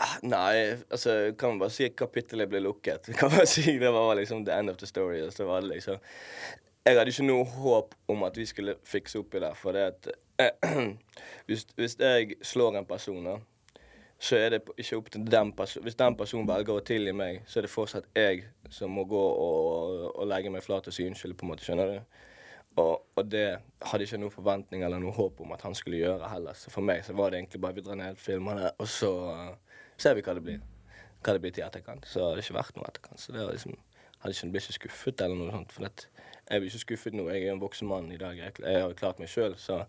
Ah, 0.00 0.16
nei, 0.24 0.80
altså 0.88 1.34
kan 1.36 1.54
man 1.54 1.60
bare 1.64 1.74
si 1.74 1.84
at 1.84 1.96
kapittelet 1.98 2.48
ble 2.48 2.62
lukket. 2.64 3.10
Kan 3.20 3.34
man 3.34 3.48
si 3.48 3.76
Det 3.78 3.90
var 3.92 4.14
liksom 4.16 4.46
the 4.46 4.56
end 4.56 4.72
of 4.72 4.78
the 4.80 4.88
story. 4.88 5.20
Så 5.30 5.44
var 5.44 5.60
det 5.60 5.74
liksom 5.74 6.00
jeg 6.86 6.96
hadde 6.96 7.12
ikke 7.12 7.26
noe 7.28 7.44
håp 7.44 7.94
om 8.08 8.22
at 8.24 8.38
vi 8.40 8.46
skulle 8.48 8.74
fikse 8.88 9.20
opp 9.20 9.34
i 9.36 9.42
det. 9.42 9.50
For 9.60 9.76
det 9.76 9.82
at 9.90 10.08
hvis, 11.46 11.66
hvis, 11.76 11.96
jeg 12.00 12.38
slår 12.42 12.78
en 12.78 12.88
person, 12.88 13.26
da, 13.26 13.36
så 14.20 14.36
er 14.36 14.50
det 14.52 14.60
ikke 14.76 14.98
opp 14.98 15.06
til 15.10 15.22
den 15.32 15.52
personen 15.56 15.86
Hvis 15.86 15.96
den 15.96 16.16
personen 16.16 16.48
velger 16.48 16.76
å 16.76 16.82
tilgi 16.84 17.12
meg, 17.16 17.38
så 17.48 17.58
er 17.58 17.64
det 17.64 17.72
fortsatt 17.72 18.08
jeg 18.16 18.42
som 18.68 18.92
må 18.92 19.06
gå 19.08 19.20
og, 19.20 20.10
og 20.10 20.26
legge 20.28 20.52
meg 20.52 20.64
flat 20.64 20.90
og 20.90 20.94
si 20.94 21.06
unnskyld, 21.08 21.38
på 21.40 21.46
en 21.46 21.52
måte. 21.54 21.64
Skjønner 21.64 21.94
du? 21.94 22.18
Og, 22.78 22.92
og, 23.16 23.22
det 23.26 23.46
hadde 23.82 24.06
ikke 24.06 24.20
noen 24.20 24.34
forventning 24.34 24.84
eller 24.86 25.00
noe 25.02 25.14
håp 25.16 25.40
om 25.42 25.54
at 25.56 25.64
han 25.64 25.74
skulle 25.74 26.02
gjøre 26.02 26.28
heller. 26.30 26.58
Så 26.58 26.72
for 26.72 26.84
meg 26.84 27.00
så 27.06 27.16
var 27.16 27.32
det 27.32 27.40
egentlig 27.40 27.62
bare 27.64 27.78
vi 27.78 27.86
drar 27.86 27.98
ned 27.98 28.20
filmene, 28.20 28.70
og 28.78 28.88
så 28.88 29.10
uh, 29.32 29.80
ser 30.00 30.14
vi 30.18 30.24
hva 30.26 30.36
det 30.36 30.44
blir. 30.44 30.60
Hva 31.24 31.34
det 31.36 31.42
blir 31.42 31.56
til 31.56 31.64
etterkant. 31.64 32.06
Så 32.08 32.22
har 32.24 32.36
det 32.36 32.44
ikke 32.44 32.60
vært 32.60 32.76
noe 32.76 32.86
etterkant. 32.92 33.20
Så 33.20 33.32
det 33.34 33.42
var 33.42 33.56
liksom 33.56 33.74
hadde 34.20 34.36
ikke 34.36 34.52
blitt 34.52 34.68
så 34.68 34.76
skuffet 34.76 35.24
eller 35.24 35.40
noe 35.40 35.52
sånt. 35.54 35.72
For 35.72 35.88
det, 35.88 36.08
jeg 36.44 36.60
blir 36.60 36.70
ikke 36.70 36.84
skuffet 36.84 37.16
nå. 37.16 37.26
Jeg 37.32 37.48
er 37.48 37.54
en 37.54 37.62
voksen 37.62 37.88
mann 37.88 38.12
i 38.12 38.20
dag. 38.20 38.36
Jeg, 38.36 38.56
jeg 38.60 38.84
har 38.84 38.96
klart 39.00 39.20
meg 39.22 39.32
sjøl, 39.32 39.56
så 39.60 39.82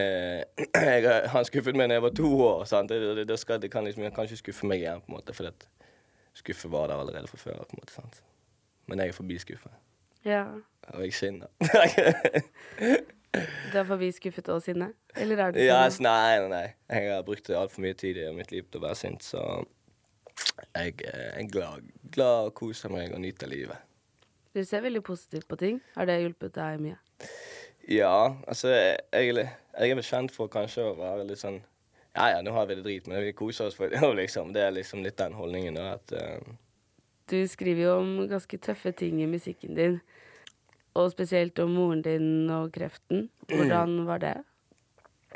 eh, 0.00 0.42
jeg, 0.74 1.16
Han 1.32 1.48
skuffet 1.48 1.78
meg 1.78 1.90
da 1.90 1.98
jeg 1.98 2.06
var 2.06 2.14
to 2.16 2.30
år. 2.48 2.64
Sant? 2.68 2.92
Det, 2.92 3.16
det, 3.20 3.26
det, 3.28 3.40
skal, 3.40 3.60
det 3.62 3.72
kan 3.72 3.84
liksom, 3.84 4.06
jeg 4.06 4.14
kan 4.16 4.28
ikke 4.28 4.44
skuffe 4.44 4.70
meg 4.70 4.84
igjen, 4.84 5.02
på 5.04 5.12
en 5.12 5.18
måte, 5.18 5.36
for 5.36 5.48
det, 5.48 5.68
skuffet 6.36 6.72
var 6.72 6.92
der 6.92 7.02
allerede 7.02 7.32
fra 7.32 7.42
før. 7.42 7.64
på 7.64 7.76
en 7.76 7.82
måte, 7.82 7.94
sant? 7.94 8.22
Men 8.86 9.02
jeg 9.02 9.14
er 9.14 9.16
forbi 9.16 9.38
skuffet. 9.42 9.82
Ja. 10.26 10.44
Og 10.94 11.04
jeg 11.04 11.14
skinner. 11.14 11.50
du 13.72 13.78
er 13.78 13.86
forbi 13.86 14.10
skuffet 14.14 14.50
og 14.54 14.62
sinne? 14.62 14.92
Eller 15.16 15.42
er 15.42 15.54
du 15.54 15.60
sinne? 15.60 15.80
Yes, 15.84 16.00
nei, 16.02 16.38
nei, 16.42 16.50
nei. 16.50 16.68
Jeg 16.90 17.14
har 17.14 17.26
brukt 17.26 17.50
altfor 17.50 17.86
mye 17.86 17.98
tid 17.98 18.18
i 18.22 18.28
mitt 18.34 18.54
liv 18.54 18.66
til 18.70 18.82
å 18.82 18.88
være 18.88 18.98
sint, 18.98 19.26
så 19.26 19.42
jeg 20.76 21.06
er 21.08 21.46
glad, 21.50 21.86
glad 22.12 22.50
og 22.50 22.56
koser 22.58 22.92
meg 22.92 23.14
og 23.14 23.22
nyter 23.22 23.50
livet. 23.50 23.78
Du 24.56 24.62
ser 24.64 24.84
veldig 24.84 25.02
positivt 25.04 25.48
på 25.48 25.58
ting. 25.60 25.82
Har 25.96 26.08
det 26.08 26.20
hjulpet 26.22 26.54
deg 26.56 26.80
mye? 26.80 26.96
Ja, 27.86 28.34
altså 28.48 28.72
jeg, 28.72 28.98
jeg, 29.12 29.48
er 29.78 29.94
vel 29.94 30.06
kjent 30.06 30.32
for 30.34 30.50
kanskje 30.50 30.88
å 30.88 30.96
være 30.98 31.26
litt 31.28 31.38
sånn 31.38 31.60
Ja 32.16 32.32
ja, 32.32 32.40
nå 32.42 32.50
har 32.56 32.66
vi 32.66 32.78
det 32.78 32.82
drit, 32.86 33.06
men 33.06 33.22
vi 33.22 33.34
koser 33.36 33.68
oss 33.68 33.76
for 33.78 33.92
det. 33.92 34.00
Liksom, 34.22 34.50
det 34.56 34.64
er 34.64 34.74
liksom 34.74 35.04
litt 35.04 35.18
den 35.20 35.36
holdningen. 35.36 35.76
Da, 35.76 35.98
at, 35.98 36.14
uh... 36.16 36.56
Du 37.30 37.38
skriver 37.50 37.82
jo 37.84 37.92
om 38.00 38.10
ganske 38.30 38.58
tøffe 38.58 38.94
ting 38.96 39.20
i 39.22 39.28
musikken 39.30 39.76
din. 39.76 40.00
Og 40.96 41.12
spesielt 41.12 41.58
om 41.60 41.74
moren 41.76 42.02
din 42.02 42.48
og 42.50 42.72
kreften. 42.72 43.28
Hvordan 43.52 43.98
var 44.08 44.24
det? 44.24 44.34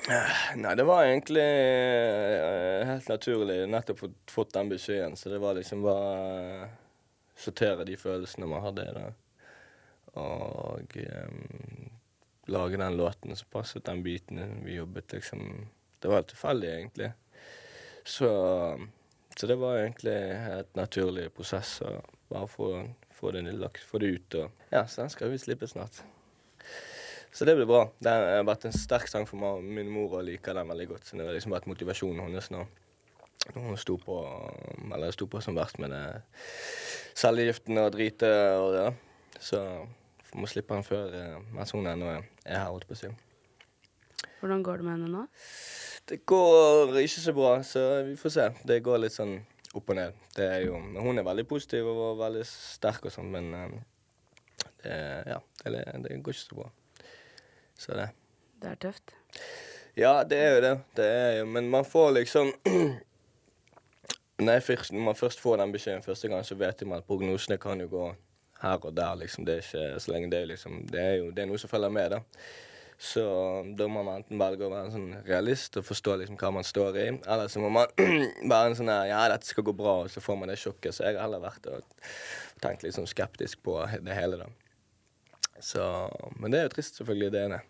Nei, 0.63 0.75
det 0.81 0.89
var 0.89 1.05
egentlig 1.05 1.45
uh, 1.45 2.89
helt 2.89 3.13
naturlig. 3.13 3.61
Nettopp 3.69 4.01
fått, 4.07 4.19
fått 4.33 4.57
den 4.57 4.73
beskjeden. 4.73 5.19
Så 5.21 5.31
det 5.31 5.43
var 5.45 5.59
liksom 5.61 5.85
bare 5.85 6.65
uh, 6.65 6.77
sortere 7.37 7.87
de 7.87 8.01
følelsene 8.01 8.49
man 8.49 8.65
hadde 8.65 8.89
det. 8.97 9.09
Og 10.19 10.97
um, 10.97 12.00
lage 12.51 12.81
den 12.81 12.97
låten 12.99 13.37
som 13.37 13.49
passet 13.53 13.85
den 13.87 14.03
biten 14.03 14.65
vi 14.65 14.79
jobbet, 14.79 15.13
liksom. 15.13 15.69
Det 16.01 16.09
var 16.09 16.23
tilfeldig, 16.23 16.71
egentlig. 16.71 17.11
Så, 18.05 18.31
så 19.37 19.47
det 19.47 19.59
var 19.61 19.79
egentlig 19.79 20.17
et 20.59 20.71
naturlig 20.79 21.29
prosess 21.37 21.77
å 21.85 21.99
bare 22.31 22.49
få, 22.49 22.71
få, 23.13 23.31
det, 23.37 23.71
få 23.87 24.01
det 24.01 24.15
ut. 24.17 24.39
Og 24.41 24.73
ja, 24.73 24.87
så 24.87 25.05
den 25.05 25.13
skal 25.13 25.31
vi 25.31 25.39
slippe 25.39 25.69
snart. 25.69 26.03
Så 27.33 27.45
det 27.45 27.55
blir 27.55 27.69
bra. 27.69 27.85
Det 28.03 28.11
har 28.11 28.47
vært 28.49 28.67
en 28.67 28.75
sterk 28.75 29.07
sang 29.11 29.27
for 29.29 29.39
meg. 29.39 29.63
Min 29.63 29.91
mor 29.93 30.19
og 30.19 30.27
liker 30.27 30.57
den 30.57 30.71
veldig 30.73 30.89
godt. 30.95 31.07
Så 31.07 31.19
det 31.19 31.29
har 31.29 31.37
liksom 31.37 31.55
vært 31.55 31.69
motivasjonen 31.71 32.25
hennes 32.27 32.51
nå. 32.51 32.65
Hun 33.55 33.79
sto 33.81 33.97
på, 34.01 34.17
eller 34.91 35.15
sto 35.15 35.29
på 35.31 35.41
som 35.43 35.57
verst 35.57 35.79
med 35.81 35.95
det 35.95 36.03
cellegiften 37.19 37.79
og 37.81 37.93
dritet 37.95 38.59
og 38.59 38.75
det. 38.75 38.89
Så 39.41 39.63
må 40.37 40.49
slippe 40.51 40.77
han 40.77 40.87
før 40.87 41.15
eh, 41.17 41.65
hun 41.75 41.91
ennå 41.91 42.11
er 42.15 42.25
her, 42.47 42.69
holdt 42.71 42.87
på 42.89 42.97
å 42.97 43.01
si. 43.01 43.11
Hvordan 44.41 44.63
går 44.65 44.81
det 44.81 44.87
med 44.87 44.97
henne 44.97 45.11
nå? 45.13 45.25
Det 46.09 46.23
går 46.27 46.97
ikke 47.03 47.23
så 47.23 47.35
bra, 47.37 47.55
så 47.67 47.81
vi 48.07 48.17
får 48.19 48.35
se. 48.35 48.47
Det 48.67 48.81
går 48.85 49.03
litt 49.03 49.15
sånn 49.15 49.37
opp 49.79 49.91
og 49.93 49.99
ned. 49.99 50.17
Det 50.35 50.47
er 50.47 50.65
jo, 50.67 50.79
hun 50.79 51.21
er 51.21 51.27
veldig 51.27 51.47
positiv 51.51 51.91
og 51.91 52.19
veldig 52.19 52.45
sterk 52.49 53.07
og 53.07 53.15
sånn, 53.15 53.31
men 53.31 53.51
eh, 53.59 53.77
det, 54.83 54.97
ja, 55.35 55.41
det, 55.67 55.85
det 56.07 56.23
går 56.25 56.35
ikke 56.35 56.47
så 56.47 56.59
bra. 56.63 56.71
Så 57.81 57.97
det. 57.97 58.09
Det 58.61 58.73
er 58.73 58.81
tøft? 58.81 59.15
Ja, 59.97 60.25
det 60.25 60.39
er 60.39 60.51
jo 60.55 60.65
det. 60.65 60.75
det 60.97 61.07
er 61.07 61.31
jo, 61.41 61.47
men 61.51 61.71
man 61.71 61.85
får 61.85 62.11
liksom 62.19 62.53
når, 64.47 64.61
først, 64.61 64.93
når, 64.93 65.05
man 65.11 65.17
først 65.17 65.41
får 65.41 65.57
den 65.61 65.73
beskjeden 65.73 66.03
første 66.03 66.29
gang, 66.29 66.45
så 66.47 66.55
vet 66.55 66.87
man 66.87 66.99
at 67.01 67.09
prognosene 67.09 67.59
kan 67.61 67.81
jo 67.81 67.89
gå 67.93 68.09
her 68.63 68.81
og 68.81 68.97
der. 68.97 69.15
liksom. 69.21 69.47
Det 69.47 69.55
er 69.55 69.63
ikke 69.65 70.01
så 70.01 70.13
lenge 70.13 70.31
det 70.33 70.43
liksom 70.49 70.83
Det 70.91 71.01
er 71.01 71.15
jo 71.21 71.31
det 71.31 71.45
er 71.45 71.49
noe 71.51 71.61
som 71.61 71.71
følger 71.71 71.93
med, 71.95 72.17
da. 72.17 72.21
Så 73.01 73.23
da 73.79 73.87
må 73.89 74.03
man 74.05 74.21
enten 74.21 74.37
velge 74.37 74.67
å 74.67 74.73
være 74.75 74.91
en 74.91 74.93
sånn 74.93 75.13
realist 75.25 75.79
og 75.81 75.87
forstå 75.89 76.19
liksom 76.21 76.37
hva 76.37 76.51
man 76.53 76.67
står 76.69 76.99
i, 77.01 77.07
eller 77.33 77.49
så 77.49 77.63
må 77.63 77.71
man 77.73 77.89
være 78.53 78.67
en 78.67 78.77
sånn 78.77 78.93
her 78.93 79.07
Ja, 79.09 79.23
dette 79.33 79.49
skal 79.49 79.65
gå 79.65 79.73
bra, 79.77 80.03
og 80.05 80.13
så 80.13 80.21
får 80.21 80.37
man 80.37 80.53
det 80.53 80.59
sjokket. 80.61 80.93
Så 80.93 81.07
jeg 81.07 81.17
har 81.17 81.25
heller 81.25 81.41
vært 81.41 81.69
og 81.73 81.87
tenkt 82.61 82.85
litt 82.85 82.99
sånn 82.99 83.09
skeptisk 83.09 83.63
på 83.65 83.79
det 84.05 84.19
hele, 84.19 84.43
da. 84.43 84.51
Så, 85.65 85.83
men 86.41 86.53
det 86.53 86.61
er 86.61 86.69
jo 86.69 86.75
trist, 86.75 87.01
selvfølgelig, 87.01 87.33
det 87.33 87.45
ene. 87.49 87.63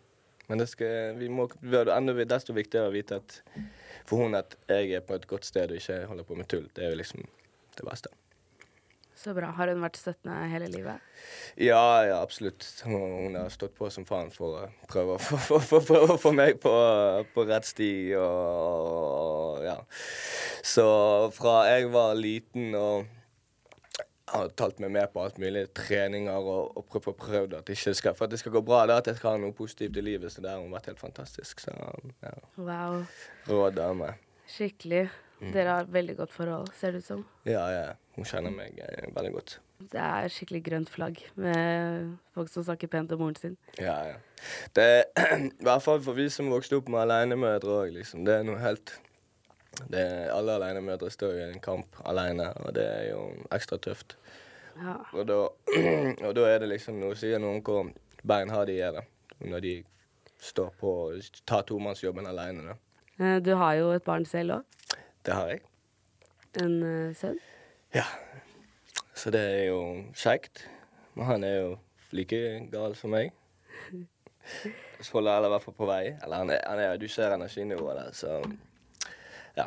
Men 0.51 0.59
det 0.59 0.67
skal, 0.67 1.15
vi 1.19 1.31
må, 1.31 1.47
det 1.63 1.79
er 1.79 1.93
enda 1.95 2.27
desto 2.27 2.55
viktigere 2.55 2.91
å 2.91 2.95
vite 2.95 3.21
at 3.23 3.39
for 4.09 4.25
hun 4.25 4.35
at 4.35 4.57
jeg 4.67 4.97
er 4.99 5.05
på 5.07 5.15
et 5.15 5.29
godt 5.31 5.47
sted 5.47 5.71
og 5.71 5.79
ikke 5.79 6.01
holder 6.11 6.27
på 6.27 6.39
med 6.39 6.51
tull. 6.51 6.67
Det 6.75 6.89
er 6.89 6.91
jo 6.91 6.99
liksom 6.99 7.23
det 7.79 7.87
beste. 7.87 8.11
Så 9.21 9.35
bra. 9.37 9.51
Har 9.53 9.69
hun 9.69 9.83
vært 9.85 9.99
støttende 10.01 10.49
hele 10.49 10.71
livet? 10.73 11.03
Ja, 11.61 12.07
ja, 12.09 12.23
absolutt. 12.23 12.65
Hun, 12.87 13.37
har 13.37 13.51
stått 13.53 13.75
på 13.77 13.91
som 13.93 14.07
faen 14.09 14.31
for 14.33 14.63
å 14.63 14.69
prøve 14.89 15.19
å 15.19 16.17
få 16.21 16.33
meg 16.33 16.57
på, 16.63 16.73
på 17.35 17.45
rett 17.51 17.69
sti 17.69 17.93
og, 18.17 18.89
og 18.97 19.65
ja. 19.67 19.77
Så 20.65 20.87
fra 21.37 21.63
jeg 21.69 21.93
var 21.93 22.17
liten 22.17 22.73
og 22.79 23.11
har 24.31 24.51
talt 24.57 24.81
meg 24.81 24.93
med 24.95 25.13
på 25.13 25.23
alt 25.25 25.41
mulig 25.43 25.67
treninger 25.77 26.51
og, 26.55 26.77
og 26.79 26.87
prøvd, 26.89 27.17
prøvd 27.21 27.57
at, 27.61 27.73
skal, 27.77 28.15
for 28.15 28.25
at 28.27 28.33
det 28.33 28.41
skal 28.41 28.55
gå 28.57 28.63
bra. 28.65 28.85
Da, 28.89 29.01
at 29.03 29.11
jeg 29.11 29.21
skal 29.21 29.37
ha 29.37 29.43
noe 29.43 29.57
positivt 29.57 29.99
i 30.01 30.05
livet. 30.07 30.33
Så 30.33 30.45
det 30.45 30.53
har 30.53 30.63
hun 30.63 30.73
vært 30.73 30.89
helt 30.93 31.03
fantastisk. 31.03 31.61
Så, 31.67 31.75
ja. 32.25 32.37
Wow. 32.57 33.03
Rå 33.51 33.67
dame. 33.75 34.15
Skikkelig. 34.51 35.09
Mm. 35.41 35.51
Dere 35.55 35.75
har 35.79 35.91
veldig 35.91 36.17
godt 36.19 36.33
forhold, 36.37 36.71
ser 36.77 36.93
det 36.93 37.03
ut 37.03 37.09
som. 37.09 37.27
Ja, 37.49 37.65
ja. 37.73 37.91
Hun 38.17 38.27
kjenner 38.29 38.53
meg 38.53 38.77
eh, 38.85 39.07
veldig 39.17 39.33
godt. 39.33 39.55
Det 39.91 40.01
er 40.05 40.29
skikkelig 40.29 40.61
grønt 40.67 40.91
flagg 40.93 41.21
med 41.41 42.11
folk 42.37 42.51
som 42.53 42.67
snakker 42.67 42.91
pent 42.93 43.13
om 43.17 43.23
moren 43.23 43.39
sin. 43.39 43.55
Ja, 43.81 43.97
ja. 44.11 44.19
Det 44.77 44.85
er 44.85 45.07
i 45.47 45.65
hvert 45.65 45.85
fall 45.85 46.03
for 46.05 46.19
vi 46.19 46.29
som 46.33 46.51
vokste 46.53 46.77
opp 46.77 46.91
med 46.93 47.07
alenemødre 47.07 47.79
òg, 47.87 47.95
liksom. 47.97 48.27
Det 48.29 48.37
er 48.37 48.45
noe 48.45 48.61
helt 48.61 48.93
det, 49.89 50.05
alle 50.35 50.59
alenemødre 50.59 51.11
står 51.11 51.33
jo 51.33 51.47
i 51.47 51.53
en 51.55 51.63
kamp 51.63 51.97
alene, 52.05 52.51
og 52.65 52.75
det 52.75 52.85
er 52.85 53.05
jo 53.13 53.23
ekstra 53.55 53.79
tøft. 53.79 54.17
Ja. 54.77 54.97
Og, 55.13 55.25
da, 55.29 55.39
og, 56.27 56.35
da, 56.37 56.47
er 56.49 56.61
det 56.63 56.71
liksom 56.71 57.01
Nå 57.01 57.13
sier 57.19 57.41
noen 57.43 57.61
hvor 57.65 57.89
beinharde 58.27 58.73
de 58.73 58.81
er, 58.85 59.01
da. 59.01 59.05
Når 59.41 59.65
de 59.65 59.75
står 60.41 60.73
på 60.81 60.93
og 61.07 61.41
tar 61.49 61.65
tomannsjobben 61.69 62.29
alene. 62.29 62.73
Da. 62.73 62.77
Eh, 63.21 63.39
du 63.45 63.55
har 63.61 63.77
jo 63.81 63.91
et 63.97 64.05
barn 64.05 64.25
selv 64.29 64.59
òg. 64.59 64.67
Det 65.27 65.37
har 65.37 65.53
jeg. 65.53 65.63
En 66.63 66.77
uh, 66.83 67.17
sønn? 67.17 67.39
Ja. 67.95 68.07
Så 69.15 69.31
det 69.35 69.41
er 69.41 69.65
jo 69.69 69.81
kjekt. 70.17 70.65
Men 71.15 71.27
han 71.29 71.45
er 71.45 71.57
jo 71.59 71.71
like 72.17 72.41
gal 72.73 72.97
som 72.97 73.13
meg. 73.13 73.35
Så 75.01 75.13
holder 75.13 75.37
alle 75.37 75.51
i 75.51 75.53
hvert 75.55 75.67
fall 75.67 75.77
på 75.77 75.89
vei. 75.89 76.05
Eller 76.17 76.43
han 76.43 76.53
er, 76.55 76.61
han 76.67 76.81
er, 76.83 76.97
du 77.01 77.09
ser 77.09 77.35
energinivået 77.35 77.99
der, 77.99 78.13
så 78.17 78.39
ja. 79.57 79.67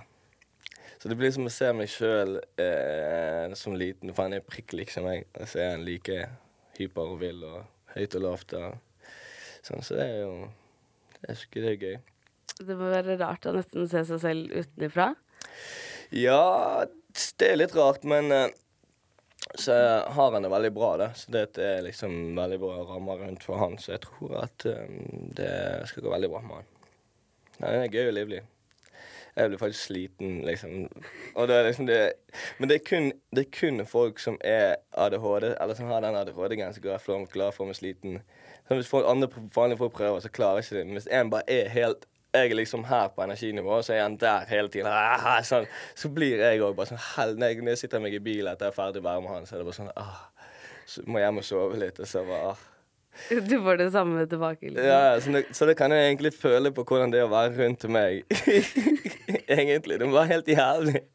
Så 0.99 1.11
det 1.11 1.17
blir 1.19 1.33
som 1.35 1.47
å 1.49 1.53
se 1.53 1.69
meg 1.75 1.91
sjøl 1.91 2.39
eh, 2.61 3.53
som 3.59 3.75
liten, 3.77 4.13
for 4.13 4.25
han 4.25 4.37
er 4.37 4.45
prikk 4.47 4.73
lik 4.77 4.93
som 4.93 5.07
meg. 5.07 5.27
Og 5.37 5.49
så 5.51 5.61
er 5.63 5.75
han 5.75 5.85
like 5.85 6.17
hyper 6.79 7.13
og 7.13 7.21
vill 7.21 7.43
og 7.47 7.61
høyt 7.93 8.17
og 8.17 8.25
lavt. 8.25 8.55
Og, 8.57 9.05
sånn, 9.61 9.85
så 9.85 9.99
det 9.99 10.09
er 10.09 10.19
jo 10.23 10.33
Det 11.23 11.29
er, 11.31 11.43
det 11.53 11.69
er 11.69 11.77
gøy. 11.79 11.99
Det 12.63 12.75
må 12.77 12.89
være 12.91 13.15
rart 13.21 13.45
å 13.47 13.53
nesten 13.55 13.87
se 13.89 14.01
seg 14.09 14.19
selv 14.21 14.51
utenfra. 14.51 15.13
Ja, 16.13 16.85
det 17.39 17.49
er 17.49 17.59
litt 17.59 17.75
rart, 17.77 18.03
men 18.07 18.31
eh, 18.31 18.47
så 19.55 19.73
har 20.07 20.31
han 20.31 20.45
det 20.45 20.49
veldig 20.49 20.71
bra, 20.73 20.95
da. 20.97 21.09
Så 21.17 21.31
det 21.33 21.57
er 21.61 21.83
liksom 21.85 22.35
veldig 22.37 22.59
bra 22.61 22.79
rammer 22.87 23.21
rundt 23.25 23.43
for 23.43 23.61
han, 23.61 23.77
så 23.77 23.95
jeg 23.95 24.03
tror 24.05 24.39
at 24.45 24.65
um, 24.65 25.29
det 25.37 25.53
skal 25.89 26.05
gå 26.05 26.13
veldig 26.13 26.29
bra 26.31 26.41
med 26.45 26.59
han. 26.61 26.69
Ja, 27.59 27.67
det 27.67 27.79
er 27.83 27.93
gøy 27.93 28.07
og 28.07 28.17
livlig. 28.17 28.41
Jeg 29.33 29.49
blir 29.49 29.57
faktisk 29.57 29.87
sliten, 29.87 30.33
liksom. 30.45 30.87
Det 31.35 31.59
liksom 31.65 31.85
det 31.85 32.13
Men 32.59 32.69
det 32.69 32.75
er 32.75 32.89
kun, 32.89 33.11
det 33.35 33.45
er 33.45 33.59
kun 33.59 33.85
folk 33.85 34.19
som 34.19 34.37
er 34.41 34.75
ADHD, 34.91 35.55
eller 35.61 35.73
som 35.73 35.89
har 35.89 36.01
den 36.01 36.15
ADHD-grensen, 36.15 36.83
som 36.83 37.21
er 37.21 37.31
glad 37.33 37.51
for 37.51 37.65
bli 37.65 37.73
sliten. 37.73 38.21
Så 38.67 38.75
hvis 38.75 38.87
folk, 38.87 39.05
andre 39.09 39.29
vanlige 39.55 39.77
folk 39.77 39.93
prøver, 39.93 40.19
så 40.19 40.29
klarer 40.29 40.57
ikke 40.57 40.75
det. 40.75 40.85
Men 40.85 40.93
hvis 40.93 41.09
en 41.11 41.29
bare 41.29 41.49
er 41.49 41.69
helt 41.69 42.05
jeg 42.33 42.49
er 42.49 42.55
liksom 42.57 42.83
her 42.89 43.07
på 43.13 43.21
energinivå, 43.21 43.81
så 43.85 43.93
er 43.93 44.01
han 44.01 44.17
der 44.17 44.45
hele 44.49 44.69
tiden. 44.73 44.89
Ah, 44.89 45.37
sånn. 45.45 45.67
Så 45.95 46.09
blir 46.09 46.41
jeg 46.41 46.61
òg 46.65 46.75
bare 46.77 46.89
sånn 46.89 47.01
hell, 47.13 47.35
Når 47.37 47.73
jeg 47.73 47.81
sitter 47.83 48.01
meg 48.01 48.15
i 48.17 48.21
bilen 48.23 48.49
etter 48.51 48.69
jeg 48.69 48.73
er 48.73 48.77
ferdig 48.77 49.03
å 49.03 49.07
være 49.07 49.21
med 49.21 49.35
han, 49.35 49.45
så 49.45 49.55
er 49.55 49.61
det 49.61 49.67
bare 49.69 49.77
sånn 49.77 49.91
ah, 49.95 50.21
Så 50.89 51.03
må 51.05 51.21
jeg 51.21 51.27
hjem 51.27 51.41
og 51.41 51.45
sove 51.47 51.81
litt, 51.81 51.99
og 52.01 52.09
så 52.09 52.23
bare 52.25 52.53
ah. 52.53 52.63
Du 53.49 53.55
får 53.61 53.77
det 53.83 53.91
samme 53.93 54.25
tilbake? 54.25 54.71
Liksom. 54.71 54.87
Ja, 54.87 55.19
så 55.21 55.35
det, 55.35 55.43
så 55.53 55.65
det, 55.69 55.77
kan 55.77 55.93
jeg 55.93 56.07
egentlig 56.07 56.33
føle 56.33 56.71
på 56.73 56.85
hvordan 56.89 57.13
det 57.13 57.21
er 57.21 57.27
å 57.27 57.33
være 57.33 57.53
rundt 57.59 57.85
meg. 57.91 58.23
egentlig. 59.59 59.99
Det 60.01 60.09
var 60.11 60.25
helt 60.31 60.49
jævlig. 60.49 61.03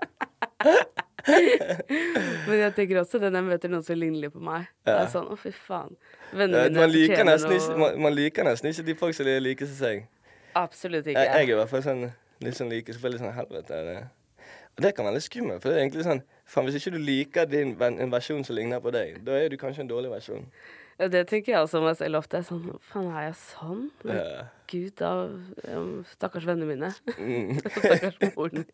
Men 2.48 2.60
jeg 2.62 2.72
tenker 2.76 3.00
også 3.02 3.18
det 3.20 3.32
når 3.32 3.42
jeg 3.42 3.48
møter 3.48 3.72
noen 3.72 3.84
som 3.84 3.98
ligner 3.98 4.30
på 4.32 4.40
meg. 4.40 4.68
Ja. 4.86 4.92
Det 4.92 5.00
er 5.00 5.10
sånn, 5.16 5.26
å 5.28 5.36
fy 5.36 5.50
faen. 5.52 5.98
Vennene 6.30 6.68
mine 6.68 6.84
man, 6.84 6.94
liker 6.94 7.26
nesten 7.26 7.56
ikke, 7.58 7.76
man, 7.82 7.98
man 8.06 8.14
liker 8.14 8.46
nesten 8.48 8.70
ikke 8.70 8.86
de 8.86 8.96
folk 9.02 9.18
som 9.18 9.28
liker 9.42 9.68
seg. 9.74 10.06
Absolutt 10.58 11.06
ikke. 11.06 11.20
Jeg, 11.20 11.34
jeg 11.34 11.48
er 11.48 11.54
i 11.54 11.58
hvert 11.60 11.70
fall 11.70 11.84
sånn, 11.84 12.08
litt 12.44 12.58
sånn 12.58 12.72
like, 12.72 12.94
selvfølgelig 12.94 13.22
sånn 13.22 13.36
helvete. 13.36 13.78
Det. 13.88 13.98
Og 14.78 14.84
det 14.84 14.92
kan 14.94 15.08
være 15.08 15.18
litt 15.18 15.26
skummelt, 15.26 15.62
for 15.62 15.70
det 15.70 15.78
er 15.78 15.86
egentlig 15.86 16.04
sånn 16.06 16.24
faen, 16.48 16.68
Hvis 16.68 16.80
ikke 16.80 16.94
du 16.94 17.00
liker 17.02 17.48
din, 17.50 17.76
en 17.82 18.12
versjon 18.12 18.44
som 18.46 18.56
ligner 18.58 18.82
på 18.82 18.92
deg, 18.94 19.22
da 19.26 19.38
er 19.38 19.50
du 19.50 19.58
kanskje 19.60 19.84
en 19.84 19.90
dårlig 19.90 20.12
versjon. 20.12 20.46
Ja, 20.98 21.06
det 21.06 21.28
tenker 21.30 21.52
jeg 21.52 21.62
også 21.62 21.78
om 21.78 21.84
meg 21.86 21.94
selv 21.98 22.18
ofte. 22.18 22.40
Sånn, 22.46 22.64
Faen, 22.90 23.10
er 23.14 23.28
jeg 23.28 23.36
sånn? 23.38 23.84
Ja. 24.08 24.46
Gud, 24.70 24.96
da 24.98 25.10
um, 25.76 25.92
Stakkars 26.10 26.46
vennene 26.48 26.66
mine. 26.72 26.90
Mm. 27.14 27.60
stakkars 27.76 28.18
moren 28.34 28.64
min. 28.64 28.66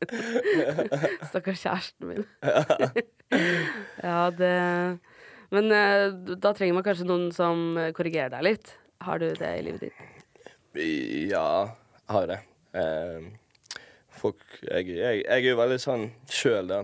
stakkars 1.30 1.66
kjæresten 1.66 2.08
min. 2.08 2.24
ja, 4.08 4.18
det 4.40 4.54
Men 5.52 5.68
uh, 5.68 6.36
da 6.40 6.54
trenger 6.56 6.80
man 6.80 6.86
kanskje 6.86 7.08
noen 7.10 7.28
som 7.36 7.76
korrigerer 7.96 8.32
deg 8.38 8.48
litt. 8.48 8.76
Har 9.04 9.20
du 9.20 9.28
det 9.36 9.56
i 9.58 9.64
livet 9.68 9.90
ditt? 9.90 10.13
Ja, 10.74 11.70
har 12.10 12.26
jo 12.26 12.30
det. 12.32 12.40
Eh, 12.74 13.26
folk 14.08 14.42
jeg, 14.62 14.88
jeg, 14.88 15.22
jeg, 15.22 15.24
er 15.28 15.48
jo 15.48 15.58
veldig 15.60 15.80
sånn 15.82 16.08
sjøl, 16.30 16.70
da. 16.70 16.80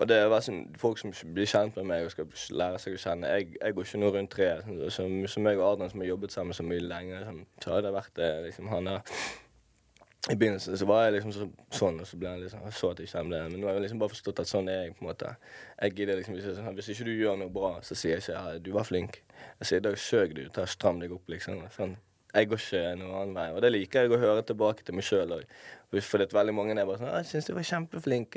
Og 0.00 0.08
det 0.08 0.16
er 0.16 0.32
sånn, 0.42 0.62
folk 0.80 0.98
som 0.98 1.12
blir 1.34 1.48
kjent 1.50 1.76
med 1.76 1.86
meg 1.90 2.06
og 2.06 2.14
skal 2.14 2.30
lære 2.56 2.80
seg 2.80 2.96
å 2.96 3.02
kjenne. 3.02 3.30
Jeg, 3.36 3.50
jeg 3.60 3.76
går 3.76 3.86
ikke 3.86 4.00
noe 4.00 4.14
rundt 4.16 4.32
treet. 4.32 4.72
Som, 4.94 5.20
som 5.28 5.46
jeg 5.46 5.60
og 5.60 5.66
Adrian 5.66 5.92
som 5.92 6.02
har 6.02 6.10
jobbet 6.14 6.34
sammen 6.34 6.56
så 6.56 6.64
mye 6.66 6.82
lenge, 6.82 7.20
sånn, 7.26 7.44
så 7.60 7.74
har 7.74 7.84
det 7.84 7.94
vært 7.94 8.14
det 8.16 8.30
liksom, 8.48 8.70
han 8.72 8.88
der 8.88 9.14
i 10.28 10.34
begynnelsen 10.36 10.76
så 10.76 10.84
var 10.84 11.06
jeg 11.06 11.14
liksom 11.14 11.32
så, 11.32 11.46
sånn, 11.72 12.02
og 12.02 12.08
så 12.08 12.18
ble 12.20 12.28
han 12.28 12.42
liksom, 12.42 12.64
så 12.76 12.90
at 12.92 12.98
jeg 13.00 13.08
ikke 13.08 13.22
ble 13.24 13.38
Men 13.48 13.54
nå 13.56 13.68
har 13.70 13.78
jeg 13.78 13.86
liksom 13.86 14.02
bare 14.02 14.12
forstått 14.12 14.42
at 14.42 14.50
sånn 14.50 14.68
er 14.68 14.82
jeg. 14.82 14.96
på 14.98 15.04
en 15.04 15.08
måte. 15.08 15.30
Jeg 15.80 15.94
gidder 15.96 16.20
liksom 16.20 16.36
ikke 16.36 16.52
sånn, 16.58 16.76
Hvis 16.76 16.90
ikke 16.92 17.06
du 17.08 17.14
gjør 17.14 17.38
noe 17.40 17.52
bra, 17.54 17.70
så 17.86 17.96
sier 17.96 18.18
jeg 18.18 18.26
ikke 18.26 18.36
ja, 18.36 18.58
du 18.60 18.70
var 18.74 18.88
flink. 18.88 19.22
Jeg 19.62 19.70
sier 19.70 19.80
i 19.80 19.86
dag 19.86 19.96
søk 19.98 20.34
du, 20.36 20.42
ta 20.52 20.66
stram 20.68 21.00
deg 21.00 21.14
opp, 21.16 21.24
liksom. 21.32 21.64
Sånn 21.76 21.96
jeg 22.30 22.48
går 22.50 22.60
ikke 22.62 22.82
noen 23.00 23.14
annen 23.18 23.34
vei. 23.34 23.46
Og 23.54 23.62
det 23.64 23.70
liker 23.74 24.04
jeg 24.04 24.14
å 24.14 24.20
høre 24.22 24.42
tilbake 24.46 24.84
til 24.86 24.94
meg 24.94 25.06
sjøl 25.06 25.34
òg. 25.34 25.54
For 26.06 26.22
veldig 26.22 26.54
mange 26.54 26.76
er 26.78 26.86
bare 26.86 27.00
sånn 27.00 27.10
'Jeg 27.10 27.26
syns 27.26 27.46
du 27.46 27.54
var 27.54 27.66
kjempeflink. 27.66 28.34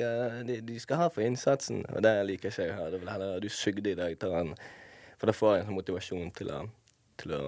De, 0.48 0.62
de, 0.62 0.80
skal 0.80 0.98
ha 0.98 1.08
for 1.10 1.22
innsatsen.' 1.22 1.86
Og 1.94 2.02
det 2.02 2.14
liker 2.26 2.50
ikke 2.50 2.64
jeg 2.64 2.74
å 2.74 2.80
høre. 2.80 2.92
Det 2.92 3.02
vil 3.02 3.14
heller 3.14 3.40
du 3.40 3.50
sugde 3.50 3.92
i 3.92 3.96
dag. 3.96 4.18
For 5.18 5.30
da 5.30 5.36
får 5.38 5.54
jeg 5.54 5.62
en 5.62 5.68
sånn 5.68 5.78
motivasjon 5.78 6.32
til 6.34 6.50
å, 6.50 6.60
til 7.18 7.32
å 7.38 7.44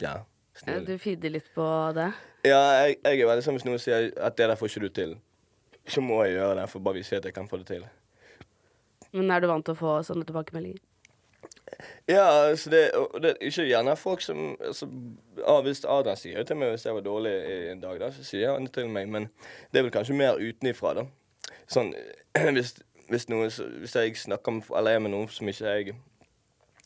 Ja. 0.00 0.22
ja 0.66 0.80
du 0.80 0.98
feeder 0.98 1.30
litt 1.30 1.50
på 1.54 1.66
det? 1.96 2.12
Ja, 2.44 2.86
jeg, 2.86 2.98
jeg 3.02 3.20
er 3.20 3.26
veldig 3.26 3.42
sånn 3.42 3.56
hvis 3.58 3.66
noen 3.66 3.82
sier 3.82 4.12
at 4.16 4.36
'det 4.36 4.48
der 4.48 4.56
får 4.56 4.68
ikke 4.70 4.86
du 4.86 4.88
til', 4.88 5.16
så 5.86 6.00
må 6.00 6.22
jeg 6.24 6.36
gjøre 6.36 6.60
det 6.60 6.70
for 6.70 6.78
bare 6.78 6.94
vise 6.94 7.16
at 7.16 7.24
jeg 7.24 7.34
kan 7.34 7.48
få 7.48 7.58
det 7.58 7.66
til. 7.66 7.84
Men 9.12 9.30
er 9.30 9.40
du 9.40 9.48
vant 9.48 9.64
til 9.64 9.74
å 9.74 9.78
få 9.78 10.02
sånne 10.06 10.26
tilbakemeldinger? 10.28 10.78
Ja, 12.08 12.24
altså 12.48 12.70
det, 12.70 12.80
det 13.22 13.30
er 13.30 13.46
ikke 13.48 13.66
gjerne 13.66 13.96
folk 13.98 14.20
som 14.22 14.56
altså, 14.60 14.86
ah, 15.42 15.62
Hvis 15.66 15.84
Adrian 15.84 16.16
sier 16.16 16.44
til 16.46 16.58
meg 16.60 16.70
hvis 16.72 16.86
jeg 16.86 16.94
var 16.94 17.02
dårlig 17.02 17.32
en 17.72 17.80
dag, 17.82 18.00
da, 18.00 18.10
så 18.14 18.24
sier 18.24 18.52
han 18.54 18.68
det 18.68 18.74
til 18.76 18.90
meg, 18.92 19.08
men 19.10 19.28
det 19.72 19.80
er 19.80 19.88
vel 19.88 19.94
kanskje 19.94 20.18
mer 20.18 20.38
utenifra, 20.38 20.94
da. 21.00 21.06
Sånn, 21.70 21.90
hvis, 22.56 22.76
hvis, 23.10 23.26
noen, 23.32 23.50
hvis 23.82 23.96
jeg 23.98 24.14
snakker 24.22 24.58
med, 24.58 24.70
eller 24.78 24.96
er 24.98 25.02
med 25.02 25.14
noen 25.16 25.32
som 25.32 25.50
ikke 25.50 25.74
jeg 25.74 25.96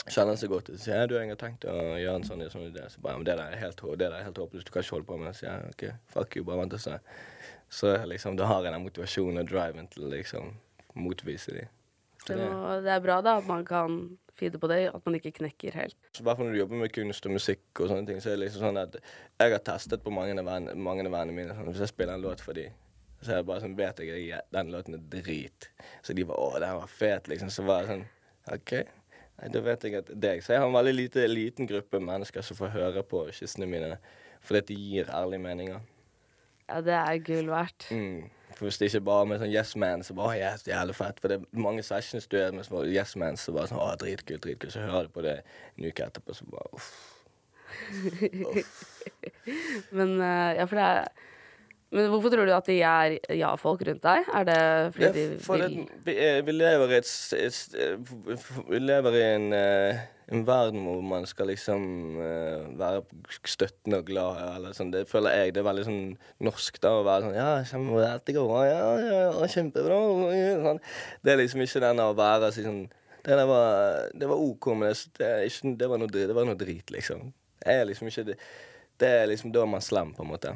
kjenner 0.09 0.39
så 0.41 0.49
godt, 0.49 0.73
så 0.73 0.85
sier 0.87 1.03
jeg 1.03 1.11
du, 1.11 1.17
jeg 1.19 1.29
har 1.35 1.41
tenkt 1.41 1.67
å 1.69 1.77
gjøre 2.01 2.17
en 2.23 2.27
sånn, 2.27 2.47
sånn 2.53 2.71
idé. 2.71 2.87
Så 2.89 3.05
bare, 3.05 3.21
men 3.21 3.29
det 3.29 3.37
der 3.37 3.53
er 3.53 3.61
helt, 3.61 3.85
det 3.85 4.07
der 4.07 4.17
er 4.17 4.27
helt 4.31 4.41
håpløst, 4.41 4.67
du 4.67 4.73
kan 4.73 4.87
ikke 4.87 4.97
holde 4.97 5.11
på 5.11 5.21
med 5.21 5.29
det. 5.29 5.35
Så 5.39 5.47
jeg 5.47 5.75
OK, 5.75 5.85
fuck 6.15 6.39
you, 6.39 6.47
bare 6.49 6.63
vent 6.63 6.79
og 6.79 6.83
se. 6.83 6.97
Så 7.71 7.93
liksom, 8.09 8.41
da 8.41 8.49
har 8.51 8.65
jeg 8.65 8.73
den 8.73 8.87
motivasjonen 8.87 9.45
og 9.45 9.53
driven 9.53 9.93
til 9.93 10.09
liksom 10.11 10.55
motvise 10.99 11.55
dem. 11.55 11.77
Det, 12.27 12.37
det, 12.85 12.91
er 12.93 13.01
bra 13.03 13.21
da 13.25 13.39
at 13.41 13.47
man 13.49 13.65
kan 13.65 13.97
feede 14.37 14.61
på 14.61 14.69
det, 14.71 14.83
at 14.93 15.07
man 15.07 15.17
ikke 15.17 15.33
knekker 15.41 15.77
helt. 15.77 15.97
Så 16.17 16.25
hvert 16.25 16.39
fall 16.39 16.49
når 16.49 16.57
du 16.57 16.61
jobber 16.61 16.83
med 16.83 16.93
kunst 16.95 17.27
og 17.27 17.35
musikk 17.37 17.81
og 17.81 17.91
sånne 17.91 18.09
ting, 18.09 18.21
så 18.23 18.31
er 18.31 18.39
det 18.39 18.47
liksom 18.47 18.67
sånn 18.69 18.81
at 18.81 19.01
jeg 19.01 19.55
har 19.55 19.65
testet 19.67 20.05
på 20.05 20.13
mange 20.15 20.37
av 20.37 20.49
vennene 20.53 21.35
mine. 21.35 21.57
Sånn, 21.57 21.73
hvis 21.73 21.85
jeg 21.85 21.93
spiller 21.93 22.17
en 22.17 22.25
låt 22.25 22.45
for 22.45 22.57
dem, 22.57 22.77
så 23.21 23.35
er 23.35 23.43
det 23.43 23.49
bare 23.51 23.65
sånn, 23.65 23.77
vet 23.77 24.01
jeg 24.01 24.31
at 24.37 24.49
den 24.55 24.73
låten 24.73 24.97
er 24.97 25.05
drit. 25.13 25.69
Så 26.03 26.17
de 26.17 26.25
bare 26.25 26.41
'Å, 26.41 26.61
den 26.61 26.79
var 26.79 26.89
fet', 26.89 27.29
liksom. 27.29 27.51
Så 27.53 27.65
var 27.69 27.85
jeg 27.85 27.91
sånn 27.93 28.07
OK. 28.55 28.73
Da 29.53 29.61
vet 29.65 29.85
jeg 29.85 29.95
at 29.97 30.11
er. 30.11 30.41
Så 30.41 30.53
jeg 30.53 30.61
har 30.61 30.67
en 30.67 30.75
veldig 30.77 30.95
lite, 30.95 31.27
liten 31.29 31.69
gruppe 31.69 32.01
mennesker 32.01 32.45
som 32.45 32.57
får 32.57 32.75
høre 32.75 33.03
på 33.03 33.25
kyssene 33.33 33.69
mine, 33.69 33.97
fordi 34.41 34.61
de 34.61 34.75
gir 34.75 35.09
ærlige 35.09 35.41
meninger. 35.41 35.81
Ja, 36.69 36.81
det 36.81 36.95
er 36.95 37.19
gull 37.25 37.49
verdt. 37.51 37.89
Mm. 37.91 38.29
Hvis 38.67 38.79
det 38.79 38.91
ikke 38.91 39.07
bare 39.09 39.29
med 39.31 39.41
sånn 39.41 39.53
yes 39.53 39.73
man, 39.81 40.05
så 40.05 40.15
bare 40.19 40.37
yes, 40.39 40.67
jævlig 40.69 40.97
fett. 40.99 41.21
For 41.23 41.33
det 41.33 41.39
er 41.41 41.63
mange 41.65 41.85
sessions 41.87 42.29
du 42.31 42.37
er 42.41 42.53
med 42.57 42.67
sånn 42.67 42.91
yes 42.91 43.17
man, 43.21 43.39
så 43.41 43.55
bare 43.57 43.71
sånn 43.71 43.81
å, 43.81 43.89
dritkult, 44.01 44.43
dritkult. 44.45 44.75
Så 44.75 44.85
hører 44.85 45.09
du 45.09 45.15
på 45.15 45.25
det 45.25 45.39
en 45.41 45.89
uke 45.89 46.07
etterpå, 46.07 46.37
så 46.37 46.49
bare 46.51 46.77
uff. 46.77 46.93
uff. 48.61 48.85
Men 49.97 50.17
uh, 50.21 50.51
ja, 50.59 50.67
for 50.67 50.81
det 50.81 50.89
er 50.93 51.29
men 51.91 52.07
hvorfor 52.13 52.31
tror 52.33 52.47
du 52.47 52.55
at 52.55 52.71
de 52.71 52.79
er 52.87 53.19
ja-folk 53.35 53.83
rundt 53.89 54.05
deg? 54.05 54.31
Er 54.35 54.47
det 54.47 54.61
fordi 54.95 55.07
ja, 55.07 55.13
de 55.17 55.27
vil 55.67 55.77
vi, 56.07 56.17
vi, 56.47 56.55
lever 56.55 56.95
i 56.95 56.99
et, 57.01 57.13
et, 57.39 57.61
et, 57.75 58.49
Vi 58.71 58.79
lever 58.79 59.19
i 59.19 59.27
en 59.35 59.53
uh, 59.53 60.09
en 60.31 60.45
verden 60.47 60.85
hvor 60.87 61.01
man 61.03 61.25
skal 61.27 61.49
liksom 61.51 61.83
være 62.79 63.03
støttende 63.51 63.99
og 63.99 64.07
glad. 64.07 64.39
Eller 64.55 64.77
sånn. 64.77 64.93
Det 64.95 65.03
føler 65.11 65.35
jeg 65.35 65.55
det 65.57 65.63
er 65.63 65.67
veldig 65.67 65.87
sånn 65.89 66.05
norsk 66.47 66.79
da, 66.83 66.95
å 67.01 67.05
være 67.07 67.27
sånn 67.27 67.35
Ja, 67.39 67.49
kjempe, 67.67 67.99
dette 68.05 68.37
går 68.37 68.47
bra. 68.47 68.63
Ja, 68.69 68.87
ja, 69.03 69.21
ja, 69.27 69.51
kjempebra. 69.51 69.99
Sånn. 70.69 70.81
Det 71.27 71.35
er 71.35 71.43
liksom 71.43 71.67
ikke 71.67 71.83
den 71.83 72.03
å 72.05 72.13
være 72.19 72.53
sånn 72.55 72.85
det, 73.27 73.37
var, 73.51 74.09
det 74.17 74.31
var 74.31 74.41
OK, 74.41 74.71
men 74.79 74.95
det, 74.95 75.11
det, 75.19 75.31
ikke, 75.51 75.75
det, 75.83 75.89
var 75.93 76.01
noe, 76.01 76.11
det 76.15 76.37
var 76.37 76.47
noe 76.49 76.57
drit, 76.57 76.95
liksom. 76.95 77.27
Jeg 77.61 77.83
er 77.83 77.91
liksom 77.91 78.09
ikke 78.09 78.25
det, 78.31 78.37
det 79.03 79.11
er 79.19 79.27
liksom 79.29 79.53
Da 79.53 79.67
man 79.69 79.85
slem, 79.85 80.15
på 80.17 80.25
en 80.25 80.31
måte. 80.31 80.55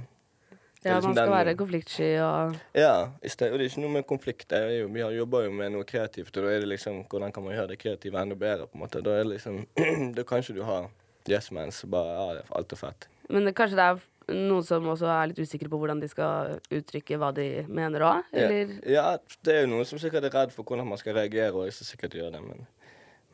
Ja, 0.85 0.99
liksom 0.99 1.11
man 1.11 1.17
skal 1.17 1.31
den, 1.31 1.35
være 1.35 1.55
konfliktsky 1.57 2.09
og 2.21 2.57
Ja, 2.77 2.95
og 3.09 3.39
det 3.41 3.47
er 3.49 3.63
ikke 3.65 3.85
noe 3.85 3.95
med 3.95 4.07
konflikt. 4.09 4.53
Jo, 4.53 4.89
vi 4.93 5.05
jobber 5.17 5.47
jo 5.47 5.55
med 5.57 5.73
noe 5.73 5.87
kreativt, 5.89 6.35
og 6.37 6.45
da 6.45 6.53
er 6.53 6.65
det 6.65 6.69
liksom 6.75 7.05
hvordan 7.09 7.33
kan 7.33 7.47
man 7.47 7.57
gjøre 7.57 7.73
det 7.73 7.79
kreative 7.81 8.21
enda 8.21 8.37
bedre, 8.37 8.69
på 8.69 8.77
en 8.77 8.85
måte. 8.85 9.01
Da 9.05 9.17
er 9.17 9.25
det 9.25 9.39
liksom 9.39 9.63
Da 10.17 10.27
kanskje 10.29 10.59
du 10.59 10.65
har 10.69 10.91
yes 11.31 11.51
mans 11.57 11.81
og 11.87 11.95
bare 11.95 12.17
ja, 12.37 12.43
alt 12.59 12.73
er 12.77 12.81
fett. 12.81 13.09
Men 13.33 13.49
det, 13.49 13.55
kanskje 13.57 13.79
det 13.81 13.87
er 13.87 14.03
noen 14.33 14.65
som 14.65 14.87
også 14.89 15.09
er 15.09 15.31
litt 15.31 15.41
usikre 15.41 15.71
på 15.73 15.79
hvordan 15.81 16.01
de 16.01 16.09
skal 16.09 16.59
uttrykke 16.73 17.19
hva 17.21 17.31
de 17.37 17.49
mener 17.69 18.05
òg, 18.05 18.31
eller? 18.33 18.77
Ja, 18.85 19.11
ja, 19.15 19.39
det 19.45 19.55
er 19.55 19.65
jo 19.65 19.73
noen 19.73 19.89
som 19.89 20.01
sikkert 20.01 20.29
er 20.29 20.37
redd 20.37 20.55
for 20.55 20.69
hvordan 20.69 20.89
man 20.89 21.01
skal 21.01 21.17
reagere, 21.19 21.53
og 21.53 21.69
jeg 21.69 21.77
skal 21.79 21.91
sikkert 21.93 22.17
gjør 22.21 22.33
det, 22.37 22.45
men, 22.45 22.65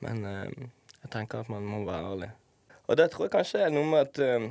men 0.06 0.24
uh, 0.26 0.66
jeg 1.02 1.12
tenker 1.14 1.44
at 1.44 1.52
man 1.52 1.66
må 1.66 1.84
være 1.86 2.14
ærlig. 2.14 2.30
Og 2.90 2.98
det 2.98 3.10
tror 3.12 3.28
jeg 3.28 3.34
kanskje 3.36 3.62
er 3.66 3.74
noe 3.74 3.86
med 3.86 4.08
at 4.08 4.22
uh, 4.22 4.50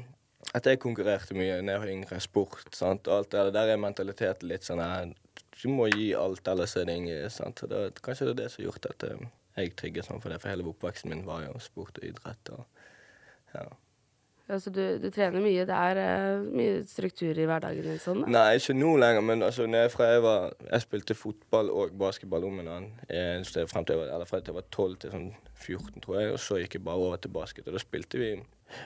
at 0.55 0.65
jeg 0.65 0.79
konkurrerte 0.81 1.35
mye 1.37 1.59
da 1.59 1.75
jeg 1.75 1.83
var 1.83 1.91
yngre. 1.93 2.21
Sport. 2.23 2.69
sant? 2.75 3.07
Alt 3.07 3.31
det 3.35 3.51
der 3.53 3.73
er 3.73 3.81
mentaliteten 3.81 4.49
litt 4.49 4.65
sånn 4.67 4.81
her 4.83 5.11
Du 5.59 5.67
må 5.69 5.89
gi 5.91 6.13
alt, 6.15 6.47
ellers 6.47 6.77
er 6.79 6.87
det 6.87 6.95
ingen 6.95 7.29
sant? 7.33 7.61
Det, 7.67 7.99
Kanskje 8.01 8.29
det 8.29 8.35
er 8.35 8.41
det 8.43 8.51
som 8.53 8.63
har 8.63 8.69
gjort 8.69 8.89
at 8.89 9.03
eh, 9.09 9.27
jeg 9.59 9.75
trigget 9.75 10.07
sånn 10.07 10.21
for 10.23 10.31
det, 10.31 10.39
for 10.39 10.51
hele 10.53 10.65
oppveksten 10.71 11.11
min 11.11 11.25
var 11.27 11.43
jo 11.43 11.59
sport 11.59 11.99
og 11.99 12.07
idrett. 12.07 12.51
og 12.55 12.65
ja. 13.53 13.67
Altså, 14.49 14.71
du, 14.73 14.81
du 14.97 15.09
trener 15.13 15.43
mye. 15.43 15.65
Det 15.67 15.75
er 15.77 15.99
uh, 15.99 16.45
mye 16.57 16.79
struktur 16.89 17.37
i 17.37 17.45
hverdagen 17.45 17.85
din 17.85 17.99
sånn? 18.01 18.23
da? 18.23 18.31
Nei, 18.33 18.45
ikke 18.57 18.73
nå 18.73 18.95
lenger, 18.97 19.25
men 19.25 19.45
altså, 19.45 19.67
jeg, 19.69 19.91
jeg, 19.99 20.23
var, 20.25 20.55
jeg 20.63 20.85
spilte 20.85 21.17
fotball 21.17 21.69
og 21.69 21.93
basketball 22.01 22.47
om 22.47 22.63
en 22.63 22.71
annen, 22.73 22.95
eh, 23.13 23.43
frem 23.69 23.85
til 23.85 23.93
jeg 23.93 24.01
var, 24.01 24.15
eller 24.15 24.29
fra 24.29 24.39
jeg 24.41 24.55
var 24.55 24.65
12 24.73 24.95
til 25.03 25.13
sånn 25.13 25.27
14, 25.53 26.01
tror 26.05 26.17
jeg, 26.17 26.31
og 26.33 26.41
så 26.41 26.57
gikk 26.63 26.79
jeg 26.79 26.87
bare 26.87 27.03
over 27.03 27.21
til 27.21 27.35
basket. 27.35 27.67
Og 27.69 27.77
da 27.77 27.83
spilte 27.83 28.21
vi 28.21 28.31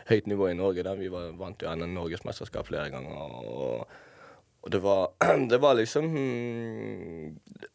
høyt 0.09 0.27
nivå 0.31 0.49
i 0.49 0.57
Norge, 0.57 0.85
der 0.85 0.99
vi 0.99 1.11
var 1.11 1.33
vant 1.39 1.61
jo 1.61 1.69
ende 1.71 1.89
Norgesmesterskap 1.91 2.67
flere 2.71 2.89
ganger. 2.93 3.21
og 3.43 3.87
og 4.63 4.71
det 4.71 4.79
var, 4.79 5.11
det 5.51 5.57
var 5.59 5.73
liksom 5.75 6.05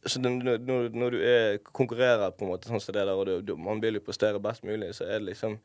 så 0.07 0.21
det, 0.25 0.31
når, 0.31 0.89
når, 0.89 1.11
du 1.11 1.19
er, 1.21 1.59
konkurrerer 1.73 2.31
på 2.31 2.47
en 2.47 2.53
måte 2.55 2.71
sånn 2.71 2.81
som 2.81 2.97
det 2.97 3.05
der, 3.05 3.13
og 3.13 3.27
du, 3.29 3.35
du, 3.45 3.53
man 3.61 3.83
vil 3.83 3.99
jo 3.99 4.05
prestere 4.07 4.41
best 4.41 4.65
mulig, 4.65 4.95
så 4.97 5.05
er 5.05 5.19
det 5.19 5.35
liksom 5.35 5.59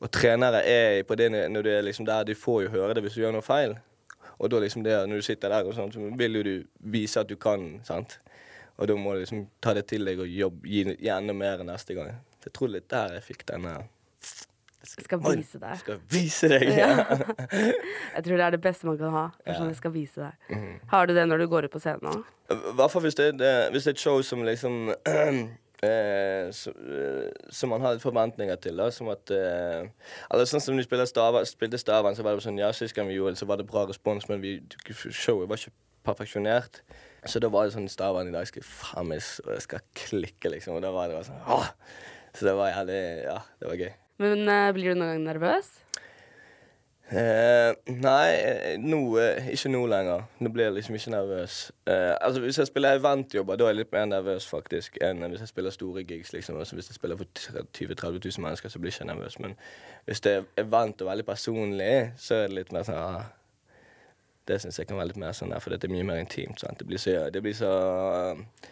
Og 0.00 0.08
trenere 0.08 0.62
er 0.64 1.02
på 1.04 1.14
det 1.20 1.28
når 1.28 1.62
du 1.62 1.68
er 1.68 1.82
liksom 1.84 2.06
der, 2.08 2.24
de 2.24 2.34
får 2.34 2.62
jo 2.62 2.70
høre 2.72 2.94
det 2.96 3.02
hvis 3.04 3.18
du 3.18 3.20
gjør 3.20 3.34
noe 3.36 3.44
feil. 3.44 3.74
Og 4.38 4.48
da 4.48 4.60
liksom 4.62 4.82
det, 4.86 4.94
når 5.08 5.20
du 5.20 5.26
sitter 5.26 5.52
der 5.52 5.68
og 5.68 5.74
sånn, 5.76 5.92
så 5.92 6.06
vil 6.16 6.38
jo 6.38 6.44
du 6.46 6.54
vise 6.94 7.20
at 7.20 7.28
du 7.28 7.36
kan, 7.36 7.66
sant. 7.84 8.16
Og 8.80 8.88
da 8.88 8.96
må 8.96 9.12
du 9.12 9.20
liksom 9.20 9.42
ta 9.60 9.74
det 9.76 9.84
til 9.92 10.08
deg 10.08 10.22
og 10.24 10.32
jobbe, 10.32 10.64
gi, 10.64 10.86
enda 11.12 11.34
mer 11.36 11.60
neste 11.68 11.98
gang. 11.98 12.14
Så 12.40 12.48
Jeg 12.48 12.56
tror 12.56 12.72
litt 12.72 12.88
der 12.88 13.18
jeg 13.18 13.26
fikk 13.26 13.44
denne 13.52 13.74
skal 14.90 15.20
vise 15.22 15.60
deg. 15.62 15.78
Skal 15.80 16.02
vise 16.10 16.50
deg, 16.50 16.66
ja. 16.80 16.90
Jeg 18.16 18.24
tror 18.26 18.36
det 18.36 18.44
er 18.46 18.54
det 18.56 18.60
beste 18.64 18.88
man 18.88 18.98
kan 19.00 19.14
ha. 19.14 19.24
For 19.44 19.58
sånn, 19.58 19.72
jeg 19.72 19.78
skal 19.78 19.94
vise 19.94 20.26
deg. 20.26 20.68
Har 20.90 21.08
du 21.08 21.14
det 21.16 21.26
når 21.28 21.44
du 21.44 21.48
går 21.52 21.68
ut 21.68 21.74
på 21.74 21.82
scenen 21.82 22.10
òg? 22.10 22.22
I 22.50 22.76
hvert 22.78 22.92
fall 22.92 23.04
hvis 23.04 23.18
det, 23.18 23.32
er 23.46 23.76
et 23.78 24.00
show 24.00 24.18
som 24.26 24.42
liksom 24.46 24.90
eh, 25.06 25.36
eh, 25.86 27.28
Som 27.54 27.70
man 27.70 27.84
har 27.84 27.94
litt 27.94 28.02
forventninger 28.02 28.58
til. 28.64 28.80
da 28.80 28.90
Som 28.94 29.12
at 29.12 29.30
eh, 29.34 29.86
Eller 30.30 30.50
sånn 30.50 30.64
som 30.64 30.80
Stavan, 31.06 31.46
spilte 31.46 31.78
Stavan, 31.78 32.18
så 32.18 32.26
var 32.26 32.34
det 32.34 32.46
sånn 32.48 32.58
Ja, 32.58 32.72
sist 32.74 32.96
gang 32.96 33.08
vi 33.10 33.20
gjorde 33.20 33.36
det, 33.36 33.42
så 33.44 33.46
var 33.46 33.60
det 33.60 33.68
bra 33.70 33.86
respons, 33.86 34.26
men 34.28 34.42
vi, 34.42 34.58
showet 34.90 35.48
var 35.48 35.60
ikke 35.60 35.76
perfeksjonert. 36.10 36.82
Så 37.28 37.38
da 37.38 37.50
var 37.52 37.68
det 37.68 37.76
sånn 37.76 37.90
Stavan 37.92 38.30
i 38.30 38.34
dag 38.34 38.48
skal 38.48 38.64
faen 38.66 39.12
meg 39.12 39.22
skal 39.22 39.84
klikke, 39.94 40.50
liksom. 40.56 40.78
Og 40.78 40.82
da 40.84 40.90
var 40.94 41.10
det 41.10 41.20
bare 41.20 41.28
sånn 41.28 41.44
åh! 41.46 41.68
Så 42.34 42.46
det 42.46 42.54
var 42.58 42.72
jævlig 42.72 43.02
Ja, 43.26 43.40
det 43.60 43.68
var 43.68 43.84
gøy. 43.84 43.92
Men 44.20 44.42
uh, 44.48 44.70
blir 44.76 44.92
du 44.92 45.00
noen 45.00 45.14
gang 45.16 45.22
nervøs? 45.30 45.70
Eh, 47.10 47.72
nei, 47.90 48.76
noe, 48.78 49.22
eh, 49.32 49.48
ikke 49.56 49.70
nå 49.72 49.80
lenger. 49.90 50.28
Nå 50.44 50.50
blir 50.54 50.68
jeg 50.68 50.76
liksom 50.76 50.94
ikke 50.94 51.10
nervøs. 51.16 51.56
Uh, 51.88 52.12
altså 52.22 52.42
Hvis 52.44 52.60
jeg 52.60 52.68
spiller 52.68 53.00
eventjobber, 53.00 53.56
da 53.58 53.64
er 53.66 53.72
jeg 53.72 53.78
litt 53.80 53.96
mer 53.96 54.04
nervøs 54.12 54.46
faktisk 54.46 55.00
enn 55.02 55.24
hvis 55.32 55.42
jeg 55.42 55.50
spiller 55.50 55.74
store 55.74 56.04
gigs. 56.06 56.30
liksom. 56.36 56.60
Altså 56.62 56.78
Hvis 56.78 56.92
jeg 56.92 57.00
spiller 57.00 57.18
for 57.18 57.26
20 57.34 57.96
000-30 57.96 58.20
000 58.28 58.44
mennesker, 58.46 58.70
så 58.70 58.78
blir 58.78 58.92
jeg 58.94 59.00
ikke 59.00 59.08
nervøs. 59.10 59.40
Men 59.42 59.56
hvis 60.06 60.22
det 60.22 60.36
er 60.36 60.46
event 60.62 61.02
og 61.02 61.10
veldig 61.10 61.26
personlig, 61.32 61.96
så 62.16 62.34
er 62.44 62.46
det 62.46 62.58
litt 62.60 62.72
mer 62.76 62.86
sånn 62.86 63.00
ah, 63.02 63.26
Det 64.46 64.60
syns 64.62 64.78
jeg 64.78 64.86
kan 64.86 65.00
være 65.00 65.10
litt 65.10 65.18
mer 65.24 65.34
sånn 65.34 65.50
der, 65.50 65.60
for 65.62 65.74
det 65.74 65.82
er 65.90 65.92
mye 65.96 66.06
mer 66.12 66.22
intimt. 66.22 66.62
sant? 66.62 66.78
Det 66.78 66.86
blir 66.86 66.98
så, 67.02 67.16
det 67.34 67.42
blir 67.42 67.54
så 67.58 67.72
f- 68.38 68.69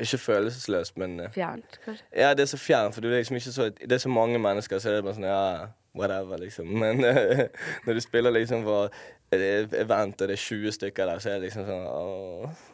Ikke 0.00 0.18
følelsesløst, 0.20 0.96
men 1.00 1.20
eh, 1.20 1.30
Fjernt, 1.34 1.78
kanskje? 1.84 2.04
ja, 2.16 2.34
det 2.36 2.44
er 2.44 2.50
så 2.52 2.58
fjernt, 2.60 2.94
for 2.94 3.00
det 3.00 3.12
er 3.12 3.22
liksom 3.24 3.40
så, 3.40 3.70
det 3.70 3.92
er 3.92 4.02
så 4.02 4.12
mange 4.12 4.38
mennesker, 4.38 4.78
så 4.78 4.90
er 4.90 4.98
det 4.98 5.04
bare 5.06 5.16
sånn 5.16 5.28
ja, 5.28 5.68
whatever, 5.96 6.38
liksom. 6.42 6.68
Men 6.82 7.00
eh, 7.04 7.46
når 7.86 7.94
du 7.98 8.00
spiller 8.04 8.34
liksom 8.36 8.64
for 8.68 8.92
event, 9.32 10.20
og 10.22 10.28
det 10.28 10.36
er 10.36 10.42
20 10.44 10.72
stykker 10.76 11.08
der, 11.08 11.18
så 11.24 11.30
er 11.32 11.40
det 11.40 11.48
liksom 11.48 11.64
sånn 11.66 11.86
åh. 11.88 12.64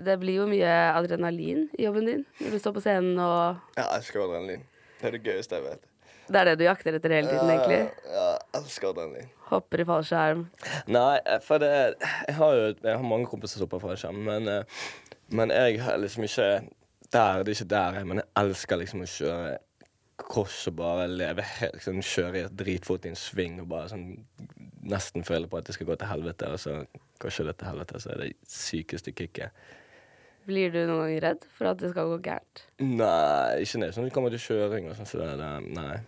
Det 0.00 0.14
blir 0.22 0.38
jo 0.40 0.46
mye 0.48 0.70
adrenalin 0.96 1.66
i 1.76 1.84
jobben 1.84 2.06
din 2.08 2.22
når 2.40 2.54
du 2.54 2.58
står 2.62 2.72
på 2.78 2.80
scenen, 2.86 3.18
og 3.20 3.58
Jeg 3.76 3.84
elsker 3.98 4.22
adrenalin. 4.24 4.62
Det 5.00 5.08
er 5.10 5.16
det 5.18 5.20
gøyeste 5.26 5.58
jeg 5.58 5.64
vet. 5.66 5.82
det 6.30 6.38
er 6.40 6.48
det 6.48 6.54
du 6.60 6.64
jakter 6.64 6.96
etter 6.96 7.12
hele 7.18 7.28
tiden, 7.34 7.50
egentlig. 7.52 7.82
Ja, 8.06 8.30
jeg 8.38 8.62
elsker 8.62 8.88
adrenalin. 8.94 9.28
Hopper 9.50 9.82
i 9.82 9.86
fallskjerm. 9.90 10.46
Nei, 10.94 11.18
eh, 11.26 11.40
for 11.44 11.58
det 11.60 11.70
Jeg 11.74 12.34
har 12.38 12.54
jo 12.54 12.66
jeg 12.70 12.96
har 12.96 13.02
mange 13.12 13.26
kompiser 13.28 13.58
som 13.58 13.66
hopper 13.66 13.82
fallskjerm, 13.88 14.20
men, 14.30 14.48
eh, 14.48 14.86
men 15.30 15.52
jeg 15.54 15.80
har 15.84 15.98
liksom 16.02 16.26
ikke 16.26 16.50
der, 17.10 17.42
Det 17.42 17.52
er 17.52 17.56
ikke 17.56 17.70
der 17.70 17.98
jeg 17.98 18.06
Men 18.06 18.20
jeg 18.20 18.28
elsker 18.38 18.78
liksom 18.80 19.02
å 19.02 19.10
kjøre 19.10 19.58
cross 20.20 20.66
og 20.68 20.76
bare 20.78 21.08
leve 21.08 21.42
helt 21.42 21.78
liksom, 21.78 22.00
Kjøre 22.04 22.38
i 22.38 22.44
et 22.46 22.56
dritfot 22.56 23.06
i 23.06 23.12
en 23.12 23.18
sving 23.18 23.60
og 23.62 23.70
bare 23.72 23.90
sånn 23.92 24.08
nesten 24.90 25.24
føle 25.26 25.48
på 25.50 25.58
at 25.60 25.68
det 25.68 25.76
skal 25.76 25.86
gå 25.90 25.96
til 26.00 26.08
helvete, 26.08 26.48
og 26.48 26.60
så 26.60 26.78
går 27.20 27.32
ikke 27.32 27.44
det 27.46 27.52
til 27.60 27.68
helvete, 27.68 28.00
så 28.00 28.12
er 28.14 28.22
det 28.22 28.28
sykeste 28.48 29.12
kicket. 29.12 29.58
Blir 30.48 30.72
du 30.72 30.78
noen 30.88 31.02
gang 31.04 31.20
redd 31.26 31.44
for 31.52 31.68
at 31.70 31.82
det 31.82 31.90
skal 31.92 32.08
gå 32.14 32.16
gærent? 32.24 32.62
Nei, 32.80 33.60
ikke 33.60 33.82
når 33.82 33.92
Sånn 33.94 34.08
det 34.08 34.14
kommer 34.16 34.32
til 34.32 34.42
kjøring 34.42 34.88
og 34.88 34.96
sånn, 34.96 35.10
så 35.10 35.20
det, 35.20 35.28
det 35.38 35.50
Nei. 35.76 36.00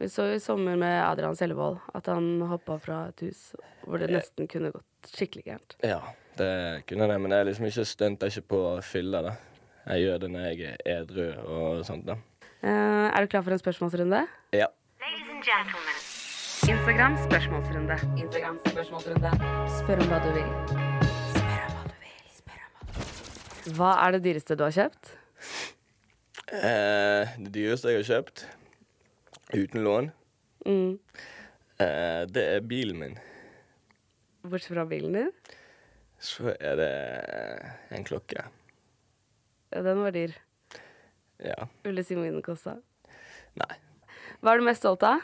Vi 0.00 0.08
så 0.10 0.26
i 0.32 0.40
sommer 0.42 0.80
med 0.80 0.96
Adrian 1.04 1.36
Sellevold 1.38 1.78
at 1.94 2.08
han 2.10 2.40
hoppa 2.50 2.80
fra 2.82 3.04
et 3.12 3.26
hus 3.28 3.44
hvor 3.84 4.00
det 4.02 4.08
nesten 4.10 4.48
kunne 4.50 4.72
gått 4.74 5.12
skikkelig 5.12 5.44
gærent. 5.46 5.76
Ja, 5.84 6.00
det 6.38 6.84
kunne 6.88 7.08
det, 7.10 7.18
men 7.20 7.32
jeg 7.32 7.46
liksom 7.46 7.66
ikke 7.68 7.84
stunter 7.88 8.30
ikke 8.30 8.46
på 8.54 8.60
fylla, 8.82 9.20
da. 9.22 9.34
Jeg 9.86 10.06
gjør 10.06 10.18
det 10.22 10.30
når 10.32 10.46
jeg 10.48 10.70
er 10.86 11.00
edru 11.00 11.26
og 11.44 11.84
sånt, 11.86 12.06
da. 12.08 12.16
Uh, 12.64 13.10
er 13.12 13.20
du 13.20 13.26
klar 13.28 13.42
for 13.44 13.52
en 13.52 13.60
spørsmålsrunde? 13.60 14.22
Ja. 14.56 14.66
Instagram 16.64 17.16
spørsmålsrunde. 17.26 17.96
Instagram 18.22 18.58
spørsmålsrunde. 18.64 19.30
Spør 19.78 20.00
om 20.00 20.08
hva 20.08 20.20
du 20.24 20.30
vil. 20.32 20.48
Spør 21.34 21.66
om 21.66 21.74
hva 21.74 21.82
du 21.90 21.98
vil. 22.00 22.16
Spør 22.38 22.62
om 22.64 22.72
hva 22.78 22.86
du 22.88 22.94
vil. 23.66 23.74
Hva 23.76 23.90
er 24.06 24.16
det 24.16 24.22
dyreste 24.24 24.56
du 24.56 24.64
har 24.64 24.72
kjøpt? 24.78 25.12
Uh, 26.54 27.34
det 27.44 27.50
dyreste 27.54 27.92
jeg 27.92 28.00
har 28.00 28.08
kjøpt, 28.12 28.46
uten 29.54 29.84
lån, 29.84 30.12
Mm. 30.64 30.94
uh, 31.82 32.22
det 32.32 32.44
er 32.54 32.60
bilen 32.64 32.96
min. 33.02 33.18
Bortsett 34.48 34.72
fra 34.72 34.86
bilen 34.88 35.12
din? 35.12 35.30
Så 36.24 36.54
er 36.56 36.78
det 36.80 36.90
en 37.92 38.04
klokke. 38.06 38.46
Ja, 39.74 39.82
den 39.84 40.00
var 40.00 40.14
dyr. 40.14 40.32
Ja. 41.44 41.66
Ville 41.84 42.00
du 42.00 42.06
si 42.06 42.16
hvor 42.16 42.24
mye 42.24 42.32
den 42.32 42.44
kosta? 42.44 42.78
Nei. 43.60 43.74
Hva 44.40 44.54
er 44.54 44.60
du 44.60 44.66
mest 44.66 44.80
stolt 44.80 45.04
av? 45.04 45.20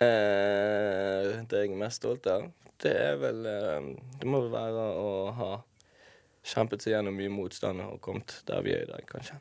Eh, 0.00 1.40
det 1.48 1.64
jeg 1.64 1.72
er 1.72 1.80
mest 1.80 2.00
stolt 2.00 2.28
av, 2.28 2.46
det 2.80 2.92
er 2.96 3.18
vel 3.20 3.44
eh, 3.44 3.88
Det 4.16 4.28
må 4.28 4.40
vel 4.46 4.52
være 4.54 4.84
å 4.96 5.10
ha 5.36 5.50
kjempet 6.40 6.80
seg 6.80 6.94
gjennom 6.94 7.16
mye 7.16 7.32
motstand 7.32 7.84
og 7.84 8.00
kommet 8.04 8.38
der 8.48 8.64
vi 8.64 8.72
er 8.76 8.86
i 8.86 8.90
dag, 8.90 9.04
kanskje. 9.08 9.36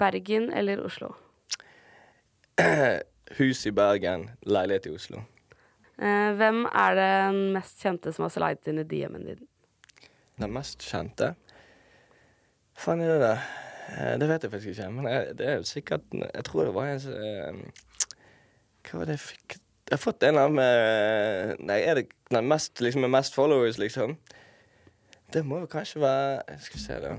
Bergen 0.00 0.50
eller 0.56 0.82
Oslo? 0.86 1.12
Hus 3.38 3.66
i 3.66 3.74
Bergen, 3.74 4.30
leilighet 4.46 4.86
i 4.86 4.94
Oslo. 4.94 5.24
Eh, 6.00 6.30
hvem 6.38 6.62
er 6.70 6.94
den 6.96 7.40
mest 7.52 7.82
kjente 7.84 8.12
som 8.16 8.24
har 8.24 8.32
slidet 8.32 8.70
inn 8.72 8.80
i 8.80 8.86
DM-en 8.88 9.26
din? 9.28 9.42
Den 10.40 10.54
mest 10.54 10.80
kjente? 10.86 11.34
Faen 12.80 13.02
er 13.04 13.10
det 13.12 13.18
det? 13.20 13.32
Eh, 13.90 14.14
Det 14.22 14.28
vet 14.30 14.42
jeg 14.46 14.52
faktisk 14.54 14.72
ikke, 14.72 14.90
men 14.96 15.08
jeg, 15.12 15.34
det 15.36 15.48
er 15.48 15.58
jo 15.60 15.66
sikkert 15.68 16.06
Jeg 16.14 16.44
tror 16.46 16.64
det 16.64 16.74
var 16.74 16.88
en 16.94 17.00
som 17.02 17.12
eh, 17.12 17.60
Hva 18.88 19.02
var 19.02 19.10
det 19.10 19.18
jeg 19.18 19.24
fikk 19.26 19.58
Jeg 19.58 19.96
har 19.98 20.00
fått 20.04 20.24
en 20.24 20.38
av 20.40 20.52
med 20.54 21.60
Nei, 21.68 21.80
er 21.84 22.00
det 22.00 22.06
den 22.30 22.48
mest, 22.48 22.80
liksom, 22.80 23.04
med 23.04 23.12
mest 23.18 23.34
followers, 23.36 23.76
liksom? 23.82 24.16
Det 25.34 25.44
må 25.46 25.60
jo 25.60 25.68
kanskje 25.70 26.00
være 26.00 26.58
Skal 26.64 26.78
vi 26.78 26.84
se, 26.86 26.98
da. 27.04 27.12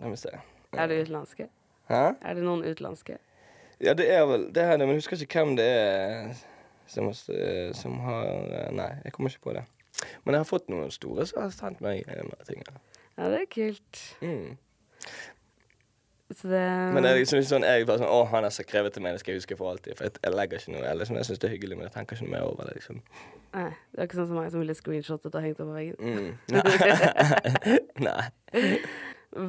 La 0.00 0.08
meg 0.12 0.18
se. 0.20 0.32
Er 0.76 0.88
det 0.90 1.02
utenlandske? 1.04 1.50
Hæ? 1.90 2.02
Er 2.20 2.34
det 2.36 2.42
noen 2.44 2.64
utenlandske? 2.64 3.18
Ja, 3.80 3.92
det 3.92 4.06
er 4.12 4.24
vel 4.28 4.48
det 4.56 4.62
er 4.64 4.76
det, 4.78 4.86
men 4.86 4.96
jeg 4.96 5.02
husker 5.04 5.20
ikke 5.20 5.42
hvem 5.44 5.56
det 5.58 5.66
er 5.68 6.32
som, 6.90 7.10
som 7.14 7.98
har 8.04 8.70
Nei, 8.74 8.90
jeg 9.04 9.14
kommer 9.16 9.32
ikke 9.32 9.48
på 9.48 9.56
det. 9.56 9.64
Men 10.24 10.36
jeg 10.36 10.44
har 10.44 10.48
fått 10.48 10.68
noen 10.72 10.92
store 10.92 11.26
som 11.28 11.42
har 11.44 11.54
sendt 11.54 11.82
meg 11.84 12.04
eh, 12.10 12.44
ting. 12.48 12.62
Ja, 13.16 13.30
det 13.32 13.42
er 13.44 13.48
kult. 13.52 14.02
Mm. 14.20 14.56
Det 16.26 16.60
Men 16.92 17.04
det 17.04 17.10
er 17.12 17.20
liksom 17.20 17.38
ikke 17.38 17.52
sånn 17.52 17.62
jeg 17.62 17.84
bare 17.86 18.00
sånn 18.00 18.10
Å, 18.10 18.24
han 18.32 18.42
har 18.42 18.50
skrevet 18.50 18.96
til 18.96 19.04
meg, 19.04 19.14
det 19.14 19.22
skal 19.22 19.32
jeg 19.32 19.44
huske 19.44 19.58
for 19.60 19.70
alltid. 19.70 19.94
For 19.94 20.08
jeg, 20.08 20.16
jeg 20.24 20.34
legger 20.34 20.58
ikke 20.58 20.72
noe 20.74 20.82
Jeg, 20.82 20.98
liksom, 20.98 21.18
jeg 21.20 21.28
syns 21.28 21.42
det 21.42 21.48
er 21.48 21.54
hyggelig, 21.54 21.78
men 21.78 21.86
jeg 21.86 21.94
tenker 21.94 22.18
ikke 22.18 22.26
noe 22.26 22.34
mer 22.34 22.46
over 22.48 22.66
det, 22.66 22.74
liksom. 22.80 22.98
Nei, 23.54 23.68
det 23.92 24.00
er 24.02 24.08
ikke 24.08 24.18
sånn 24.18 24.30
som 24.32 24.40
meg 24.40 24.48
som 24.52 24.64
ville 24.64 24.76
screenshotet 24.76 25.38
og 25.38 25.46
hengt 25.46 25.62
opp 25.62 25.70
på 25.70 25.76
veggen. 25.76 25.96
Mm. 26.02 26.32
Nei. 26.56 27.76
Nei. 28.08 28.72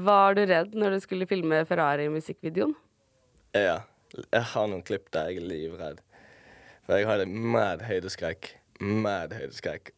Var 0.07 0.37
du 0.37 0.43
redd 0.53 0.77
når 0.77 0.95
du 0.95 1.03
skulle 1.03 1.27
filme 1.29 1.63
Ferrari-musikkvideoen? 1.67 2.77
Ja. 3.57 3.79
Jeg 4.13 4.45
har 4.53 4.69
noen 4.69 4.85
klipp 4.87 5.09
der 5.11 5.31
jeg 5.31 5.41
er 5.41 5.49
livredd. 5.49 5.99
For 6.87 6.95
jeg 6.95 7.07
hadde 7.09 7.25
mad 7.27 7.81
høydeskrekk. 7.83 8.53
Mad 8.79 9.33
høydeskrekk. 9.35 9.91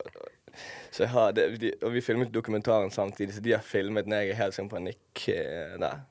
Så 0.92 1.04
jeg 1.04 1.12
har 1.14 1.36
det, 1.38 1.62
de, 1.62 1.72
Og 1.86 1.94
vi 1.94 2.02
filmet 2.02 2.34
dokumentaren 2.34 2.92
samtidig, 2.92 3.36
så 3.36 3.42
de 3.46 3.54
har 3.54 3.62
filmet 3.62 4.08
når 4.10 4.24
jeg 4.24 4.34
er 4.34 4.40
helt 4.40 4.58
sånn 4.58 4.72
panikk 4.72 5.28
eh, 5.30 5.76
der. 5.78 6.02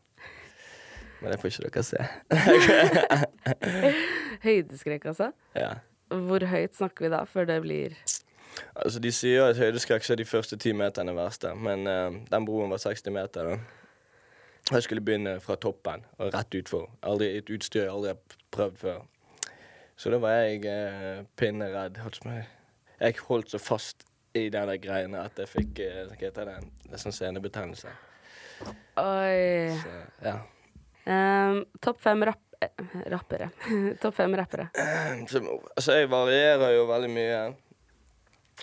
Men 1.18 1.35
det 1.35 1.41
får 1.43 1.51
ikke 1.51 1.66
dere 1.66 1.83
se. 1.83 2.05
Høydeskrekk, 4.47 5.09
altså? 5.11 5.33
ja. 5.59 5.72
Hvor 6.09 6.47
høyt 6.47 6.79
snakker 6.79 7.05
vi 7.05 7.11
da, 7.12 7.24
før 7.29 7.51
det 7.51 7.59
blir 7.66 7.97
Altså, 8.79 9.01
De 9.03 9.11
sier 9.12 9.51
at 9.51 9.59
høydeskrekk 9.59 10.07
så 10.07 10.14
er 10.14 10.22
de 10.22 10.24
første 10.31 10.57
ti 10.62 10.70
meterne 10.72 11.12
verste, 11.14 11.51
men 11.59 11.85
uh, 11.91 12.14
den 12.31 12.47
broen 12.47 12.70
var 12.70 12.81
60 12.83 13.12
meter. 13.14 13.51
da. 13.51 13.59
Jeg 14.70 14.87
skulle 14.87 15.03
begynne 15.05 15.41
fra 15.41 15.59
toppen 15.59 16.07
og 16.18 16.33
rett 16.35 16.55
utfor. 16.55 16.89
Aldri 17.03 17.33
et 17.39 17.51
utstyr 17.51 17.85
jeg 17.85 17.93
aldri 17.93 18.14
har 18.14 18.39
prøvd 18.55 18.81
før. 18.83 19.03
Så 19.99 20.13
da 20.15 20.21
var 20.23 20.45
jeg 20.45 20.63
eh, 20.71 21.25
pinneredd. 21.39 21.99
Jeg 22.99 23.17
holdt 23.27 23.51
så 23.51 23.59
fast 23.59 24.05
i 24.39 24.45
den 24.53 24.71
der 24.71 24.79
greiene 24.79 25.25
at 25.27 25.41
jeg 25.43 25.51
fikk 25.51 25.81
eh, 25.83 26.05
hva 26.07 26.19
heter 26.21 26.53
det, 26.53 26.59
det 26.85 26.95
er 26.95 27.03
sånn 27.03 27.17
senebetennelse. 27.17 27.95
Oi. 29.03 29.75
Så, 29.81 29.97
ja. 30.23 30.37
Um, 31.09 31.65
Topp 31.83 32.03
fem 32.05 32.23
rapp 32.29 32.63
eh, 32.63 32.85
rappere. 33.11 33.49
Topp 34.03 34.15
fem 34.21 34.37
rappere. 34.39 34.69
Så, 35.31 35.43
altså, 35.75 35.97
jeg 35.99 36.11
varierer 36.13 36.77
jo 36.77 36.87
veldig 36.91 37.11
mye 37.17 37.41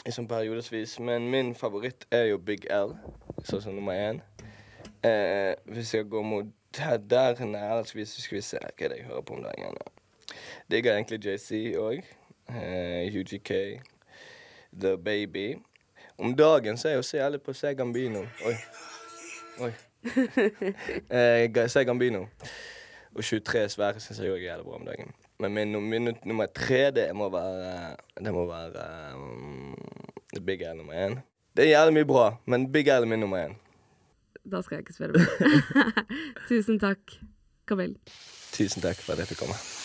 i 0.06 0.14
sånn 0.16 0.30
periodevis, 0.32 0.98
men 1.04 1.28
min 1.32 1.52
favoritt 1.58 2.08
er 2.16 2.30
jo 2.30 2.40
Big 2.40 2.68
L, 2.72 2.94
sånn 3.44 3.64
som 3.64 3.76
nummer 3.76 4.00
én. 4.00 4.22
Eh, 5.04 5.52
hvis 5.72 5.98
jeg 5.98 6.08
går 6.12 6.24
mot 6.24 6.56
der, 6.76 6.96
der 7.00 7.44
nede, 7.44 7.84
skal 7.88 8.04
vi, 8.04 8.42
se 8.44 8.60
hva 8.60 8.72
er 8.72 8.96
det 8.96 9.02
jeg 9.02 9.10
hører 9.12 9.28
på 9.28 9.36
om 9.36 9.44
dagen. 9.44 9.84
Digger 10.72 10.94
egentlig 10.94 11.20
JC 11.26 11.76
òg. 11.78 12.04
Eh, 12.50 13.20
UGK. 13.20 13.82
The 14.82 14.98
Baby. 14.98 15.56
Om 16.18 16.36
dagen 16.36 16.78
så 16.78 16.88
er 16.88 16.92
jeg 16.92 16.98
jo 16.98 17.02
så 17.02 17.18
jævlig 17.18 17.42
på 17.42 17.54
Segambino. 17.54 18.20
Oi. 18.46 18.56
Oi. 19.60 19.72
eh, 21.18 21.70
Segambino. 21.70 22.26
Og 23.16 23.24
23 23.24 23.70
Sverre 23.70 24.00
syns 24.04 24.20
jeg 24.20 24.32
òg 24.32 24.42
er 24.42 24.50
jævlig 24.50 24.66
bra 24.66 24.80
om 24.80 24.86
dagen. 24.88 25.14
Men 25.40 25.54
min, 25.54 25.90
min 25.90 26.16
nummer 26.26 26.46
tre, 26.46 26.92
det 26.92 27.16
må 27.16 27.30
være 27.30 27.96
Det 28.26 28.34
må 28.34 28.46
være 28.48 29.16
um, 29.16 29.76
Big 30.46 30.62
L 30.62 30.78
nummer 30.78 30.94
én. 30.94 31.20
Det 31.58 31.66
er 31.66 31.70
jævlig 31.70 31.94
mye 31.94 32.06
bra, 32.06 32.36
men 32.46 32.72
Big 32.72 32.88
L 32.88 33.04
er 33.04 33.06
min 33.06 33.20
nummer 33.20 33.48
én. 33.48 33.56
Da 34.52 34.62
skal 34.62 34.76
jeg 34.76 34.80
ikke 34.80 34.94
spørre 34.94 35.12
mer. 35.12 36.04
Tusen 36.50 36.80
takk, 36.80 37.18
Kamel. 37.68 37.98
Tusen 38.52 38.82
takk 38.82 38.96
for 38.96 39.14
at 39.14 39.20
jeg 39.20 39.28
fikk 39.28 39.40
komme. 39.40 39.85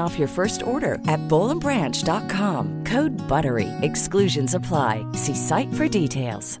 off 0.00 0.18
your 0.18 0.28
first 0.28 0.62
order 0.62 0.94
at 1.08 1.20
bowlandbranch.com. 1.28 2.84
Code 2.84 3.12
BUTTERY. 3.28 3.68
Exclusions 3.82 4.54
apply. 4.54 5.04
See 5.14 5.34
site 5.34 5.74
for 5.74 5.88
details. 5.88 6.60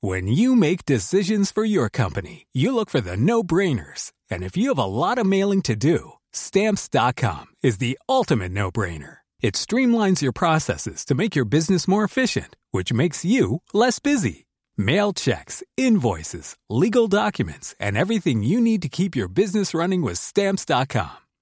When 0.00 0.28
you 0.28 0.54
make 0.54 0.84
decisions 0.84 1.50
for 1.50 1.64
your 1.64 1.88
company, 1.88 2.46
you 2.52 2.72
look 2.72 2.88
for 2.88 3.00
the 3.00 3.16
no-brainers. 3.16 4.12
And 4.30 4.44
if 4.44 4.56
you 4.56 4.68
have 4.68 4.78
a 4.78 4.84
lot 4.84 5.18
of 5.18 5.26
mailing 5.26 5.62
to 5.62 5.74
do, 5.74 6.12
stamps.com 6.32 7.46
is 7.64 7.78
the 7.78 7.98
ultimate 8.08 8.52
no-brainer. 8.52 9.18
It 9.40 9.54
streamlines 9.54 10.22
your 10.22 10.32
processes 10.32 11.04
to 11.06 11.14
make 11.14 11.34
your 11.34 11.44
business 11.44 11.88
more 11.88 12.04
efficient, 12.04 12.54
which 12.70 12.92
makes 12.92 13.24
you 13.24 13.62
less 13.72 13.98
busy. 13.98 14.46
Mail 14.76 15.12
checks, 15.12 15.64
invoices, 15.76 16.56
legal 16.70 17.08
documents, 17.08 17.74
and 17.80 17.96
everything 17.96 18.44
you 18.44 18.60
need 18.60 18.82
to 18.82 18.88
keep 18.88 19.16
your 19.16 19.28
business 19.28 19.74
running 19.74 20.02
with 20.02 20.18
stamps.com. 20.18 21.27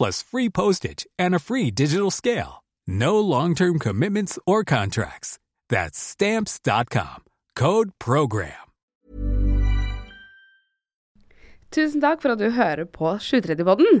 plus 0.00 0.22
free 0.22 0.48
postage 0.48 1.06
and 1.18 1.34
a 1.34 1.38
free 1.38 1.70
digital 1.70 2.10
scale. 2.10 2.64
No 2.88 3.20
long-term 3.20 3.78
commitments 3.78 4.38
or 4.46 4.64
contracts. 4.64 5.38
That's 5.68 5.98
stamps.com. 5.98 7.24
Code 7.54 7.90
program. 7.98 8.70
Tusen 11.70 12.00
takk 12.00 12.22
for 12.22 12.32
at 12.32 12.40
du 12.40 12.48
hører 12.50 12.88
på 12.88 13.12
730-podden. 13.20 14.00